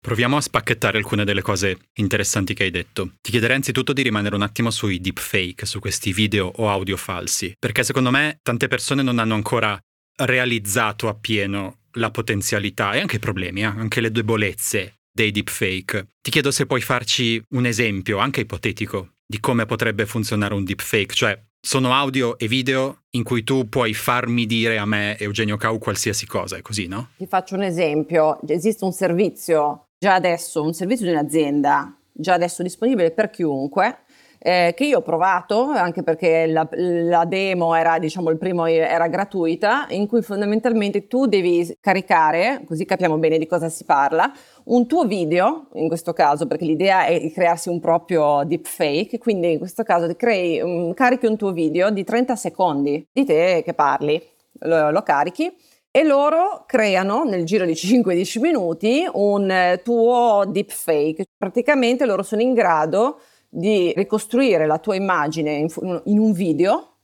Proviamo 0.00 0.36
a 0.36 0.40
spacchettare 0.40 0.98
alcune 0.98 1.24
delle 1.24 1.42
cose 1.42 1.78
interessanti 1.94 2.52
che 2.52 2.64
hai 2.64 2.72
detto. 2.72 3.12
Ti 3.20 3.30
chiederei 3.30 3.54
anzitutto 3.54 3.92
di 3.92 4.02
rimanere 4.02 4.34
un 4.34 4.42
attimo 4.42 4.72
sui 4.72 4.98
deepfake, 4.98 5.64
su 5.64 5.78
questi 5.78 6.12
video 6.12 6.50
o 6.56 6.68
audio 6.68 6.96
falsi, 6.96 7.54
perché 7.56 7.84
secondo 7.84 8.10
me 8.10 8.40
tante 8.42 8.66
persone 8.66 9.02
non 9.02 9.20
hanno 9.20 9.34
ancora 9.34 9.78
realizzato 10.16 11.06
appieno 11.06 11.76
la 11.92 12.10
potenzialità 12.10 12.94
e 12.94 12.98
anche 12.98 13.16
i 13.16 13.20
problemi, 13.20 13.60
eh, 13.60 13.66
anche 13.66 14.00
le 14.00 14.10
debolezze 14.10 14.96
dei 15.12 15.30
deepfake. 15.30 16.12
Ti 16.20 16.30
chiedo 16.30 16.50
se 16.50 16.66
puoi 16.66 16.80
farci 16.80 17.42
un 17.50 17.66
esempio, 17.66 18.18
anche 18.18 18.40
ipotetico, 18.40 19.14
di 19.26 19.38
come 19.40 19.66
potrebbe 19.66 20.06
funzionare 20.06 20.54
un 20.54 20.64
deepfake, 20.64 21.14
cioè 21.14 21.40
sono 21.64 21.92
audio 21.92 22.36
e 22.38 22.48
video 22.48 23.02
in 23.10 23.22
cui 23.22 23.44
tu 23.44 23.68
puoi 23.68 23.94
farmi 23.94 24.46
dire 24.46 24.78
a 24.78 24.84
me, 24.84 25.16
Eugenio 25.18 25.56
Cau, 25.56 25.78
qualsiasi 25.78 26.26
cosa, 26.26 26.56
è 26.56 26.60
così, 26.60 26.88
no? 26.88 27.10
Ti 27.16 27.26
faccio 27.26 27.54
un 27.54 27.62
esempio. 27.62 28.40
Esiste 28.48 28.84
un 28.84 28.92
servizio, 28.92 29.86
già 29.98 30.14
adesso, 30.14 30.62
un 30.62 30.74
servizio 30.74 31.06
di 31.06 31.12
un'azienda, 31.12 31.96
già 32.12 32.34
adesso 32.34 32.64
disponibile 32.64 33.12
per 33.12 33.30
chiunque, 33.30 34.01
eh, 34.44 34.72
che 34.76 34.86
io 34.86 34.98
ho 34.98 35.02
provato, 35.02 35.66
anche 35.70 36.02
perché 36.02 36.46
la, 36.46 36.68
la, 36.72 37.24
demo 37.24 37.76
era, 37.76 38.00
diciamo, 38.00 38.28
il 38.28 38.38
primo 38.38 38.66
era 38.66 39.06
gratuita, 39.06 39.86
in 39.90 40.08
cui 40.08 40.20
fondamentalmente 40.20 41.06
tu 41.06 41.26
devi 41.26 41.76
caricare, 41.80 42.62
così 42.66 42.84
capiamo 42.84 43.18
bene 43.18 43.38
di 43.38 43.46
cosa 43.46 43.68
si 43.68 43.84
parla, 43.84 44.32
un 44.64 44.88
tuo 44.88 45.04
video, 45.04 45.68
in 45.74 45.86
questo 45.86 46.12
caso, 46.12 46.48
perché 46.48 46.64
l'idea 46.64 47.04
è 47.04 47.20
di 47.20 47.30
crearsi 47.30 47.68
un 47.68 47.78
proprio 47.78 48.42
deepfake, 48.44 49.18
quindi 49.18 49.52
in 49.52 49.58
questo 49.58 49.84
caso 49.84 50.12
crei, 50.16 50.60
um, 50.60 50.92
carichi 50.92 51.26
un 51.26 51.36
tuo 51.36 51.52
video 51.52 51.90
di 51.90 52.02
30 52.02 52.34
secondi 52.34 53.06
di 53.12 53.24
te 53.24 53.62
che 53.64 53.74
parli, 53.74 54.20
lo, 54.64 54.90
lo 54.90 55.02
carichi 55.02 55.54
e 55.94 56.04
loro 56.04 56.64
creano 56.66 57.22
nel 57.22 57.44
giro 57.44 57.64
di 57.64 57.74
5-10 57.74 58.40
minuti 58.40 59.06
un 59.12 59.78
tuo 59.84 60.44
deepfake. 60.48 61.26
Praticamente 61.36 62.06
loro 62.06 62.22
sono 62.22 62.40
in 62.40 62.54
grado 62.54 63.18
di 63.54 63.92
ricostruire 63.94 64.66
la 64.66 64.78
tua 64.78 64.94
immagine 64.94 65.52
in, 65.52 66.00
in 66.04 66.18
un 66.18 66.32
video 66.32 66.94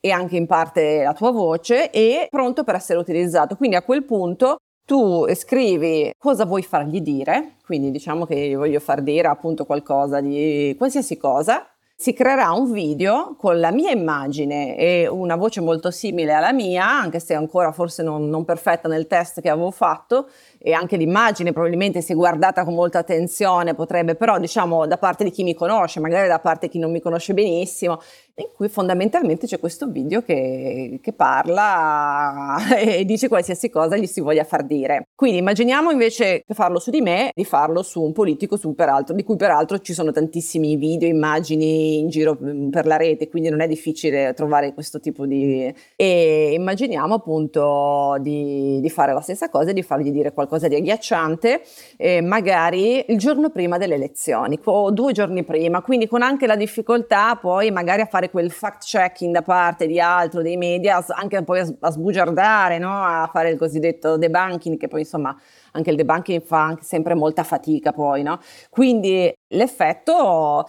e 0.00 0.10
anche 0.10 0.36
in 0.36 0.46
parte 0.46 1.04
la 1.04 1.14
tua 1.14 1.30
voce 1.30 1.90
e 1.92 2.26
pronto 2.28 2.64
per 2.64 2.74
essere 2.74 2.98
utilizzato. 2.98 3.54
Quindi 3.54 3.76
a 3.76 3.82
quel 3.82 4.04
punto 4.04 4.56
tu 4.84 5.24
scrivi 5.34 6.12
cosa 6.18 6.44
vuoi 6.44 6.62
fargli 6.62 7.00
dire, 7.00 7.56
quindi 7.64 7.92
diciamo 7.92 8.26
che 8.26 8.48
gli 8.48 8.56
voglio 8.56 8.80
far 8.80 9.02
dire 9.02 9.28
appunto 9.28 9.64
qualcosa 9.64 10.20
di 10.20 10.74
qualsiasi 10.76 11.16
cosa, 11.16 11.64
si 11.96 12.12
creerà 12.12 12.50
un 12.50 12.72
video 12.72 13.36
con 13.38 13.60
la 13.60 13.70
mia 13.70 13.92
immagine 13.92 14.76
e 14.76 15.06
una 15.06 15.36
voce 15.36 15.60
molto 15.60 15.92
simile 15.92 16.32
alla 16.32 16.52
mia, 16.52 16.84
anche 16.84 17.20
se 17.20 17.34
ancora 17.34 17.70
forse 17.70 18.02
non, 18.02 18.28
non 18.28 18.44
perfetta 18.44 18.88
nel 18.88 19.06
test 19.06 19.40
che 19.40 19.48
avevo 19.48 19.70
fatto, 19.70 20.28
e 20.58 20.72
anche 20.72 20.96
l'immagine 20.96 21.52
probabilmente 21.52 22.00
se 22.00 22.14
guardata 22.14 22.64
con 22.64 22.74
molta 22.74 22.98
attenzione 22.98 23.74
potrebbe, 23.74 24.16
però 24.16 24.38
diciamo 24.38 24.86
da 24.86 24.98
parte 24.98 25.22
di 25.22 25.30
chi 25.30 25.44
mi 25.44 25.54
conosce, 25.54 26.00
magari 26.00 26.26
da 26.26 26.40
parte 26.40 26.66
di 26.66 26.72
chi 26.72 26.78
non 26.80 26.90
mi 26.90 27.00
conosce 27.00 27.32
benissimo, 27.32 28.00
in 28.36 28.48
cui 28.52 28.68
fondamentalmente 28.68 29.46
c'è 29.46 29.60
questo 29.60 29.86
video 29.88 30.22
che, 30.22 30.98
che 31.00 31.12
parla 31.12 32.56
e 32.76 33.04
dice 33.04 33.28
qualsiasi 33.28 33.70
cosa 33.70 33.96
gli 33.96 34.06
si 34.06 34.20
voglia 34.20 34.42
far 34.44 34.64
dire. 34.64 35.08
Quindi 35.14 35.38
immaginiamo 35.38 35.90
invece 35.90 36.42
che 36.44 36.54
farlo 36.54 36.80
su 36.80 36.90
di 36.90 37.00
me, 37.00 37.30
di 37.32 37.44
farlo 37.44 37.82
su 37.82 38.02
un 38.02 38.12
politico 38.12 38.56
su 38.56 38.74
peraltro, 38.74 39.14
di 39.14 39.22
cui 39.22 39.36
peraltro 39.36 39.78
ci 39.78 39.92
sono 39.92 40.10
tantissimi 40.10 40.74
video, 40.76 41.08
immagini 41.08 41.98
in 41.98 42.08
giro 42.08 42.36
mm, 42.42 42.70
per 42.70 42.86
la 42.86 42.96
rete, 42.96 43.28
quindi 43.28 43.50
non 43.50 43.60
è 43.60 43.68
difficile 43.68 44.34
trovare 44.34 44.74
questo 44.74 44.98
tipo 44.98 45.26
di... 45.26 45.72
E 45.94 46.52
immaginiamo 46.54 47.14
appunto 47.14 48.16
di, 48.20 48.80
di 48.80 48.90
fare 48.90 49.12
la 49.12 49.20
stessa 49.20 49.48
cosa 49.48 49.72
di 49.72 49.82
fargli 49.82 50.10
dire 50.10 50.32
qualcosa 50.32 50.66
di 50.66 50.74
agghiacciante, 50.74 51.62
eh, 51.96 52.20
magari 52.20 53.04
il 53.08 53.18
giorno 53.18 53.50
prima 53.50 53.78
delle 53.78 53.94
elezioni 53.94 54.58
o 54.64 54.90
due 54.90 55.12
giorni 55.12 55.44
prima, 55.44 55.82
quindi 55.82 56.08
con 56.08 56.22
anche 56.22 56.46
la 56.46 56.56
difficoltà 56.56 57.36
poi 57.36 57.70
magari 57.70 58.02
a 58.02 58.06
fare 58.06 58.23
quel 58.30 58.50
fact 58.50 58.84
checking 58.84 59.32
da 59.32 59.42
parte 59.42 59.86
di 59.86 60.00
altro, 60.00 60.42
dei 60.42 60.56
media, 60.56 61.04
anche 61.08 61.42
poi 61.42 61.60
a, 61.80 61.90
sbugiardare, 61.90 62.78
no? 62.78 63.02
a 63.02 63.28
fare 63.32 63.50
il 63.50 63.58
cosiddetto 63.58 64.16
debunking, 64.16 64.76
che 64.76 64.88
poi 64.88 65.00
insomma 65.00 65.36
anche 65.72 65.90
il 65.90 65.96
debunking 65.96 66.42
fa 66.42 66.76
sempre 66.80 67.14
molta 67.14 67.42
fatica 67.42 67.92
poi, 67.92 68.22
no? 68.22 68.38
Quindi 68.70 69.32
l'effetto... 69.48 70.68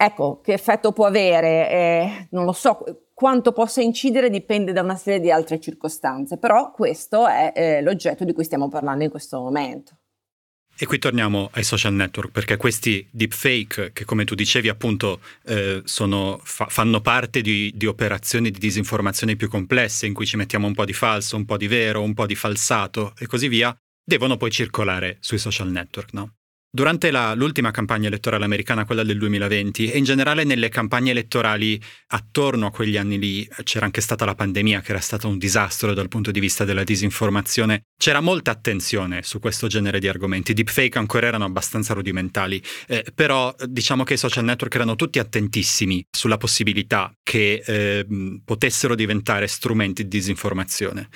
Ecco, 0.00 0.40
che 0.40 0.52
effetto 0.52 0.92
può 0.92 1.06
avere? 1.06 1.70
Eh, 1.70 2.28
non 2.30 2.44
lo 2.44 2.52
so, 2.52 2.84
quanto 3.14 3.50
possa 3.50 3.80
incidere 3.80 4.30
dipende 4.30 4.72
da 4.72 4.80
una 4.80 4.94
serie 4.94 5.18
di 5.18 5.28
altre 5.28 5.58
circostanze, 5.58 6.38
però 6.38 6.70
questo 6.70 7.26
è 7.26 7.52
eh, 7.52 7.82
l'oggetto 7.82 8.22
di 8.22 8.32
cui 8.32 8.44
stiamo 8.44 8.68
parlando 8.68 9.02
in 9.02 9.10
questo 9.10 9.40
momento. 9.40 9.96
E 10.80 10.86
qui 10.86 11.00
torniamo 11.00 11.50
ai 11.54 11.64
social 11.64 11.92
network, 11.92 12.30
perché 12.30 12.56
questi 12.56 13.04
deepfake, 13.10 13.90
che 13.92 14.04
come 14.04 14.24
tu 14.24 14.36
dicevi 14.36 14.68
appunto 14.68 15.20
eh, 15.46 15.82
sono, 15.84 16.40
fa, 16.44 16.66
fanno 16.68 17.00
parte 17.00 17.40
di, 17.40 17.72
di, 17.74 17.86
operazioni 17.86 18.52
di 18.52 18.60
disinformazione 18.60 19.34
più 19.34 19.48
complesse, 19.48 20.06
in 20.06 20.14
cui 20.14 20.24
ci 20.24 20.36
mettiamo 20.36 20.68
un 20.68 20.74
po' 20.74 20.84
di 20.84 20.92
falso, 20.92 21.34
un 21.34 21.44
po' 21.44 21.56
di 21.56 21.66
vero, 21.66 22.00
un 22.00 22.14
po' 22.14 22.26
di 22.26 22.36
falsato 22.36 23.12
e 23.18 23.26
così 23.26 23.48
via, 23.48 23.76
devono 24.04 24.36
poi 24.36 24.52
circolare 24.52 25.16
sui 25.18 25.38
social 25.38 25.68
network, 25.68 26.12
no? 26.12 26.37
Durante 26.70 27.10
la, 27.10 27.32
l'ultima 27.32 27.70
campagna 27.70 28.08
elettorale 28.08 28.44
americana, 28.44 28.84
quella 28.84 29.02
del 29.02 29.16
2020, 29.16 29.90
e 29.90 29.96
in 29.96 30.04
generale 30.04 30.44
nelle 30.44 30.68
campagne 30.68 31.12
elettorali 31.12 31.80
attorno 32.08 32.66
a 32.66 32.70
quegli 32.70 32.98
anni 32.98 33.18
lì, 33.18 33.48
c'era 33.62 33.86
anche 33.86 34.02
stata 34.02 34.26
la 34.26 34.34
pandemia 34.34 34.82
che 34.82 34.90
era 34.90 35.00
stato 35.00 35.28
un 35.28 35.38
disastro 35.38 35.94
dal 35.94 36.08
punto 36.08 36.30
di 36.30 36.40
vista 36.40 36.66
della 36.66 36.84
disinformazione, 36.84 37.84
c'era 37.96 38.20
molta 38.20 38.50
attenzione 38.50 39.22
su 39.22 39.38
questo 39.38 39.66
genere 39.66 39.98
di 39.98 40.08
argomenti. 40.08 40.52
Deepfake 40.52 40.98
ancora 40.98 41.26
erano 41.26 41.46
abbastanza 41.46 41.94
rudimentali, 41.94 42.62
eh, 42.86 43.02
però 43.14 43.54
diciamo 43.66 44.04
che 44.04 44.14
i 44.14 44.18
social 44.18 44.44
network 44.44 44.74
erano 44.74 44.94
tutti 44.94 45.18
attentissimi 45.18 46.04
sulla 46.10 46.36
possibilità 46.36 47.10
che 47.22 47.62
eh, 47.64 48.06
potessero 48.44 48.94
diventare 48.94 49.46
strumenti 49.46 50.02
di 50.02 50.08
disinformazione. 50.08 51.08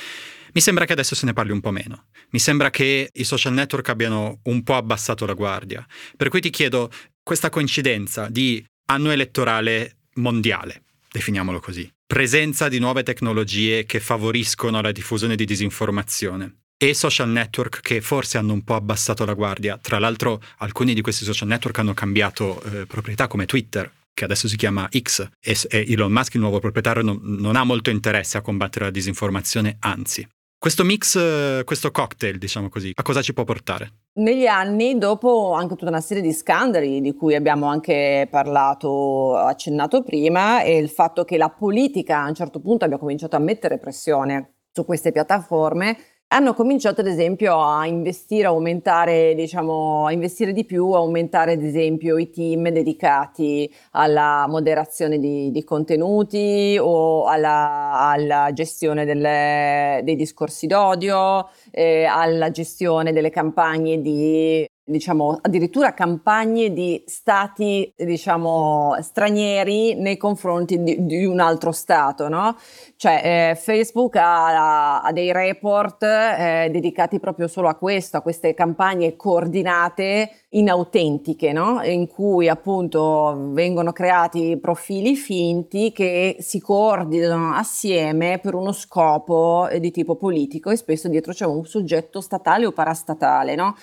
Mi 0.54 0.60
sembra 0.60 0.84
che 0.84 0.92
adesso 0.92 1.14
se 1.14 1.24
ne 1.24 1.32
parli 1.32 1.52
un 1.52 1.60
po' 1.60 1.70
meno. 1.70 2.06
Mi 2.30 2.38
sembra 2.38 2.68
che 2.68 3.08
i 3.10 3.24
social 3.24 3.54
network 3.54 3.88
abbiano 3.88 4.40
un 4.44 4.62
po' 4.62 4.76
abbassato 4.76 5.24
la 5.24 5.32
guardia. 5.32 5.86
Per 6.16 6.28
cui 6.28 6.40
ti 6.40 6.50
chiedo 6.50 6.90
questa 7.22 7.48
coincidenza 7.48 8.28
di 8.28 8.62
anno 8.86 9.10
elettorale 9.10 9.96
mondiale, 10.14 10.82
definiamolo 11.10 11.58
così, 11.60 11.90
presenza 12.06 12.68
di 12.68 12.78
nuove 12.78 13.02
tecnologie 13.02 13.86
che 13.86 14.00
favoriscono 14.00 14.82
la 14.82 14.92
diffusione 14.92 15.36
di 15.36 15.46
disinformazione 15.46 16.56
e 16.76 16.94
social 16.94 17.30
network 17.30 17.80
che 17.80 18.00
forse 18.00 18.36
hanno 18.36 18.52
un 18.52 18.64
po' 18.64 18.74
abbassato 18.74 19.24
la 19.24 19.34
guardia. 19.34 19.78
Tra 19.78 19.98
l'altro 19.98 20.42
alcuni 20.58 20.92
di 20.92 21.00
questi 21.00 21.24
social 21.24 21.48
network 21.48 21.78
hanno 21.78 21.94
cambiato 21.94 22.60
eh, 22.64 22.86
proprietà 22.86 23.26
come 23.28 23.46
Twitter, 23.46 23.90
che 24.12 24.24
adesso 24.24 24.48
si 24.48 24.56
chiama 24.56 24.88
X, 24.90 25.28
e, 25.40 25.56
Elon 25.70 26.12
Musk, 26.12 26.34
il 26.34 26.40
nuovo 26.40 26.58
proprietario, 26.58 27.02
non, 27.02 27.20
non 27.22 27.56
ha 27.56 27.64
molto 27.64 27.90
interesse 27.90 28.36
a 28.36 28.42
combattere 28.42 28.86
la 28.86 28.90
disinformazione, 28.90 29.76
anzi. 29.80 30.26
Questo 30.62 30.84
mix, 30.84 31.64
questo 31.64 31.90
cocktail, 31.90 32.38
diciamo 32.38 32.68
così, 32.68 32.92
a 32.94 33.02
cosa 33.02 33.20
ci 33.20 33.34
può 33.34 33.42
portare? 33.42 33.94
Negli 34.20 34.46
anni, 34.46 34.96
dopo 34.96 35.54
anche 35.54 35.74
tutta 35.74 35.90
una 35.90 36.00
serie 36.00 36.22
di 36.22 36.32
scandali 36.32 37.00
di 37.00 37.14
cui 37.14 37.34
abbiamo 37.34 37.66
anche 37.66 38.28
parlato, 38.30 39.34
accennato 39.34 40.04
prima, 40.04 40.62
e 40.62 40.76
il 40.76 40.88
fatto 40.88 41.24
che 41.24 41.36
la 41.36 41.48
politica 41.48 42.22
a 42.22 42.28
un 42.28 42.34
certo 42.34 42.60
punto 42.60 42.84
abbia 42.84 42.96
cominciato 42.96 43.34
a 43.34 43.40
mettere 43.40 43.78
pressione 43.78 44.58
su 44.70 44.84
queste 44.84 45.10
piattaforme, 45.10 45.98
hanno 46.32 46.54
cominciato 46.54 47.02
ad 47.02 47.06
esempio 47.06 47.60
a 47.62 47.86
investire, 47.86 48.46
a 48.46 48.50
aumentare, 48.50 49.34
diciamo, 49.34 50.06
a 50.06 50.12
investire 50.12 50.52
di 50.52 50.64
più, 50.64 50.90
a 50.92 50.98
aumentare 50.98 51.52
ad 51.52 51.62
esempio 51.62 52.16
i 52.16 52.30
team 52.30 52.70
dedicati 52.70 53.70
alla 53.92 54.46
moderazione 54.48 55.18
di, 55.18 55.50
di 55.50 55.62
contenuti 55.62 56.78
o 56.80 57.26
alla, 57.26 57.92
alla 57.92 58.50
gestione 58.54 59.04
delle, 59.04 60.00
dei 60.04 60.16
discorsi 60.16 60.66
d'odio, 60.66 61.50
eh, 61.70 62.04
alla 62.04 62.50
gestione 62.50 63.12
delle 63.12 63.30
campagne 63.30 64.00
di 64.00 64.66
diciamo, 64.84 65.38
addirittura 65.40 65.94
campagne 65.94 66.72
di 66.72 67.02
stati, 67.06 67.92
diciamo, 67.96 68.96
stranieri 69.00 69.94
nei 69.94 70.16
confronti 70.16 70.82
di, 70.82 71.06
di 71.06 71.24
un 71.24 71.38
altro 71.38 71.70
stato, 71.70 72.28
no? 72.28 72.56
Cioè, 72.96 73.50
eh, 73.52 73.54
Facebook 73.54 74.16
ha, 74.16 75.02
ha, 75.02 75.12
dei 75.12 75.30
report 75.30 76.02
eh, 76.02 76.68
dedicati 76.72 77.20
proprio 77.20 77.46
solo 77.46 77.68
a 77.68 77.76
questo, 77.76 78.16
a 78.16 78.22
queste 78.22 78.54
campagne 78.54 79.14
coordinate 79.14 80.46
inautentiche, 80.50 81.52
no? 81.52 81.80
In 81.84 82.08
cui 82.08 82.48
appunto 82.48 83.50
vengono 83.52 83.92
creati 83.92 84.58
profili 84.60 85.14
finti 85.14 85.92
che 85.92 86.36
si 86.40 86.60
coordinano 86.60 87.54
assieme 87.54 88.40
per 88.40 88.54
uno 88.54 88.72
scopo 88.72 89.68
di 89.78 89.90
tipo 89.92 90.16
politico 90.16 90.70
e 90.70 90.76
spesso 90.76 91.08
dietro 91.08 91.32
c'è 91.32 91.46
un 91.46 91.64
soggetto 91.64 92.20
statale 92.20 92.66
o 92.66 92.72
parastatale, 92.72 93.54
no? 93.54 93.76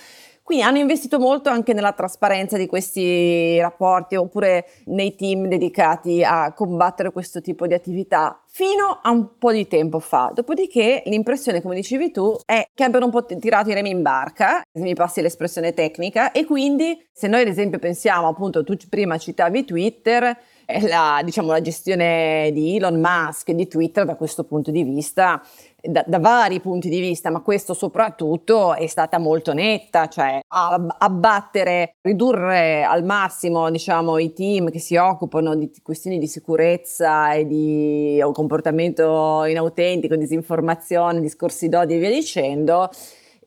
Quindi 0.50 0.66
hanno 0.66 0.80
investito 0.80 1.20
molto 1.20 1.50
anche 1.50 1.74
nella 1.74 1.92
trasparenza 1.92 2.58
di 2.58 2.66
questi 2.66 3.60
rapporti 3.60 4.16
oppure 4.16 4.66
nei 4.86 5.14
team 5.14 5.46
dedicati 5.46 6.24
a 6.24 6.54
combattere 6.54 7.12
questo 7.12 7.40
tipo 7.40 7.68
di 7.68 7.76
attività 7.76 8.42
fino 8.48 9.00
a 9.00 9.12
un 9.12 9.38
po' 9.38 9.52
di 9.52 9.68
tempo 9.68 10.00
fa. 10.00 10.32
Dopodiché 10.34 11.04
l'impressione, 11.06 11.62
come 11.62 11.76
dicevi 11.76 12.10
tu, 12.10 12.36
è 12.48 12.68
che 12.74 12.84
abbiano 12.84 13.06
un 13.06 13.12
po' 13.12 13.24
tirato 13.26 13.70
i 13.70 13.76
remi 13.76 13.92
in 13.92 14.02
barca, 14.02 14.64
se 14.72 14.82
mi 14.82 14.96
passi 14.96 15.22
l'espressione 15.22 15.76
tecnica, 15.76 16.32
e 16.32 16.46
quindi 16.46 17.00
se 17.14 17.28
noi 17.28 17.42
ad 17.42 17.48
esempio 17.48 17.78
pensiamo 17.78 18.28
appunto, 18.28 18.64
tu 18.64 18.76
prima 18.90 19.20
citavi 19.20 19.66
Twitter, 19.66 20.36
la, 20.82 21.22
diciamo, 21.24 21.52
la 21.52 21.62
gestione 21.62 22.50
di 22.54 22.76
Elon 22.76 23.00
Musk 23.00 23.50
e 23.50 23.56
di 23.56 23.68
Twitter 23.68 24.06
da 24.06 24.16
questo 24.16 24.44
punto 24.46 24.72
di 24.72 24.84
vista 24.84 25.42
da, 25.82 26.04
da, 26.06 26.20
vari 26.20 26.60
punti 26.60 26.90
di 26.90 27.00
vista, 27.00 27.30
ma 27.30 27.42
questo 27.42 27.74
soprattutto 27.74 28.76
è 28.76 28.88
stata 28.88 29.18
molto 29.18 29.54
netta, 29.54 30.08
cioè 30.08 30.40
abbattere, 30.48 31.96
ridurre 32.02 32.84
al 32.84 33.04
massimo 33.04 33.70
diciamo, 33.70 34.18
i 34.18 34.34
team 34.34 34.70
che 34.70 34.80
si 34.80 34.96
occupano 34.96 35.56
di 35.56 35.72
questioni 35.82 36.18
di 36.18 36.28
sicurezza 36.28 37.34
e 37.34 37.46
di 37.46 38.22
comportamento 38.34 39.46
inautentico, 39.46 40.16
disinformazione, 40.16 41.22
discorsi 41.22 41.70
d'odio 41.70 41.96
e 41.96 42.00
via 42.00 42.10
dicendo. 42.10 42.90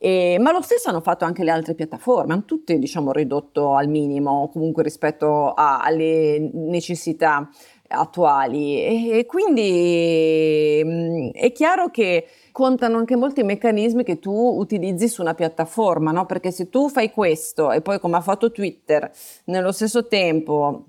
E, 0.04 0.36
ma 0.40 0.50
lo 0.50 0.62
stesso 0.62 0.88
hanno 0.88 1.00
fatto 1.00 1.24
anche 1.24 1.44
le 1.44 1.52
altre 1.52 1.74
piattaforme, 1.74 2.32
hanno 2.32 2.44
tutte 2.44 2.76
diciamo, 2.76 3.12
ridotto 3.12 3.76
al 3.76 3.86
minimo 3.86 4.48
comunque 4.52 4.82
rispetto 4.82 5.52
a, 5.52 5.78
alle 5.78 6.50
necessità 6.52 7.48
attuali 7.92 8.82
e 8.82 9.26
quindi 9.26 10.82
mh, 10.84 10.88
mm, 10.88 11.28
è 11.32 11.52
chiaro 11.52 11.90
che 11.90 12.26
contano 12.52 12.98
anche 12.98 13.16
molti 13.16 13.42
meccanismi 13.42 14.04
che 14.04 14.18
tu 14.18 14.32
utilizzi 14.32 15.08
su 15.08 15.22
una 15.22 15.34
piattaforma, 15.34 16.12
no? 16.12 16.26
Perché 16.26 16.50
se 16.50 16.68
tu 16.68 16.88
fai 16.88 17.10
questo 17.10 17.72
e 17.72 17.80
poi 17.80 17.98
come 17.98 18.16
ha 18.16 18.20
fatto 18.20 18.50
Twitter 18.50 19.10
nello 19.44 19.72
stesso 19.72 20.06
tempo 20.06 20.86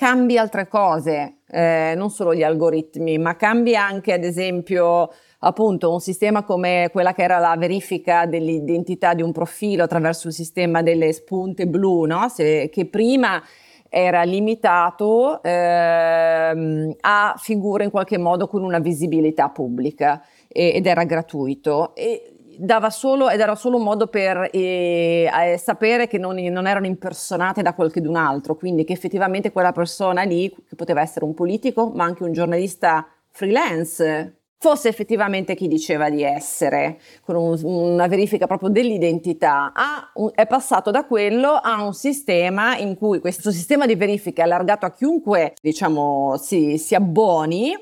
cambi 0.00 0.38
altre 0.38 0.66
cose, 0.66 1.40
eh, 1.50 1.92
non 1.94 2.08
solo 2.08 2.34
gli 2.34 2.42
algoritmi, 2.42 3.18
ma 3.18 3.36
cambi 3.36 3.76
anche 3.76 4.14
ad 4.14 4.24
esempio 4.24 5.10
appunto 5.40 5.92
un 5.92 6.00
sistema 6.00 6.42
come 6.42 6.88
quella 6.90 7.12
che 7.12 7.22
era 7.22 7.38
la 7.38 7.54
verifica 7.58 8.24
dell'identità 8.24 9.12
di 9.12 9.20
un 9.20 9.32
profilo 9.32 9.82
attraverso 9.82 10.28
il 10.28 10.32
sistema 10.32 10.80
delle 10.80 11.12
spunte 11.12 11.66
blu, 11.66 12.06
no? 12.06 12.28
Se, 12.30 12.70
che 12.72 12.86
prima 12.86 13.42
era 13.90 14.22
limitato 14.22 15.42
ehm, 15.42 16.94
a 17.00 17.34
figure 17.36 17.84
in 17.84 17.90
qualche 17.90 18.16
modo 18.16 18.46
con 18.46 18.62
una 18.62 18.78
visibilità 18.78 19.48
pubblica 19.48 20.22
e, 20.48 20.72
ed 20.76 20.86
era 20.86 21.04
gratuito. 21.04 21.94
E, 21.94 22.36
dava 22.56 22.90
solo, 22.90 23.30
ed 23.30 23.40
era 23.40 23.54
solo 23.54 23.78
un 23.78 23.82
modo 23.82 24.06
per 24.06 24.50
eh, 24.52 25.30
eh, 25.32 25.58
sapere 25.58 26.06
che 26.06 26.18
non, 26.18 26.36
non, 26.36 26.66
erano 26.66 26.86
impersonate 26.86 27.62
da 27.62 27.74
qualcun 27.74 28.16
altro, 28.16 28.54
quindi 28.54 28.84
che 28.84 28.92
effettivamente 28.92 29.50
quella 29.50 29.72
persona 29.72 30.22
lì, 30.22 30.50
che 30.50 30.76
poteva 30.76 31.00
essere 31.00 31.24
un 31.24 31.34
politico, 31.34 31.90
ma 31.94 32.04
anche 32.04 32.22
un 32.22 32.32
giornalista 32.32 33.06
freelance, 33.30 34.39
fosse 34.62 34.88
effettivamente 34.88 35.54
chi 35.54 35.68
diceva 35.68 36.10
di 36.10 36.22
essere, 36.22 36.98
con 37.24 37.34
un, 37.34 37.58
una 37.62 38.06
verifica 38.08 38.46
proprio 38.46 38.68
dell'identità, 38.68 39.72
un, 40.14 40.30
è 40.34 40.46
passato 40.46 40.90
da 40.90 41.06
quello 41.06 41.52
a 41.52 41.82
un 41.82 41.94
sistema 41.94 42.76
in 42.76 42.94
cui 42.94 43.20
questo 43.20 43.50
sistema 43.50 43.86
di 43.86 43.94
verifica 43.94 44.42
è 44.42 44.44
allargato 44.44 44.84
a 44.84 44.92
chiunque 44.92 45.54
diciamo, 45.62 46.36
si, 46.36 46.76
si 46.76 46.94
abboni 46.94 47.74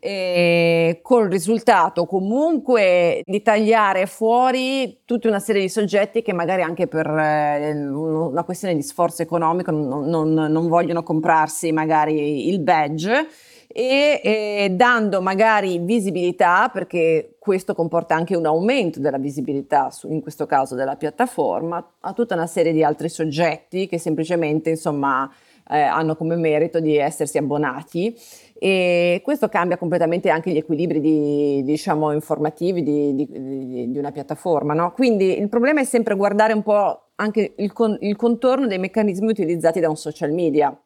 eh, 0.00 1.00
col 1.02 1.30
risultato 1.30 2.04
comunque 2.04 3.22
di 3.24 3.40
tagliare 3.40 4.04
fuori 4.04 5.00
tutta 5.06 5.28
una 5.28 5.40
serie 5.40 5.62
di 5.62 5.70
soggetti 5.70 6.20
che 6.20 6.34
magari 6.34 6.60
anche 6.60 6.86
per 6.88 7.06
eh, 7.06 7.72
una 7.72 8.44
questione 8.44 8.74
di 8.74 8.82
sforzo 8.82 9.22
economico 9.22 9.70
non, 9.70 10.04
non, 10.04 10.34
non 10.34 10.68
vogliono 10.68 11.02
comprarsi 11.02 11.72
magari 11.72 12.48
il 12.48 12.60
badge 12.60 13.28
e 13.68 14.20
eh, 14.24 14.68
dando 14.70 15.20
magari 15.20 15.78
visibilità, 15.78 16.70
perché 16.72 17.36
questo 17.38 17.74
comporta 17.74 18.14
anche 18.14 18.34
un 18.34 18.46
aumento 18.46 18.98
della 18.98 19.18
visibilità, 19.18 19.90
su, 19.90 20.10
in 20.10 20.22
questo 20.22 20.46
caso 20.46 20.74
della 20.74 20.96
piattaforma, 20.96 21.94
a 22.00 22.12
tutta 22.14 22.34
una 22.34 22.46
serie 22.46 22.72
di 22.72 22.82
altri 22.82 23.08
soggetti 23.08 23.86
che 23.86 23.98
semplicemente 23.98 24.70
insomma 24.70 25.30
eh, 25.70 25.80
hanno 25.80 26.16
come 26.16 26.36
merito 26.36 26.80
di 26.80 26.96
essersi 26.96 27.38
abbonati 27.38 28.16
e 28.58 29.20
questo 29.22 29.48
cambia 29.48 29.76
completamente 29.76 30.30
anche 30.30 30.50
gli 30.50 30.56
equilibri 30.56 31.00
di, 31.00 31.62
diciamo, 31.62 32.12
informativi 32.12 32.82
di, 32.82 33.14
di, 33.14 33.90
di 33.90 33.98
una 33.98 34.10
piattaforma. 34.10 34.74
No? 34.74 34.92
Quindi 34.92 35.38
il 35.38 35.48
problema 35.48 35.80
è 35.80 35.84
sempre 35.84 36.16
guardare 36.16 36.54
un 36.54 36.62
po' 36.62 37.10
anche 37.16 37.54
il, 37.56 37.72
con, 37.72 37.96
il 38.00 38.16
contorno 38.16 38.66
dei 38.66 38.78
meccanismi 38.78 39.28
utilizzati 39.28 39.78
da 39.78 39.88
un 39.88 39.96
social 39.96 40.32
media. 40.32 40.76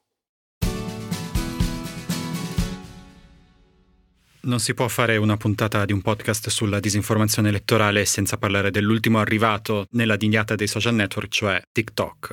Non 4.45 4.59
si 4.59 4.75
può 4.75 4.89
fare 4.89 5.19
una 5.19 5.37
puntata 5.37 5.85
di 5.85 5.93
un 5.93 6.03
podcast 6.03 6.49
sulla 6.49 6.81
disinformazione 6.81 7.51
elettorale 7.51 8.05
senza 8.05 8.39
parlare 8.39 8.73
dell'ultimo 8.73 9.21
arrivato 9.21 9.87
nella 9.91 10.17
dignata 10.17 10.57
dei 10.57 10.67
social 10.67 10.95
network, 10.95 11.31
cioè 11.31 11.63
TikTok, 11.71 12.27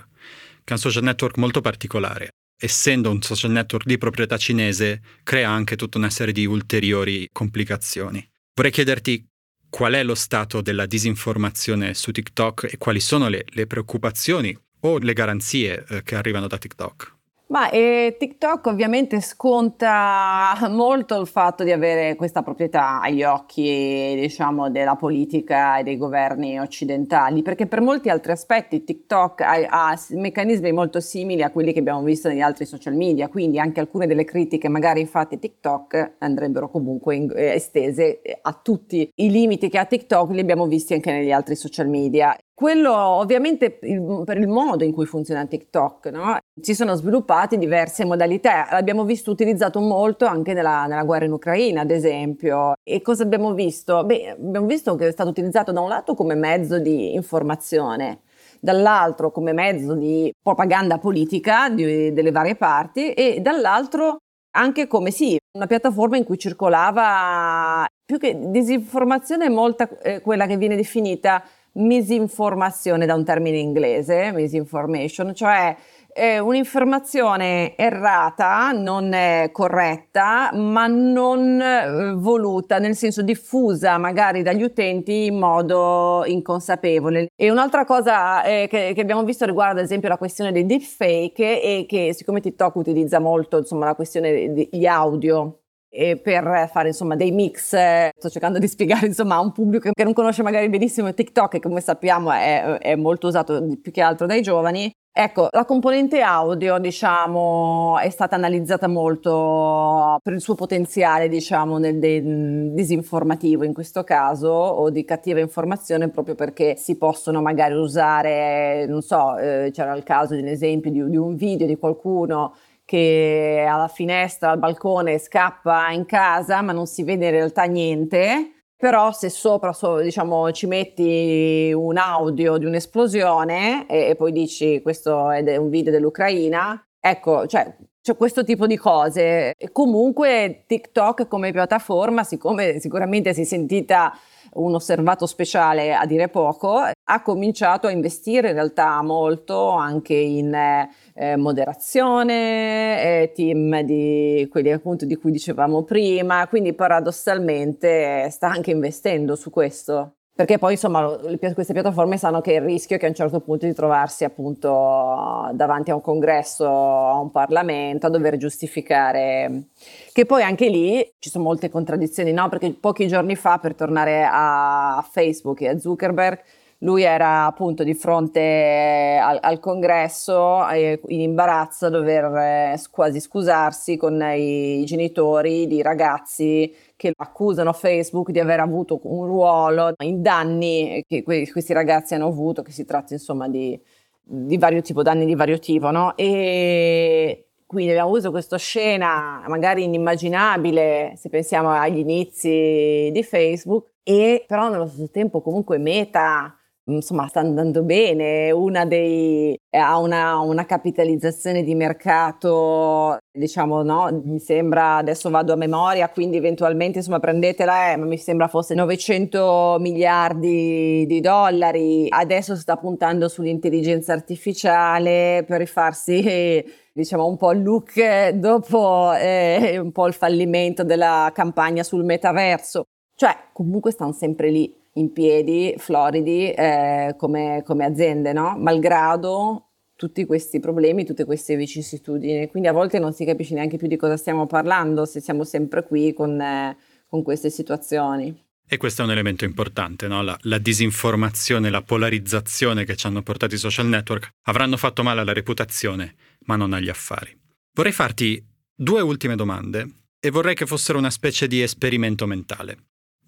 che 0.64 0.70
è 0.70 0.72
un 0.72 0.80
social 0.80 1.04
network 1.04 1.38
molto 1.38 1.62
particolare. 1.62 2.30
Essendo 2.60 3.12
un 3.12 3.22
social 3.22 3.52
network 3.52 3.86
di 3.86 4.00
proprietà 4.00 4.38
cinese, 4.38 5.02
crea 5.22 5.52
anche 5.52 5.76
tutta 5.76 6.00
una 6.00 6.10
serie 6.10 6.34
di 6.34 6.48
ulteriori 6.48 7.30
complicazioni. 7.32 8.28
Vorrei 8.56 8.72
chiederti 8.72 9.24
qual 9.70 9.94
è 9.94 10.04
lo 10.04 10.16
stato 10.16 10.62
della 10.62 10.88
disinformazione 10.88 11.94
su 11.94 12.12
TikTok 12.12 12.70
e 12.72 12.78
quali 12.80 13.00
sono 13.00 13.30
le, 13.30 13.46
le 13.50 13.68
preoccupazioni 13.68 14.58
o 14.82 14.98
le 14.98 15.14
garanzie 15.14 15.86
eh, 15.88 16.02
che 16.02 16.16
arrivano 16.16 16.48
da 16.48 16.58
TikTok. 16.58 17.18
Ma 17.52 17.72
eh, 17.72 18.16
TikTok 18.20 18.68
ovviamente 18.68 19.22
sconta 19.22 20.56
molto 20.70 21.20
il 21.20 21.26
fatto 21.26 21.64
di 21.64 21.72
avere 21.72 22.16
questa 22.16 22.44
proprietà 22.44 23.02
agli 23.02 23.24
occhi, 23.24 24.14
diciamo, 24.20 24.70
della 24.70 24.96
politica 24.96 25.80
e 25.80 25.84
dei 25.84 25.98
governi 25.98 26.60
occidentali, 26.60 27.42
perché 27.42 27.66
per 27.66 27.82
molti 27.82 28.10
altri 28.10 28.34
aspetti 28.34 28.84
TikTok 28.84 29.42
ha, 29.42 29.66
ha, 29.68 30.00
meccanismi 30.10 30.72
molto 30.72 31.00
simili 31.00 31.42
a 31.42 31.50
quelli 31.50 31.74
che 31.74 31.80
abbiamo 31.80 32.04
visto 32.04 32.28
negli 32.28 32.42
altri 32.42 32.66
social 32.66 32.94
media, 32.94 33.30
quindi 33.30 33.58
anche 33.58 33.80
alcune 33.80 34.06
delle 34.06 34.26
critiche 34.26 34.70
magari 34.70 35.08
fatte 35.08 35.40
TikTok 35.40 36.18
andrebbero 36.20 36.70
comunque 36.70 37.16
in, 37.16 37.34
eh, 37.36 37.54
estese 37.56 38.22
a 38.44 38.54
tutti 38.62 39.10
i 39.16 39.32
limiti 39.32 39.70
che 39.70 39.80
ha 39.80 39.86
TikTok, 39.86 40.30
li 40.34 40.40
abbiamo 40.40 40.68
visti 40.68 40.94
anche 40.94 41.12
negli 41.12 41.32
altri 41.32 41.56
social 41.56 41.88
media. 41.88 42.38
Quello 42.60 42.94
ovviamente 42.94 43.80
il, 43.84 44.24
per 44.26 44.38
il 44.38 44.50
modo 44.50 44.84
in 44.84 44.92
cui 44.92 45.06
funziona 45.06 45.46
TikTok, 45.46 46.08
no? 46.08 46.40
ci 46.62 46.76
sono 46.76 46.94
sviluppate 46.96 47.58
diverse 47.58 48.04
modalità, 48.04 48.68
l'abbiamo 48.72 49.06
visto 49.06 49.32
utilizzato 49.32 49.80
molto 49.80 50.26
anche 50.26 50.52
nella, 50.52 50.86
nella, 50.86 51.06
guerra 51.06 51.24
in 51.24 51.32
Ucraina, 51.32 51.80
ad 51.80 51.90
esempio. 51.90 52.74
E 52.84 53.02
cosa 53.02 53.24
abbiamo 53.24 53.54
visto? 53.54 54.04
Beh, 54.04 54.32
abbiamo 54.32 54.66
visto 54.66 54.94
che 54.96 55.08
è 55.08 55.12
stato 55.14 55.30
utilizzato 55.30 55.72
da 55.72 55.80
un 55.80 55.88
lato 55.88 56.16
come 56.16 56.36
mezzo 56.36 56.80
di 56.80 57.14
informazione, 57.14 58.24
dall'altro 58.60 59.32
come 59.32 59.54
mezzo 59.54 59.96
di 59.96 60.30
propaganda 60.44 60.98
politica 60.98 61.70
di, 61.70 62.12
delle 62.12 62.32
varie 62.32 62.58
parti 62.58 63.14
e 63.14 63.40
dall'altro 63.40 64.18
anche 64.58 64.88
come 64.88 65.12
sì, 65.12 65.38
una 65.56 65.66
piattaforma 65.66 66.18
in 66.18 66.26
cui 66.26 66.38
circolava 66.38 67.86
più 68.04 68.18
che 68.18 68.38
disinformazione, 68.50 69.50
molta 69.50 69.88
eh, 70.02 70.20
quella 70.20 70.46
che 70.46 70.58
viene 70.58 70.76
definita 70.76 71.42
misinformazione 71.74 73.06
da 73.06 73.16
un 73.16 73.24
termine 73.24 73.58
inglese, 73.58 74.32
misinformation, 74.32 75.34
cioè 75.34 75.76
eh, 76.14 76.40
un'informazione 76.40 77.76
errata, 77.78 78.72
non 78.72 79.16
corretta, 79.52 80.52
ma 80.54 80.88
non 80.88 81.62
eh, 81.62 82.14
voluta, 82.16 82.80
nel 82.80 82.96
senso 82.96 83.22
diffusa 83.22 83.98
magari 83.98 84.42
dagli 84.42 84.64
utenti 84.64 85.26
in 85.26 85.38
modo 85.38 86.24
inconsapevole. 86.26 87.30
E 87.36 87.50
un'altra 87.50 87.86
cosa 87.86 88.44
eh, 88.44 88.68
che, 88.70 88.92
che, 88.94 89.02
abbiamo 89.02 89.24
visto 89.24 89.46
riguarda 89.46 89.80
ad 89.80 89.86
esempio 89.86 90.10
la 90.10 90.18
questione 90.18 90.52
dei 90.52 90.66
deepfake 90.66 91.62
e 91.62 91.86
che 91.88 92.14
siccome 92.14 92.42
TikTok 92.42 92.76
utilizza 92.76 93.20
molto 93.20 93.58
insomma, 93.58 93.86
la 93.86 93.96
questione 93.96 94.52
degli 94.52 94.86
audio 94.86 95.59
e 95.90 96.18
per 96.18 96.70
fare 96.72 96.90
insomma 96.90 97.16
dei 97.16 97.32
mix 97.32 97.76
sto 98.16 98.30
cercando 98.30 98.60
di 98.60 98.68
spiegare 98.68 99.08
insomma 99.08 99.36
a 99.36 99.40
un 99.40 99.52
pubblico 99.52 99.90
che 99.92 100.04
non 100.04 100.14
conosce 100.14 100.44
magari 100.44 100.70
benissimo 100.70 101.14
TikTok 101.14 101.54
che 101.54 101.60
come 101.60 101.82
sappiamo 101.82 102.32
è, 102.32 102.78
è 102.80 102.96
molto 102.96 103.28
usato 103.28 103.78
più 103.82 103.92
che 103.92 104.02
altro 104.02 104.26
dai 104.26 104.42
giovani. 104.42 104.92
Ecco, 105.12 105.50
la 105.52 105.66
componente 105.66 106.22
audio, 106.22 106.78
diciamo, 106.78 107.98
è 108.00 108.10
stata 108.10 108.36
analizzata 108.36 108.88
molto 108.88 110.18
per 110.24 110.34
il 110.34 110.40
suo 110.40 110.56
potenziale, 110.56 111.28
diciamo, 111.28 111.78
nel 111.78 112.00
de- 112.00 112.72
disinformativo 112.74 113.66
in 113.66 113.74
questo 113.74 114.04
caso 114.06 114.48
o 114.48 114.90
di 114.90 115.04
cattiva 115.04 115.40
informazione 115.42 116.10
proprio 116.10 116.36
perché 116.36 116.78
si 116.78 116.96
possono 116.98 117.42
magari 117.42 117.74
usare, 117.74 118.86
non 118.88 119.02
so, 119.02 119.36
eh, 119.38 119.72
c'era 119.74 119.94
il 119.94 120.04
caso 120.04 120.36
di 120.36 120.42
un 120.42 120.48
esempio 120.48 120.90
di, 120.92 121.10
di 121.10 121.18
un 121.18 121.36
video 121.36 121.68
di 121.68 121.76
qualcuno 121.78 122.54
che 122.90 123.68
alla 123.70 123.88
finestra, 123.88 124.50
al 124.50 124.58
balcone 124.58 125.20
scappa 125.20 125.92
in 125.92 126.08
casa 126.08 126.64
ma 126.64 126.72
non 126.72 126.88
si 126.88 127.04
vede 127.04 127.26
in 127.26 127.32
realtà 127.32 127.66
niente, 127.66 128.64
però 128.76 129.12
se 129.12 129.30
sopra 129.30 129.74
so, 129.74 130.00
diciamo, 130.00 130.50
ci 130.52 130.66
metti 130.66 131.72
un 131.72 131.98
audio 131.98 132.58
di 132.58 132.66
un'esplosione 132.66 133.86
e, 133.86 134.08
e, 134.10 134.16
poi 134.16 134.32
dici 134.32 134.82
questo 134.82 135.30
è 135.30 135.56
un 135.58 135.70
video 135.70 135.92
dell'Ucraina, 135.92 136.84
ecco, 137.00 137.46
cioè 137.46 137.76
c'è 138.02 138.18
questo 138.18 138.44
tipo 138.44 138.66
di 138.66 138.76
cose. 138.76 139.54
E 139.56 139.72
comunque 139.72 140.64
TikTok 140.66 141.28
come 141.28 141.52
piattaforma, 141.52 142.24
siccome 142.24 142.80
sicuramente 142.80 143.36
si 143.36 143.42
è 143.42 143.44
sentita 143.44 144.18
un 144.54 144.76
osservato 144.76 145.26
speciale 145.26 145.94
a 145.94 146.06
dire 146.06 146.30
poco, 146.30 146.80
ha 146.80 147.22
cominciato 147.22 147.88
a 147.88 147.92
investire 147.92 148.50
in 148.50 148.54
realtà 148.54 149.02
molto 149.02 149.70
anche 149.72 150.16
in 150.16 150.54
eh, 150.54 151.36
moderazione, 151.36 153.22
eh, 153.22 153.32
team 153.34 153.82
di 153.82 154.48
quelli 154.50 154.72
appunto 154.72 155.06
di 155.06 155.16
cui 155.16 155.32
dicevamo 155.32 155.84
prima, 155.84 156.48
quindi 156.48 156.74
paradossalmente 156.74 158.30
sta 158.30 158.48
anche 158.48 158.72
investendo 158.72 159.36
su 159.36 159.50
questo. 159.50 160.14
Perché 160.40 160.58
poi 160.58 160.72
insomma 160.72 161.18
queste 161.54 161.74
piattaforme 161.74 162.16
sanno 162.16 162.40
che 162.40 162.54
il 162.54 162.62
rischio 162.62 162.96
è 162.96 163.00
che 163.00 163.08
a 163.08 163.10
un 163.10 163.16
certo 163.16 163.42
punto 163.42 163.66
di 163.66 163.74
trovarsi 163.74 164.24
appunto 164.24 165.50
davanti 165.52 165.92
a 165.92 165.96
un 165.96 166.02
congresso, 166.02 166.66
a 166.66 167.20
un 167.20 167.30
Parlamento, 167.30 168.08
a 168.08 168.10
dover 168.10 168.38
giustificare, 168.38 169.64
che 170.12 170.26
poi 170.26 170.44
anche 170.44 170.70
lì 170.70 171.14
ci 171.20 171.30
sono 171.30 171.44
molte 171.44 171.70
contraddizioni, 171.70 172.32
no? 172.32 172.50
Perché 172.50 172.72
pochi 172.72 173.08
giorni 173.08 173.36
fa, 173.36 173.58
per 173.60 173.76
tornare 173.76 174.28
a 174.30 175.06
Facebook 175.10 175.62
e 175.62 175.70
a 175.70 175.80
Zuckerberg, 175.80 176.42
lui 176.80 177.04
era 177.04 177.46
appunto 177.46 177.84
di 177.84 177.94
fronte 177.94 179.20
al, 179.22 179.38
al 179.42 179.60
congresso 179.60 180.68
eh, 180.70 181.02
in 181.08 181.20
imbarazzo 181.20 181.88
a 181.88 181.90
dover 181.90 182.24
eh, 182.36 182.82
quasi 182.90 183.20
scusarsi 183.20 183.98
con 183.98 184.22
i 184.22 184.84
genitori 184.86 185.68
di 185.68 185.82
ragazzi 185.82 186.74
che 186.96 187.12
accusano 187.16 187.74
Facebook 187.74 188.32
di 188.32 188.40
aver 188.40 188.62
avuto 188.62 189.00
un 189.04 189.26
ruolo 189.26 189.94
in 190.00 190.22
danni 190.22 191.04
che 191.08 191.24
questi 191.24 191.74
ragazzi 191.74 192.14
hanno 192.14 192.28
avuto, 192.28 192.62
che 192.62 192.72
si 192.72 192.86
tratta 192.86 193.14
insomma 193.14 193.50
di, 193.50 193.80
di 194.22 194.58
vario 194.58 194.82
tipo, 194.82 195.02
danni 195.02 195.26
di 195.26 195.36
vario 195.36 195.60
tipo, 195.60 195.92
no? 195.92 196.16
E 196.16 197.49
quindi 197.70 197.92
abbiamo 197.92 198.10
avuto 198.10 198.32
questa 198.32 198.58
scena 198.58 199.44
magari 199.48 199.84
inimmaginabile 199.84 201.14
se 201.16 201.30
pensiamo 201.30 201.70
agli 201.70 202.00
inizi 202.00 203.12
di 203.14 203.24
Facebook, 203.24 203.92
e 204.02 204.44
però 204.48 204.70
nello 204.70 204.88
stesso 204.88 205.12
tempo 205.12 205.40
comunque 205.42 205.78
Meta 205.78 206.58
insomma 206.86 207.28
sta 207.28 207.42
andando 207.42 207.84
bene, 207.84 208.50
una 208.50 208.86
dei, 208.86 209.56
ha 209.70 210.00
una, 210.00 210.40
una, 210.40 210.66
capitalizzazione 210.66 211.62
di 211.62 211.76
mercato, 211.76 213.19
diciamo, 213.32 213.84
no, 213.84 214.22
mi 214.24 214.40
sembra, 214.40 214.98
adesso 214.98 215.30
vado 215.30 215.54
a 215.54 215.56
memoria, 215.56 216.10
quindi 216.10 216.38
eventualmente 216.38 216.98
insomma 217.00 217.20
prendetela, 217.20 217.92
eh, 217.92 217.98
ma 217.98 218.06
mi 218.06 218.18
sembra 218.18 218.48
fosse 218.48 218.74
900 218.76 219.78
miliardi 219.80 221.06
di 221.06 221.22
dollari, 221.22 222.08
adesso 222.10 222.56
sta 222.56 222.78
puntando 222.78 223.28
sull'intelligenza 223.28 224.14
artificiale 224.14 225.44
per 225.48 225.60
rifarsi 225.60 226.64
diciamo 226.92 227.26
un 227.26 227.38
po' 227.38 227.52
il 227.52 227.64
look 227.64 228.30
dopo 228.32 229.14
eh, 229.14 229.78
un 229.78 229.92
po' 229.92 230.08
il 230.08 230.14
fallimento 230.14 230.84
della 230.84 231.32
campagna 231.34 231.84
sul 231.84 232.04
metaverso. 232.04 232.86
Cioè, 233.16 233.36
comunque 233.54 233.92
stanno 233.92 234.14
sempre 234.14 234.50
lì 234.50 234.74
in 234.94 235.12
piedi, 235.12 235.76
floridi, 235.78 236.52
eh, 236.52 237.16
come, 237.18 237.64
come, 237.66 237.86
aziende, 237.86 238.34
no? 238.34 238.56
malgrado 238.58 239.69
tutti 240.00 240.26
questi 240.26 240.62
problemi, 240.62 241.04
tutte 241.04 241.26
queste 241.26 241.58
vicissitudini. 241.58 242.48
Quindi 242.48 242.70
a 242.70 242.72
volte 242.72 243.00
non 243.00 243.12
si 243.12 243.26
capisce 243.26 243.54
neanche 243.54 243.76
più 243.76 243.90
di 243.90 243.98
cosa 243.98 244.16
stiamo 244.16 244.46
parlando 244.48 245.04
se 245.04 245.20
siamo 245.20 245.44
sempre 245.44 245.84
qui 245.84 246.14
con, 246.14 246.40
eh, 246.40 246.78
con 247.06 247.22
queste 247.22 247.50
situazioni. 247.50 248.34
E 248.66 248.78
questo 248.78 249.02
è 249.02 249.06
un 249.06 249.12
elemento 249.12 249.44
importante, 249.44 250.08
no? 250.08 250.22
la, 250.22 250.38
la, 250.44 250.58
disinformazione, 250.58 251.70
la 251.70 251.82
polarizzazione 251.82 252.86
che 252.86 252.96
ci 252.96 253.08
hanno 253.08 253.24
portato 253.24 253.56
i 253.56 253.58
social 253.58 253.88
network 253.88 254.30
avranno 254.44 254.78
fatto 254.78 255.04
male 255.04 255.20
alla 255.20 255.34
reputazione, 255.34 256.16
ma 256.46 256.56
non 256.56 256.72
agli 256.72 256.88
affari. 256.88 257.38
Vorrei 257.74 257.92
farti 257.92 258.42
due 258.74 259.02
ultime 259.02 259.36
domande 259.36 259.86
e 260.18 260.30
vorrei 260.30 260.56
che 260.56 260.66
fossero 260.66 260.98
una 260.98 261.10
specie 261.10 261.46
di 261.46 261.62
esperimento 261.62 262.26
mentale. 262.26 262.78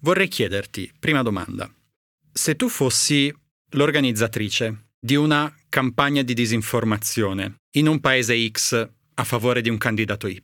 Vorrei 0.00 0.28
chiederti, 0.28 0.90
prima 0.98 1.22
domanda, 1.22 1.70
se 2.32 2.56
tu 2.56 2.70
fossi 2.70 3.30
l'organizzatrice 3.72 4.86
di 4.98 5.16
una 5.16 5.54
campagna 5.72 6.20
di 6.20 6.34
disinformazione 6.34 7.54
in 7.76 7.88
un 7.88 7.98
paese 7.98 8.46
X 8.50 8.90
a 9.14 9.24
favore 9.24 9.62
di 9.62 9.70
un 9.70 9.78
candidato 9.78 10.26
Y, 10.26 10.38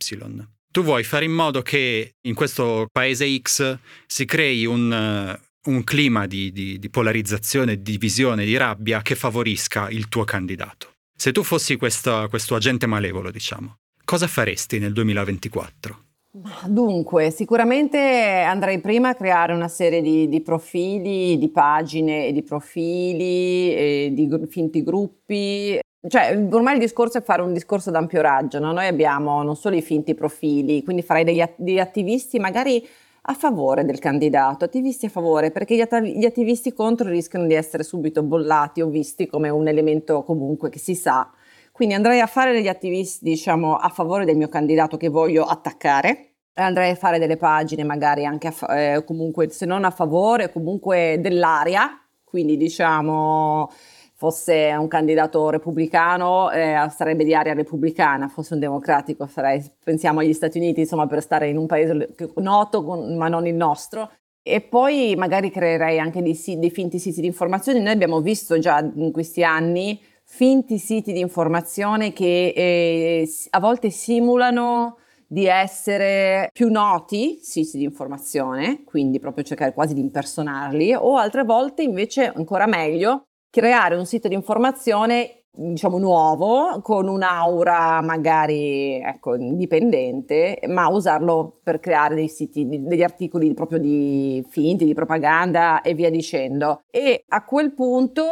tu 0.71 0.83
vuoi 0.83 1.05
fare 1.05 1.27
in 1.27 1.33
modo 1.33 1.61
che 1.61 2.15
in 2.23 2.35
questo 2.35 2.87
paese 2.91 3.39
X 3.39 3.79
si 4.07 4.25
crei 4.25 4.65
un, 4.65 4.91
uh, 4.91 5.71
un 5.71 5.85
clima 5.85 6.27
di, 6.27 6.51
di, 6.51 6.79
di 6.79 6.89
polarizzazione, 6.89 7.77
di 7.77 7.83
divisione, 7.83 8.47
di 8.47 8.57
rabbia 8.57 9.03
che 9.03 9.15
favorisca 9.15 9.91
il 9.91 10.09
tuo 10.09 10.25
candidato. 10.25 10.95
Se 11.15 11.33
tu 11.33 11.43
fossi 11.43 11.77
questo, 11.77 12.27
questo 12.31 12.55
agente 12.55 12.87
malevolo, 12.87 13.31
diciamo, 13.31 13.77
cosa 14.05 14.27
faresti 14.27 14.79
nel 14.79 14.95
2024? 14.95 16.08
Dunque, 16.31 17.31
sicuramente 17.31 17.99
andrei 17.99 18.81
prima 18.81 19.11
a 19.11 19.15
creare 19.15 19.55
una 19.55 19.67
serie 19.69 20.03
di, 20.03 20.29
di 20.29 20.43
profili, 20.43 21.39
di 21.39 21.49
pagine 21.49 22.27
e 22.27 22.33
di 22.33 22.43
profili, 22.43 23.75
e 23.75 24.11
di 24.13 24.29
finti 24.49 24.83
gruppi. 24.83 25.81
Cioè, 26.07 26.47
ormai 26.51 26.75
il 26.75 26.81
discorso 26.81 27.19
è 27.19 27.23
fare 27.23 27.43
un 27.43 27.53
discorso 27.53 27.91
d'ampio 27.91 28.21
raggio, 28.21 28.59
no? 28.61 28.73
Noi 28.73 28.87
abbiamo 28.87 29.43
non 29.43 29.57
solo 29.57 29.77
i 29.77 29.83
finti 29.83 30.15
profili, 30.15 30.85
quindi 30.85 31.03
farei 31.03 31.25
degli, 31.25 31.43
degli 31.57 31.79
attivisti 31.81 32.39
magari 32.39 32.87
a 33.23 33.35
favore 33.35 33.85
del 33.85 33.99
candidato, 33.99 34.65
attivisti 34.65 35.07
a 35.07 35.11
favore, 35.11 35.51
perché 35.51 35.75
gli, 35.77 35.81
att- 35.81 36.03
gli 36.03 36.25
attivisti 36.25 36.73
contro 36.73 37.09
rischiano 37.09 37.47
di 37.47 37.55
essere 37.55 37.83
subito 37.83 38.23
bollati 38.23 38.81
o 38.81 38.89
visti 38.89 39.27
come 39.27 39.49
un 39.49 39.67
elemento 39.67 40.23
comunque 40.23 40.69
che 40.69 40.79
si 40.79 40.95
sa 40.95 41.31
quindi 41.79 41.95
andrei 41.95 42.19
a 42.19 42.27
fare 42.27 42.51
degli 42.51 42.67
attivisti, 42.67 43.23
diciamo, 43.23 43.77
a 43.77 43.89
favore 43.89 44.25
del 44.25 44.37
mio 44.37 44.49
candidato 44.49 44.97
che 44.97 45.09
voglio 45.09 45.45
attaccare. 45.45 46.33
Andrei 46.55 46.91
a 46.91 46.95
fare 46.97 47.21
delle 47.21 47.37
pagine 47.37 47.85
magari 47.85 48.27
anche 48.27 48.49
a, 48.49 48.77
eh, 48.77 49.05
comunque, 49.05 49.49
se 49.51 49.65
non 49.65 49.85
a 49.85 49.93
favore, 49.93 50.51
comunque 50.51 51.19
dell'area. 51.21 51.89
Quindi 52.25 52.57
diciamo, 52.57 53.71
fosse 54.17 54.75
un 54.77 54.89
candidato 54.89 55.51
repubblicano, 55.51 56.51
eh, 56.51 56.75
sarebbe 56.91 57.23
di 57.23 57.33
area 57.33 57.55
repubblicana, 57.55 58.27
fosse 58.27 58.55
un 58.55 58.59
democratico, 58.59 59.29
sarei, 59.29 59.65
pensiamo 59.85 60.19
agli 60.19 60.33
Stati 60.33 60.59
Uniti, 60.59 60.81
insomma, 60.81 61.07
per 61.07 61.23
stare 61.23 61.49
in 61.49 61.59
un 61.59 61.67
paese 61.67 62.13
noto, 62.39 62.83
ma 62.83 63.29
non 63.29 63.47
il 63.47 63.55
nostro. 63.55 64.11
E 64.43 64.63
poi 64.63 65.15
magari 65.15 65.53
creerei 65.53 66.01
anche 66.01 66.23
dei, 66.23 66.37
dei 66.57 66.71
finti 66.71 66.99
siti 66.99 67.21
di 67.21 67.29
informazione. 67.29 67.79
Noi 67.79 67.93
abbiamo 67.93 68.21
visto 68.21 68.59
già 68.59 68.81
in 68.81 69.13
questi 69.13 69.45
anni 69.45 70.01
finti 70.31 70.79
siti 70.79 71.13
di 71.13 71.21
informazione 71.21 72.13
che 72.13 72.53
eh, 72.55 73.29
a 73.51 73.61
volte 73.61 73.91
simulano 73.91 74.99
di 75.27 75.47
essere 75.47 76.51
più 76.53 76.71
noti 76.71 77.39
siti 77.41 77.79
di 77.79 77.85
informazione, 77.85 78.83
quindi 78.85 79.19
proprio 79.19 79.43
cercare 79.43 79.73
quasi 79.73 79.95
di 79.95 80.01
impersonarli, 80.01 80.95
o 80.95 81.17
altre 81.17 81.45
volte 81.45 81.83
invece 81.83 82.33
ancora 82.35 82.67
meglio 82.67 83.25
creare 83.51 83.97
un 83.97 84.07
sito 84.07 84.29
di 84.29 84.35
informazione 84.35 85.45
diciamo 85.51 85.99
nuovo 85.99 86.81
con 86.83 87.09
un'aura 87.09 88.01
magari 88.01 89.01
ecco, 89.01 89.35
indipendente 89.35 90.61
ma 90.69 90.87
usarlo 90.89 91.59
per 91.65 91.81
creare 91.81 92.15
dei 92.15 92.29
siti 92.29 92.65
degli 92.69 93.03
articoli 93.03 93.53
proprio 93.55 93.81
di 93.81 94.45
finti 94.49 94.85
di 94.85 94.95
propaganda 94.95 95.81
e 95.81 95.95
via 95.95 96.11
dicendo. 96.11 96.83
E 96.91 97.25
a 97.27 97.45
quel 97.45 97.75
punto 97.75 98.29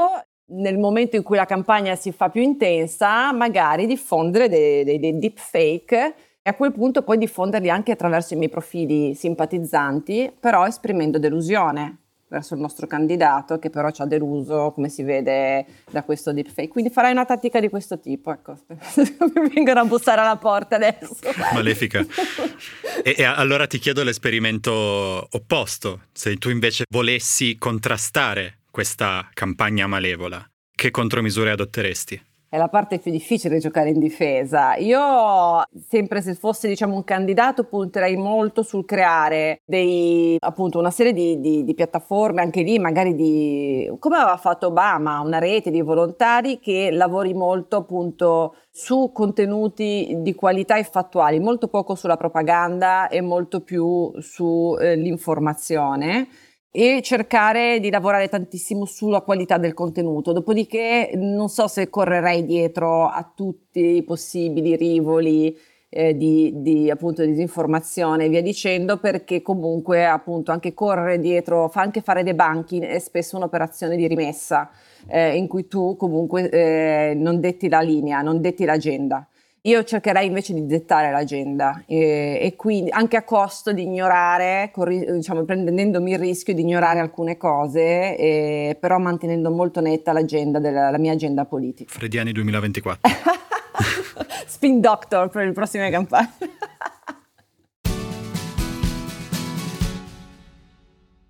nel 0.48 0.78
momento 0.78 1.16
in 1.16 1.22
cui 1.22 1.36
la 1.36 1.44
campagna 1.44 1.94
si 1.96 2.12
fa 2.12 2.28
più 2.28 2.42
intensa, 2.42 3.32
magari 3.32 3.86
diffondere 3.86 4.48
dei, 4.48 4.84
dei, 4.84 4.98
dei 4.98 5.18
deepfake 5.18 6.14
e 6.42 6.50
a 6.50 6.54
quel 6.54 6.72
punto 6.72 7.02
poi 7.02 7.18
diffonderli 7.18 7.68
anche 7.68 7.92
attraverso 7.92 8.34
i 8.34 8.36
miei 8.36 8.48
profili 8.48 9.14
simpatizzanti, 9.14 10.32
però 10.38 10.64
esprimendo 10.64 11.18
delusione 11.18 11.98
verso 12.28 12.54
il 12.54 12.60
nostro 12.60 12.86
candidato 12.86 13.58
che 13.58 13.70
però 13.70 13.90
ci 13.90 14.02
ha 14.02 14.04
deluso, 14.04 14.72
come 14.72 14.88
si 14.88 15.02
vede 15.02 15.64
da 15.90 16.02
questo 16.02 16.32
deepfake. 16.32 16.68
Quindi 16.68 16.90
farai 16.90 17.12
una 17.12 17.24
tattica 17.24 17.60
di 17.60 17.68
questo 17.68 17.98
tipo, 17.98 18.32
ecco. 18.32 18.56
Mi 18.68 19.48
vengono 19.52 19.80
a 19.80 19.84
bussare 19.84 20.20
alla 20.20 20.36
porta 20.36 20.76
adesso. 20.76 21.16
Malefica. 21.52 22.04
e, 23.02 23.14
e 23.16 23.24
allora 23.24 23.66
ti 23.66 23.78
chiedo 23.78 24.02
l'esperimento 24.02 24.72
opposto, 24.72 26.02
se 26.12 26.36
tu 26.36 26.50
invece 26.50 26.84
volessi 26.90 27.56
contrastare 27.58 28.58
questa 28.76 29.26
campagna 29.32 29.86
malevola, 29.86 30.46
che 30.70 30.90
contromisure 30.90 31.50
adotteresti? 31.50 32.20
È 32.46 32.58
la 32.58 32.68
parte 32.68 32.98
più 32.98 33.10
difficile 33.10 33.54
di 33.54 33.60
giocare 33.60 33.88
in 33.88 33.98
difesa. 33.98 34.76
Io, 34.76 35.62
sempre 35.88 36.20
se 36.20 36.34
fosse 36.34 36.68
diciamo, 36.68 36.94
un 36.94 37.02
candidato, 37.02 37.64
punterei 37.64 38.18
molto 38.18 38.62
sul 38.62 38.84
creare 38.84 39.62
dei, 39.64 40.36
appunto, 40.38 40.78
una 40.78 40.90
serie 40.90 41.14
di, 41.14 41.40
di, 41.40 41.64
di, 41.64 41.74
piattaforme, 41.74 42.42
anche 42.42 42.60
lì 42.60 42.78
magari 42.78 43.14
di, 43.14 43.90
come 43.98 44.16
aveva 44.16 44.36
fatto 44.36 44.66
Obama, 44.66 45.20
una 45.20 45.38
rete 45.38 45.70
di 45.70 45.80
volontari 45.80 46.60
che 46.60 46.90
lavori 46.90 47.32
molto 47.32 47.76
appunto 47.76 48.56
su 48.70 49.10
contenuti 49.10 50.16
di 50.18 50.34
qualità 50.34 50.76
e 50.76 50.84
fattuali, 50.84 51.40
molto 51.40 51.68
poco 51.68 51.94
sulla 51.94 52.18
propaganda 52.18 53.08
e 53.08 53.22
molto 53.22 53.62
più 53.62 54.12
sull'informazione. 54.18 56.20
Eh, 56.20 56.45
e 56.78 57.00
cercare 57.00 57.80
di 57.80 57.88
lavorare 57.88 58.28
tantissimo 58.28 58.84
sulla 58.84 59.22
qualità 59.22 59.56
del 59.56 59.72
contenuto. 59.72 60.32
Dopodiché 60.32 61.10
non 61.14 61.48
so 61.48 61.68
se 61.68 61.88
correrei 61.88 62.44
dietro 62.44 63.06
a 63.06 63.32
tutti 63.34 63.96
i 63.96 64.02
possibili 64.02 64.76
rivoli 64.76 65.56
eh, 65.88 66.14
di, 66.14 66.52
di, 66.56 66.90
appunto 66.90 67.24
disinformazione 67.24 68.26
e 68.26 68.28
via 68.28 68.42
dicendo 68.42 68.98
perché 68.98 69.40
comunque 69.40 70.04
appunto 70.04 70.52
anche 70.52 70.74
correre 70.74 71.18
dietro, 71.18 71.70
fa 71.70 71.80
anche 71.80 72.02
fare 72.02 72.22
debunking 72.22 72.84
è 72.84 72.98
spesso 72.98 73.38
un'operazione 73.38 73.96
di 73.96 74.06
rimessa 74.06 74.68
eh, 75.08 75.34
in 75.34 75.46
cui 75.46 75.68
tu 75.68 75.96
comunque 75.96 76.50
eh, 76.50 77.14
non 77.16 77.40
detti 77.40 77.70
la 77.70 77.80
linea, 77.80 78.20
non 78.20 78.42
detti 78.42 78.66
l'agenda. 78.66 79.26
Io 79.66 79.82
cercherei 79.82 80.26
invece 80.26 80.54
di 80.54 80.64
dettare 80.64 81.10
l'agenda 81.10 81.82
e, 81.86 82.38
e 82.40 82.54
quindi 82.54 82.90
anche 82.90 83.16
a 83.16 83.24
costo 83.24 83.72
di 83.72 83.82
ignorare, 83.82 84.70
diciamo, 84.74 85.44
prendendomi 85.44 86.12
il 86.12 86.18
rischio 86.18 86.54
di 86.54 86.60
ignorare 86.60 87.00
alcune 87.00 87.36
cose, 87.36 88.16
e, 88.16 88.76
però 88.78 88.98
mantenendo 88.98 89.50
molto 89.50 89.80
netta 89.80 90.12
l'agenda 90.12 90.60
della 90.60 90.90
la 90.90 90.98
mia 90.98 91.12
agenda 91.12 91.44
politica. 91.44 91.92
Frediani 91.92 92.30
2024. 92.32 93.10
Spin 94.46 94.80
Doctor 94.80 95.28
per 95.28 95.46
le 95.46 95.52
prossime 95.52 95.90
campagne. 95.90 96.30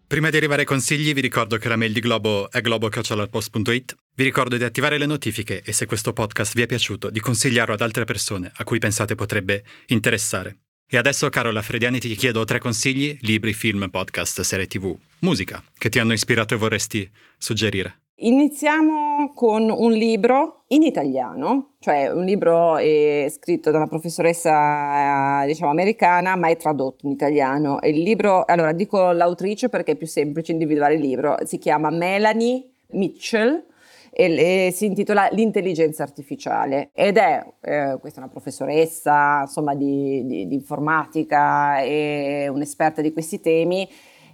Prima 0.08 0.30
di 0.30 0.36
arrivare 0.36 0.60
ai 0.60 0.66
consigli 0.66 1.12
vi 1.12 1.20
ricordo 1.20 1.56
che 1.56 1.68
la 1.68 1.74
mail 1.74 1.92
di 1.92 1.98
Globo 1.98 2.48
è 2.52 2.60
globo.it. 2.60 3.96
Vi 4.14 4.22
ricordo 4.22 4.56
di 4.56 4.62
attivare 4.62 4.98
le 4.98 5.06
notifiche 5.06 5.62
e 5.64 5.72
se 5.72 5.84
questo 5.86 6.12
podcast 6.12 6.54
vi 6.54 6.62
è 6.62 6.66
piaciuto 6.66 7.10
di 7.10 7.18
consigliarlo 7.18 7.74
ad 7.74 7.80
altre 7.80 8.04
persone 8.04 8.52
a 8.54 8.62
cui 8.62 8.78
pensate 8.78 9.16
potrebbe 9.16 9.64
interessare. 9.86 10.58
E 10.88 10.96
adesso 10.96 11.28
Carola 11.28 11.60
Frediani 11.60 11.98
ti 11.98 12.14
chiedo 12.14 12.44
tre 12.44 12.60
consigli, 12.60 13.18
libri, 13.22 13.52
film, 13.52 13.88
podcast, 13.90 14.42
serie 14.42 14.68
tv, 14.68 14.96
musica 15.20 15.60
che 15.76 15.88
ti 15.88 15.98
hanno 15.98 16.12
ispirato 16.12 16.54
e 16.54 16.58
vorresti 16.58 17.10
suggerire. 17.36 18.02
Iniziamo 18.18 19.32
con 19.34 19.68
un 19.68 19.92
libro 19.92 20.62
in 20.68 20.82
italiano, 20.82 21.74
cioè 21.80 22.08
un 22.08 22.24
libro 22.24 22.78
eh, 22.78 23.30
scritto 23.30 23.70
da 23.70 23.76
una 23.76 23.88
professoressa 23.88 25.42
eh, 25.42 25.46
diciamo 25.48 25.70
americana, 25.70 26.34
ma 26.34 26.48
è 26.48 26.56
tradotto 26.56 27.04
in 27.04 27.12
italiano. 27.12 27.76
il 27.82 28.00
libro, 28.00 28.46
allora 28.46 28.72
dico 28.72 29.10
l'autrice 29.10 29.68
perché 29.68 29.92
è 29.92 29.96
più 29.96 30.06
semplice 30.06 30.52
individuare 30.52 30.94
il 30.94 31.00
libro, 31.02 31.36
si 31.44 31.58
chiama 31.58 31.90
Melanie 31.90 32.64
Mitchell 32.92 33.66
e, 34.10 34.66
e 34.66 34.70
si 34.72 34.86
intitola 34.86 35.28
L'intelligenza 35.32 36.02
artificiale. 36.02 36.88
Ed 36.94 37.18
è, 37.18 37.44
eh, 37.60 37.98
questa 38.00 38.20
è 38.20 38.22
una 38.22 38.32
professoressa 38.32 39.42
insomma 39.42 39.74
di, 39.74 40.24
di, 40.24 40.48
di 40.48 40.54
informatica 40.54 41.80
e 41.82 42.48
un'esperta 42.48 43.02
di 43.02 43.12
questi 43.12 43.40
temi 43.40 43.86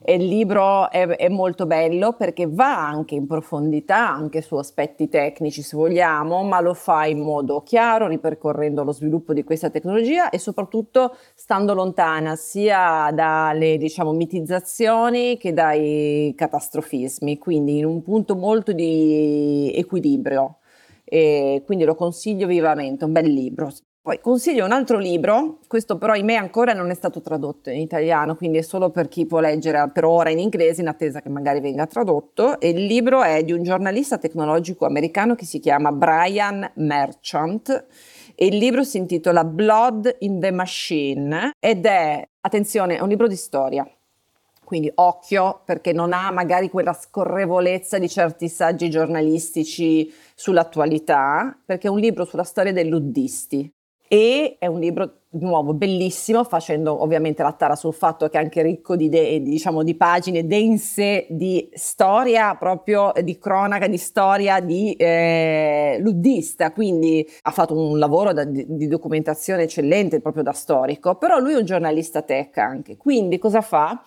e 0.05 0.15
il 0.15 0.27
libro 0.27 0.91
è, 0.91 1.07
è, 1.07 1.29
molto 1.29 1.67
bello 1.67 2.15
perché 2.15 2.47
va 2.49 2.87
anche 2.87 3.15
in 3.15 3.27
profondità, 3.27 4.11
anche 4.11 4.43
su 4.43 4.57
aspetti 4.57 5.09
tecnici 5.09 5.63
se 5.63 5.77
vogliamo, 5.77 6.43
ma 6.43 6.61
lo 6.61 6.75
fa 6.75 7.07
in 7.07 7.21
modo 7.21 7.63
chiaro, 7.63 8.09
ripercorrendo 8.09 8.83
lo 8.83 8.93
sviluppo 8.93 9.33
di 9.33 9.45
questa 9.45 9.71
tecnologia 9.71 10.31
e 10.31 10.39
soprattutto 10.39 11.17
stando 11.35 11.75
lontana 11.75 12.37
sia 12.37 13.11
dalle 13.13 13.77
diciamo, 13.77 14.13
mitizzazioni 14.13 15.37
che 15.39 15.53
dai 15.53 16.33
catastrofismi, 16.37 17.39
quindi 17.39 17.79
in 17.79 17.85
un 17.85 18.03
punto 18.03 18.35
molto 18.35 18.73
di 18.73 19.73
equilibrio. 19.75 20.59
E 21.05 21.63
quindi 21.67 21.85
lo 21.85 21.95
consiglio 21.95 22.47
vivamente, 22.47 23.05
un 23.05 23.13
bel 23.13 23.31
libro. 23.31 23.71
Poi 24.05 24.19
consiglio 24.19 24.65
un 24.65 24.73
altro 24.73 24.99
libro, 24.99 25.61
questo 25.69 25.97
però 25.97 26.15
ahimè 26.15 26.35
ancora 26.35 26.73
non 26.73 26.91
è 26.91 26.95
stato 26.95 27.21
tradotto 27.21 27.71
in 27.71 27.79
italiano, 27.79 28.35
quindi 28.35 28.59
è 28.59 28.63
solo 28.63 28.91
per 28.91 29.07
chi 29.07 29.27
può 29.27 29.39
leggere 29.39 29.89
per 29.93 30.05
ora 30.05 30.29
in 30.29 30.41
inglese 30.41 30.81
in 30.81 30.89
attesa 30.89 31.23
che 31.23 31.29
magari 31.29 31.61
venga 31.61 31.87
tradotto. 31.87 32.59
E 32.59 32.71
il 32.71 32.85
libro 32.87 33.23
è 33.23 33.45
di 33.45 33.53
un 33.53 33.63
giornalista 33.63 34.19
tecnologico 34.19 34.87
americano 34.87 35.37
che 35.37 35.45
si 35.45 35.61
chiama 35.61 35.93
Brian 35.93 36.69
Merchant 36.79 37.87
e 38.35 38.47
il 38.47 38.57
libro 38.57 38.83
si 38.83 38.97
intitola 38.97 39.45
Blood 39.45 40.17
in 40.19 40.41
the 40.41 40.51
Machine 40.51 41.53
ed 41.61 41.87
è, 41.87 42.29
attenzione, 42.41 42.97
è 42.97 43.01
un 43.03 43.09
libro 43.09 43.29
di 43.29 43.37
storia. 43.37 43.89
Quindi 44.65 44.91
occhio 44.97 45.61
perché 45.65 45.93
non 45.93 46.13
ha 46.13 46.33
magari 46.33 46.71
quella 46.71 46.93
scorrevolezza 46.93 48.01
di 48.01 48.09
certi 48.09 48.49
saggi 48.49 48.91
giornalistici 48.91 50.13
sull'attualità, 50.35 51.57
perché 51.65 51.87
è 51.87 51.91
un 51.91 52.01
libro 52.01 52.25
sulla 52.25 52.43
storia 52.43 52.73
dei 52.73 52.89
luddisti 52.89 53.73
e 54.13 54.57
è 54.59 54.67
un 54.67 54.79
libro 54.79 55.21
nuovo 55.31 55.73
bellissimo, 55.73 56.45
facendo 56.45 57.03
ovviamente 57.03 57.43
la 57.43 57.53
tara 57.53 57.75
sul 57.75 57.95
fatto 57.95 58.29
che 58.29 58.37
è 58.37 58.43
anche 58.43 58.61
ricco 58.61 58.95
di, 58.95 59.09
de, 59.09 59.41
diciamo, 59.41 59.83
di 59.83 59.95
pagine 59.95 60.47
dense 60.47 61.25
di 61.31 61.67
storia, 61.73 62.55
proprio 62.57 63.13
di 63.23 63.39
cronaca, 63.39 63.87
di 63.87 63.97
storia 63.97 64.61
di 64.61 64.93
eh, 64.97 65.97
luddista, 66.01 66.73
quindi 66.73 67.27
ha 67.41 67.51
fatto 67.53 67.75
un 67.75 67.99
lavoro 67.99 68.35
da, 68.35 68.45
di, 68.45 68.87
documentazione 68.87 69.63
eccellente 69.63 70.21
proprio 70.21 70.43
da 70.43 70.53
storico, 70.53 71.15
però 71.15 71.39
lui 71.39 71.55
è 71.55 71.57
un 71.57 71.65
giornalista 71.65 72.21
tech 72.21 72.59
anche, 72.59 72.99
quindi 72.99 73.39
cosa 73.39 73.63
fa? 73.63 74.05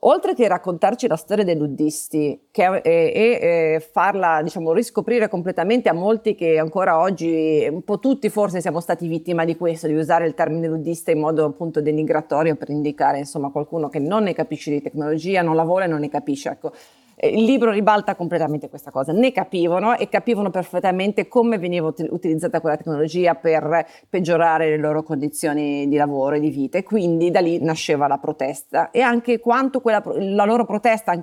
Oltre 0.00 0.34
che 0.34 0.46
raccontarci 0.46 1.06
la 1.08 1.16
storia 1.16 1.44
dei 1.44 1.56
luddisti 1.56 2.38
e, 2.52 2.80
e, 2.82 3.88
farla, 3.92 4.42
diciamo, 4.42 4.72
riscoprire 4.72 5.28
completamente 5.28 5.88
a 5.88 5.92
molti 5.92 6.34
che 6.34 6.58
ancora 6.58 7.00
oggi, 7.00 7.66
un 7.70 7.82
po' 7.82 7.98
tutti 7.98 8.28
forse 8.28 8.60
siamo 8.60 8.80
stati 8.80 9.08
vittima 9.08 9.44
di 9.44 9.56
questo, 9.56 9.86
di 9.86 9.94
usare 9.94 10.26
il 10.26 10.34
termine 10.34 10.68
luddista 10.68 11.10
in 11.10 11.20
modo 11.20 11.44
appunto 11.44 11.80
denigratorio 11.80 12.56
per 12.56 12.70
indicare 12.70 13.18
insomma 13.18 13.50
qualcuno 13.50 13.88
che 13.88 13.98
non 13.98 14.24
ne 14.24 14.34
capisce 14.34 14.70
di 14.70 14.82
tecnologia, 14.82 15.42
non 15.42 15.56
la 15.56 15.64
vuole, 15.64 15.86
non 15.86 16.00
ne 16.00 16.08
capisce. 16.08 16.50
Ecco, 16.50 16.72
eh, 17.20 17.28
il 17.28 17.44
libro 17.44 17.72
ribalta 17.72 18.14
completamente 18.14 18.68
questa 18.68 18.92
cosa, 18.92 19.12
ne 19.12 19.32
capivano 19.32 19.96
e 19.96 20.08
capivano 20.08 20.50
perfettamente 20.50 21.26
come 21.26 21.58
veniva 21.58 21.92
utilizzata 22.10 22.60
quella 22.60 22.76
tecnologia 22.76 23.34
per 23.34 23.86
peggiorare 24.08 24.70
le 24.70 24.76
loro 24.76 25.02
condizioni 25.02 25.88
di 25.88 25.96
lavoro 25.96 26.36
e 26.36 26.40
di 26.40 26.50
vita 26.50 26.78
e 26.78 26.84
quindi 26.84 27.32
da 27.32 27.40
lì 27.40 27.60
nasceva 27.60 28.06
la 28.06 28.18
protesta 28.18 28.92
e 28.92 29.00
anche 29.00 29.40
quanto 29.40 29.80
quella, 29.80 30.00
la 30.04 30.44
loro 30.44 30.64
protesta 30.64 31.20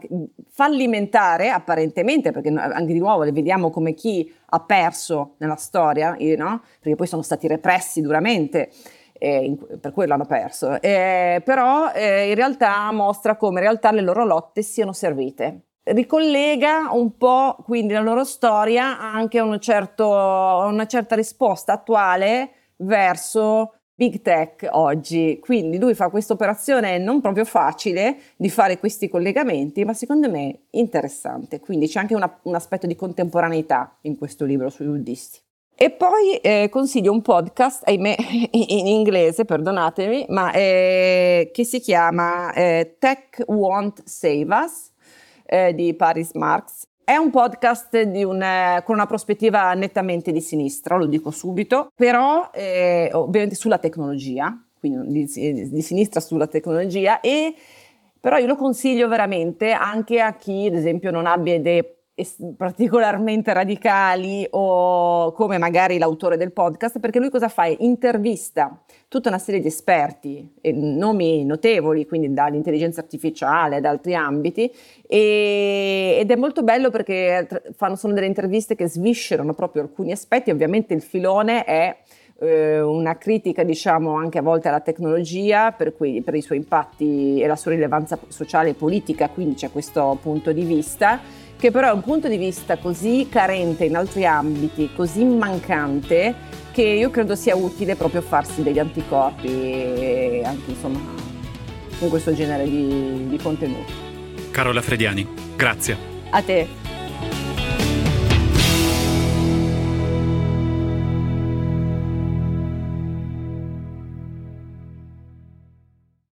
fallimentare 0.49 1.49
apparentemente, 1.49 2.31
perché 2.31 2.49
anche 2.49 2.91
di 2.91 2.99
nuovo 2.99 3.23
le 3.23 3.31
vediamo 3.31 3.69
come 3.69 3.93
chi 3.93 4.29
ha 4.47 4.59
perso 4.59 5.35
nella 5.37 5.55
storia, 5.55 6.17
no? 6.37 6.61
perché 6.81 6.95
poi 6.95 7.07
sono 7.07 7.21
stati 7.21 7.47
repressi 7.47 8.01
duramente. 8.01 8.69
Eh, 9.17 9.57
per 9.79 9.93
quello 9.93 10.13
hanno 10.13 10.25
perso, 10.25 10.81
eh, 10.81 11.41
però 11.45 11.89
eh, 11.93 12.27
in 12.27 12.35
realtà 12.35 12.91
mostra 12.91 13.37
come 13.37 13.59
in 13.59 13.65
realtà 13.65 13.91
le 13.91 14.01
loro 14.01 14.25
lotte 14.25 14.61
siano 14.61 14.91
servite 14.91 15.61
ricollega 15.86 16.89
un 16.91 17.17
po' 17.17 17.57
quindi 17.63 17.93
la 17.93 18.01
loro 18.01 18.23
storia 18.23 18.99
anche 18.99 19.38
a, 19.38 19.43
un 19.43 19.59
certo, 19.59 20.07
una 20.07 20.88
certa 20.88 21.15
risposta 21.15 21.73
attuale 21.73 22.51
verso 22.77 23.73
big 23.93 24.21
tech 24.21 24.67
oggi. 24.71 25.39
Quindi 25.41 25.77
lui 25.77 25.93
fa 25.93 26.09
questa 26.09 26.33
operazione 26.33 26.97
non 26.97 27.21
proprio 27.21 27.45
facile 27.45 28.17
di 28.36 28.49
fare 28.49 28.77
questi 28.79 29.07
collegamenti, 29.07 29.86
ma 29.86 29.93
secondo 29.93 30.29
me 30.29 30.65
interessante. 30.71 31.59
Quindi 31.59 31.88
c'è 31.88 31.99
anche 31.99 32.15
una, 32.15 32.39
un 32.43 32.55
aspetto 32.55 32.88
di 32.88 32.95
contemporaneità 32.95 33.97
in 34.01 34.17
questo 34.17 34.45
libro 34.45 34.69
sui 34.69 34.88
buddhisti. 34.88 35.39
E 35.77 35.91
poi 35.91 36.38
eh, 36.38 36.69
consiglio 36.69 37.11
un 37.11 37.21
podcast, 37.21 37.86
ahimè 37.86 38.15
in 38.51 38.88
inglese, 38.88 39.43
perdonatemi, 39.43 40.25
ma 40.29 40.51
eh, 40.53 41.51
che 41.53 41.63
si 41.65 41.79
chiama 41.79 42.53
eh, 42.53 42.95
Tech 42.97 43.43
Won't 43.47 44.03
Save 44.05 44.47
Us 44.49 44.93
eh, 45.45 45.73
di 45.73 45.93
Paris 45.93 46.33
Marx. 46.33 46.87
È 47.03 47.15
un 47.15 47.29
podcast 47.29 47.93
un, 47.93 48.81
con 48.83 48.95
una 48.95 49.05
prospettiva 49.05 49.73
nettamente 49.75 50.31
di 50.31 50.41
sinistra, 50.41 50.97
lo 50.97 51.05
dico 51.05 51.29
subito, 51.29 51.91
però 51.95 52.49
eh, 52.51 53.09
ovviamente 53.13 53.55
sulla 53.55 53.77
tecnologia, 53.77 54.59
quindi 54.79 55.25
di, 55.25 55.69
di 55.69 55.81
sinistra 55.81 56.19
sulla 56.19 56.47
tecnologia, 56.47 57.19
e 57.19 57.53
però 58.19 58.37
io 58.37 58.47
lo 58.47 58.55
consiglio 58.55 59.07
veramente 59.07 59.71
anche 59.71 60.19
a 60.19 60.33
chi, 60.33 60.65
ad 60.65 60.73
esempio, 60.73 61.11
non 61.11 61.27
abbia 61.27 61.53
idee 61.53 61.94
particolarmente 62.55 63.51
radicali 63.51 64.47
o 64.51 65.34
come 65.34 65.57
magari 65.57 65.97
l'autore 65.97 66.38
del 66.38 66.53
podcast, 66.53 66.99
perché 66.99 67.20
lui 67.20 67.30
cosa 67.30 67.49
fa? 67.49 67.66
Intervista 67.66 68.82
tutta 69.09 69.28
una 69.28 69.38
serie 69.38 69.59
di 69.59 69.68
esperti, 69.68 70.49
nomi 70.74 71.43
notevoli, 71.43 72.05
quindi 72.05 72.34
dall'intelligenza 72.34 73.01
artificiale, 73.01 73.82
da 73.82 73.89
altri 73.89 74.16
ambiti, 74.16 74.72
e, 75.05 76.18
ed 76.20 76.32
è 76.32 76.36
molto 76.36 76.63
bello 76.63 76.89
perché 76.89 77.47
fanno, 77.76 77.95
sono 77.97 78.13
delle 78.13 78.28
interviste 78.28 78.76
che 78.76 78.88
sviscerano 78.88 79.53
proprio 79.53 79.82
alcuni 79.82 80.13
aspetti, 80.13 80.51
ovviamente 80.51 80.93
il 80.93 81.01
filone 81.01 81.66
è 81.66 81.97
eh, 82.39 82.82
una 82.82 83.18
critica 83.18 83.63
diciamo 83.63 84.16
anche 84.16 84.39
a 84.39 84.41
volte 84.41 84.68
alla 84.68 84.82
tecnologia 84.82 85.72
per, 85.72 85.95
cui, 85.95 86.22
per 86.22 86.36
i 86.36 86.41
suoi 86.41 86.57
impatti 86.57 87.39
e 87.41 87.47
la 87.47 87.55
sua 87.55 87.72
rilevanza 87.72 88.18
sociale 88.28 88.70
e 88.70 88.74
politica, 88.74 89.30
quindi 89.30 89.55
c'è 89.55 89.72
questo 89.72 90.18
punto 90.22 90.51
di 90.51 90.63
vista 90.63 91.43
che 91.58 91.72
però 91.72 91.89
è 91.89 91.93
un 91.93 92.01
punto 92.01 92.28
di 92.28 92.38
vista 92.38 92.78
così 92.78 93.28
carente 93.30 93.86
in 93.86 93.95
altri 93.95 94.26
ambiti, 94.26 94.89
così 94.95 95.24
mancante, 95.24 96.36
che 96.72 96.82
io 96.82 97.10
credo 97.10 97.36
sia 97.36 97.56
utile 97.56 97.95
proprio 97.95 98.22
farsi 98.22 98.62
degli 98.62 98.80
anticorpi 98.80 100.41
anche 100.43 100.72
insomma 100.72 100.99
con 101.97 102.10
questo 102.10 102.34
genere 102.34 102.66
di, 102.66 103.28
di 103.30 103.38
contenuti. 103.38 103.93
Carola 104.51 104.82
Frediani, 104.82 105.28
grazie. 105.56 105.97
A 106.32 106.41
te. 106.41 106.84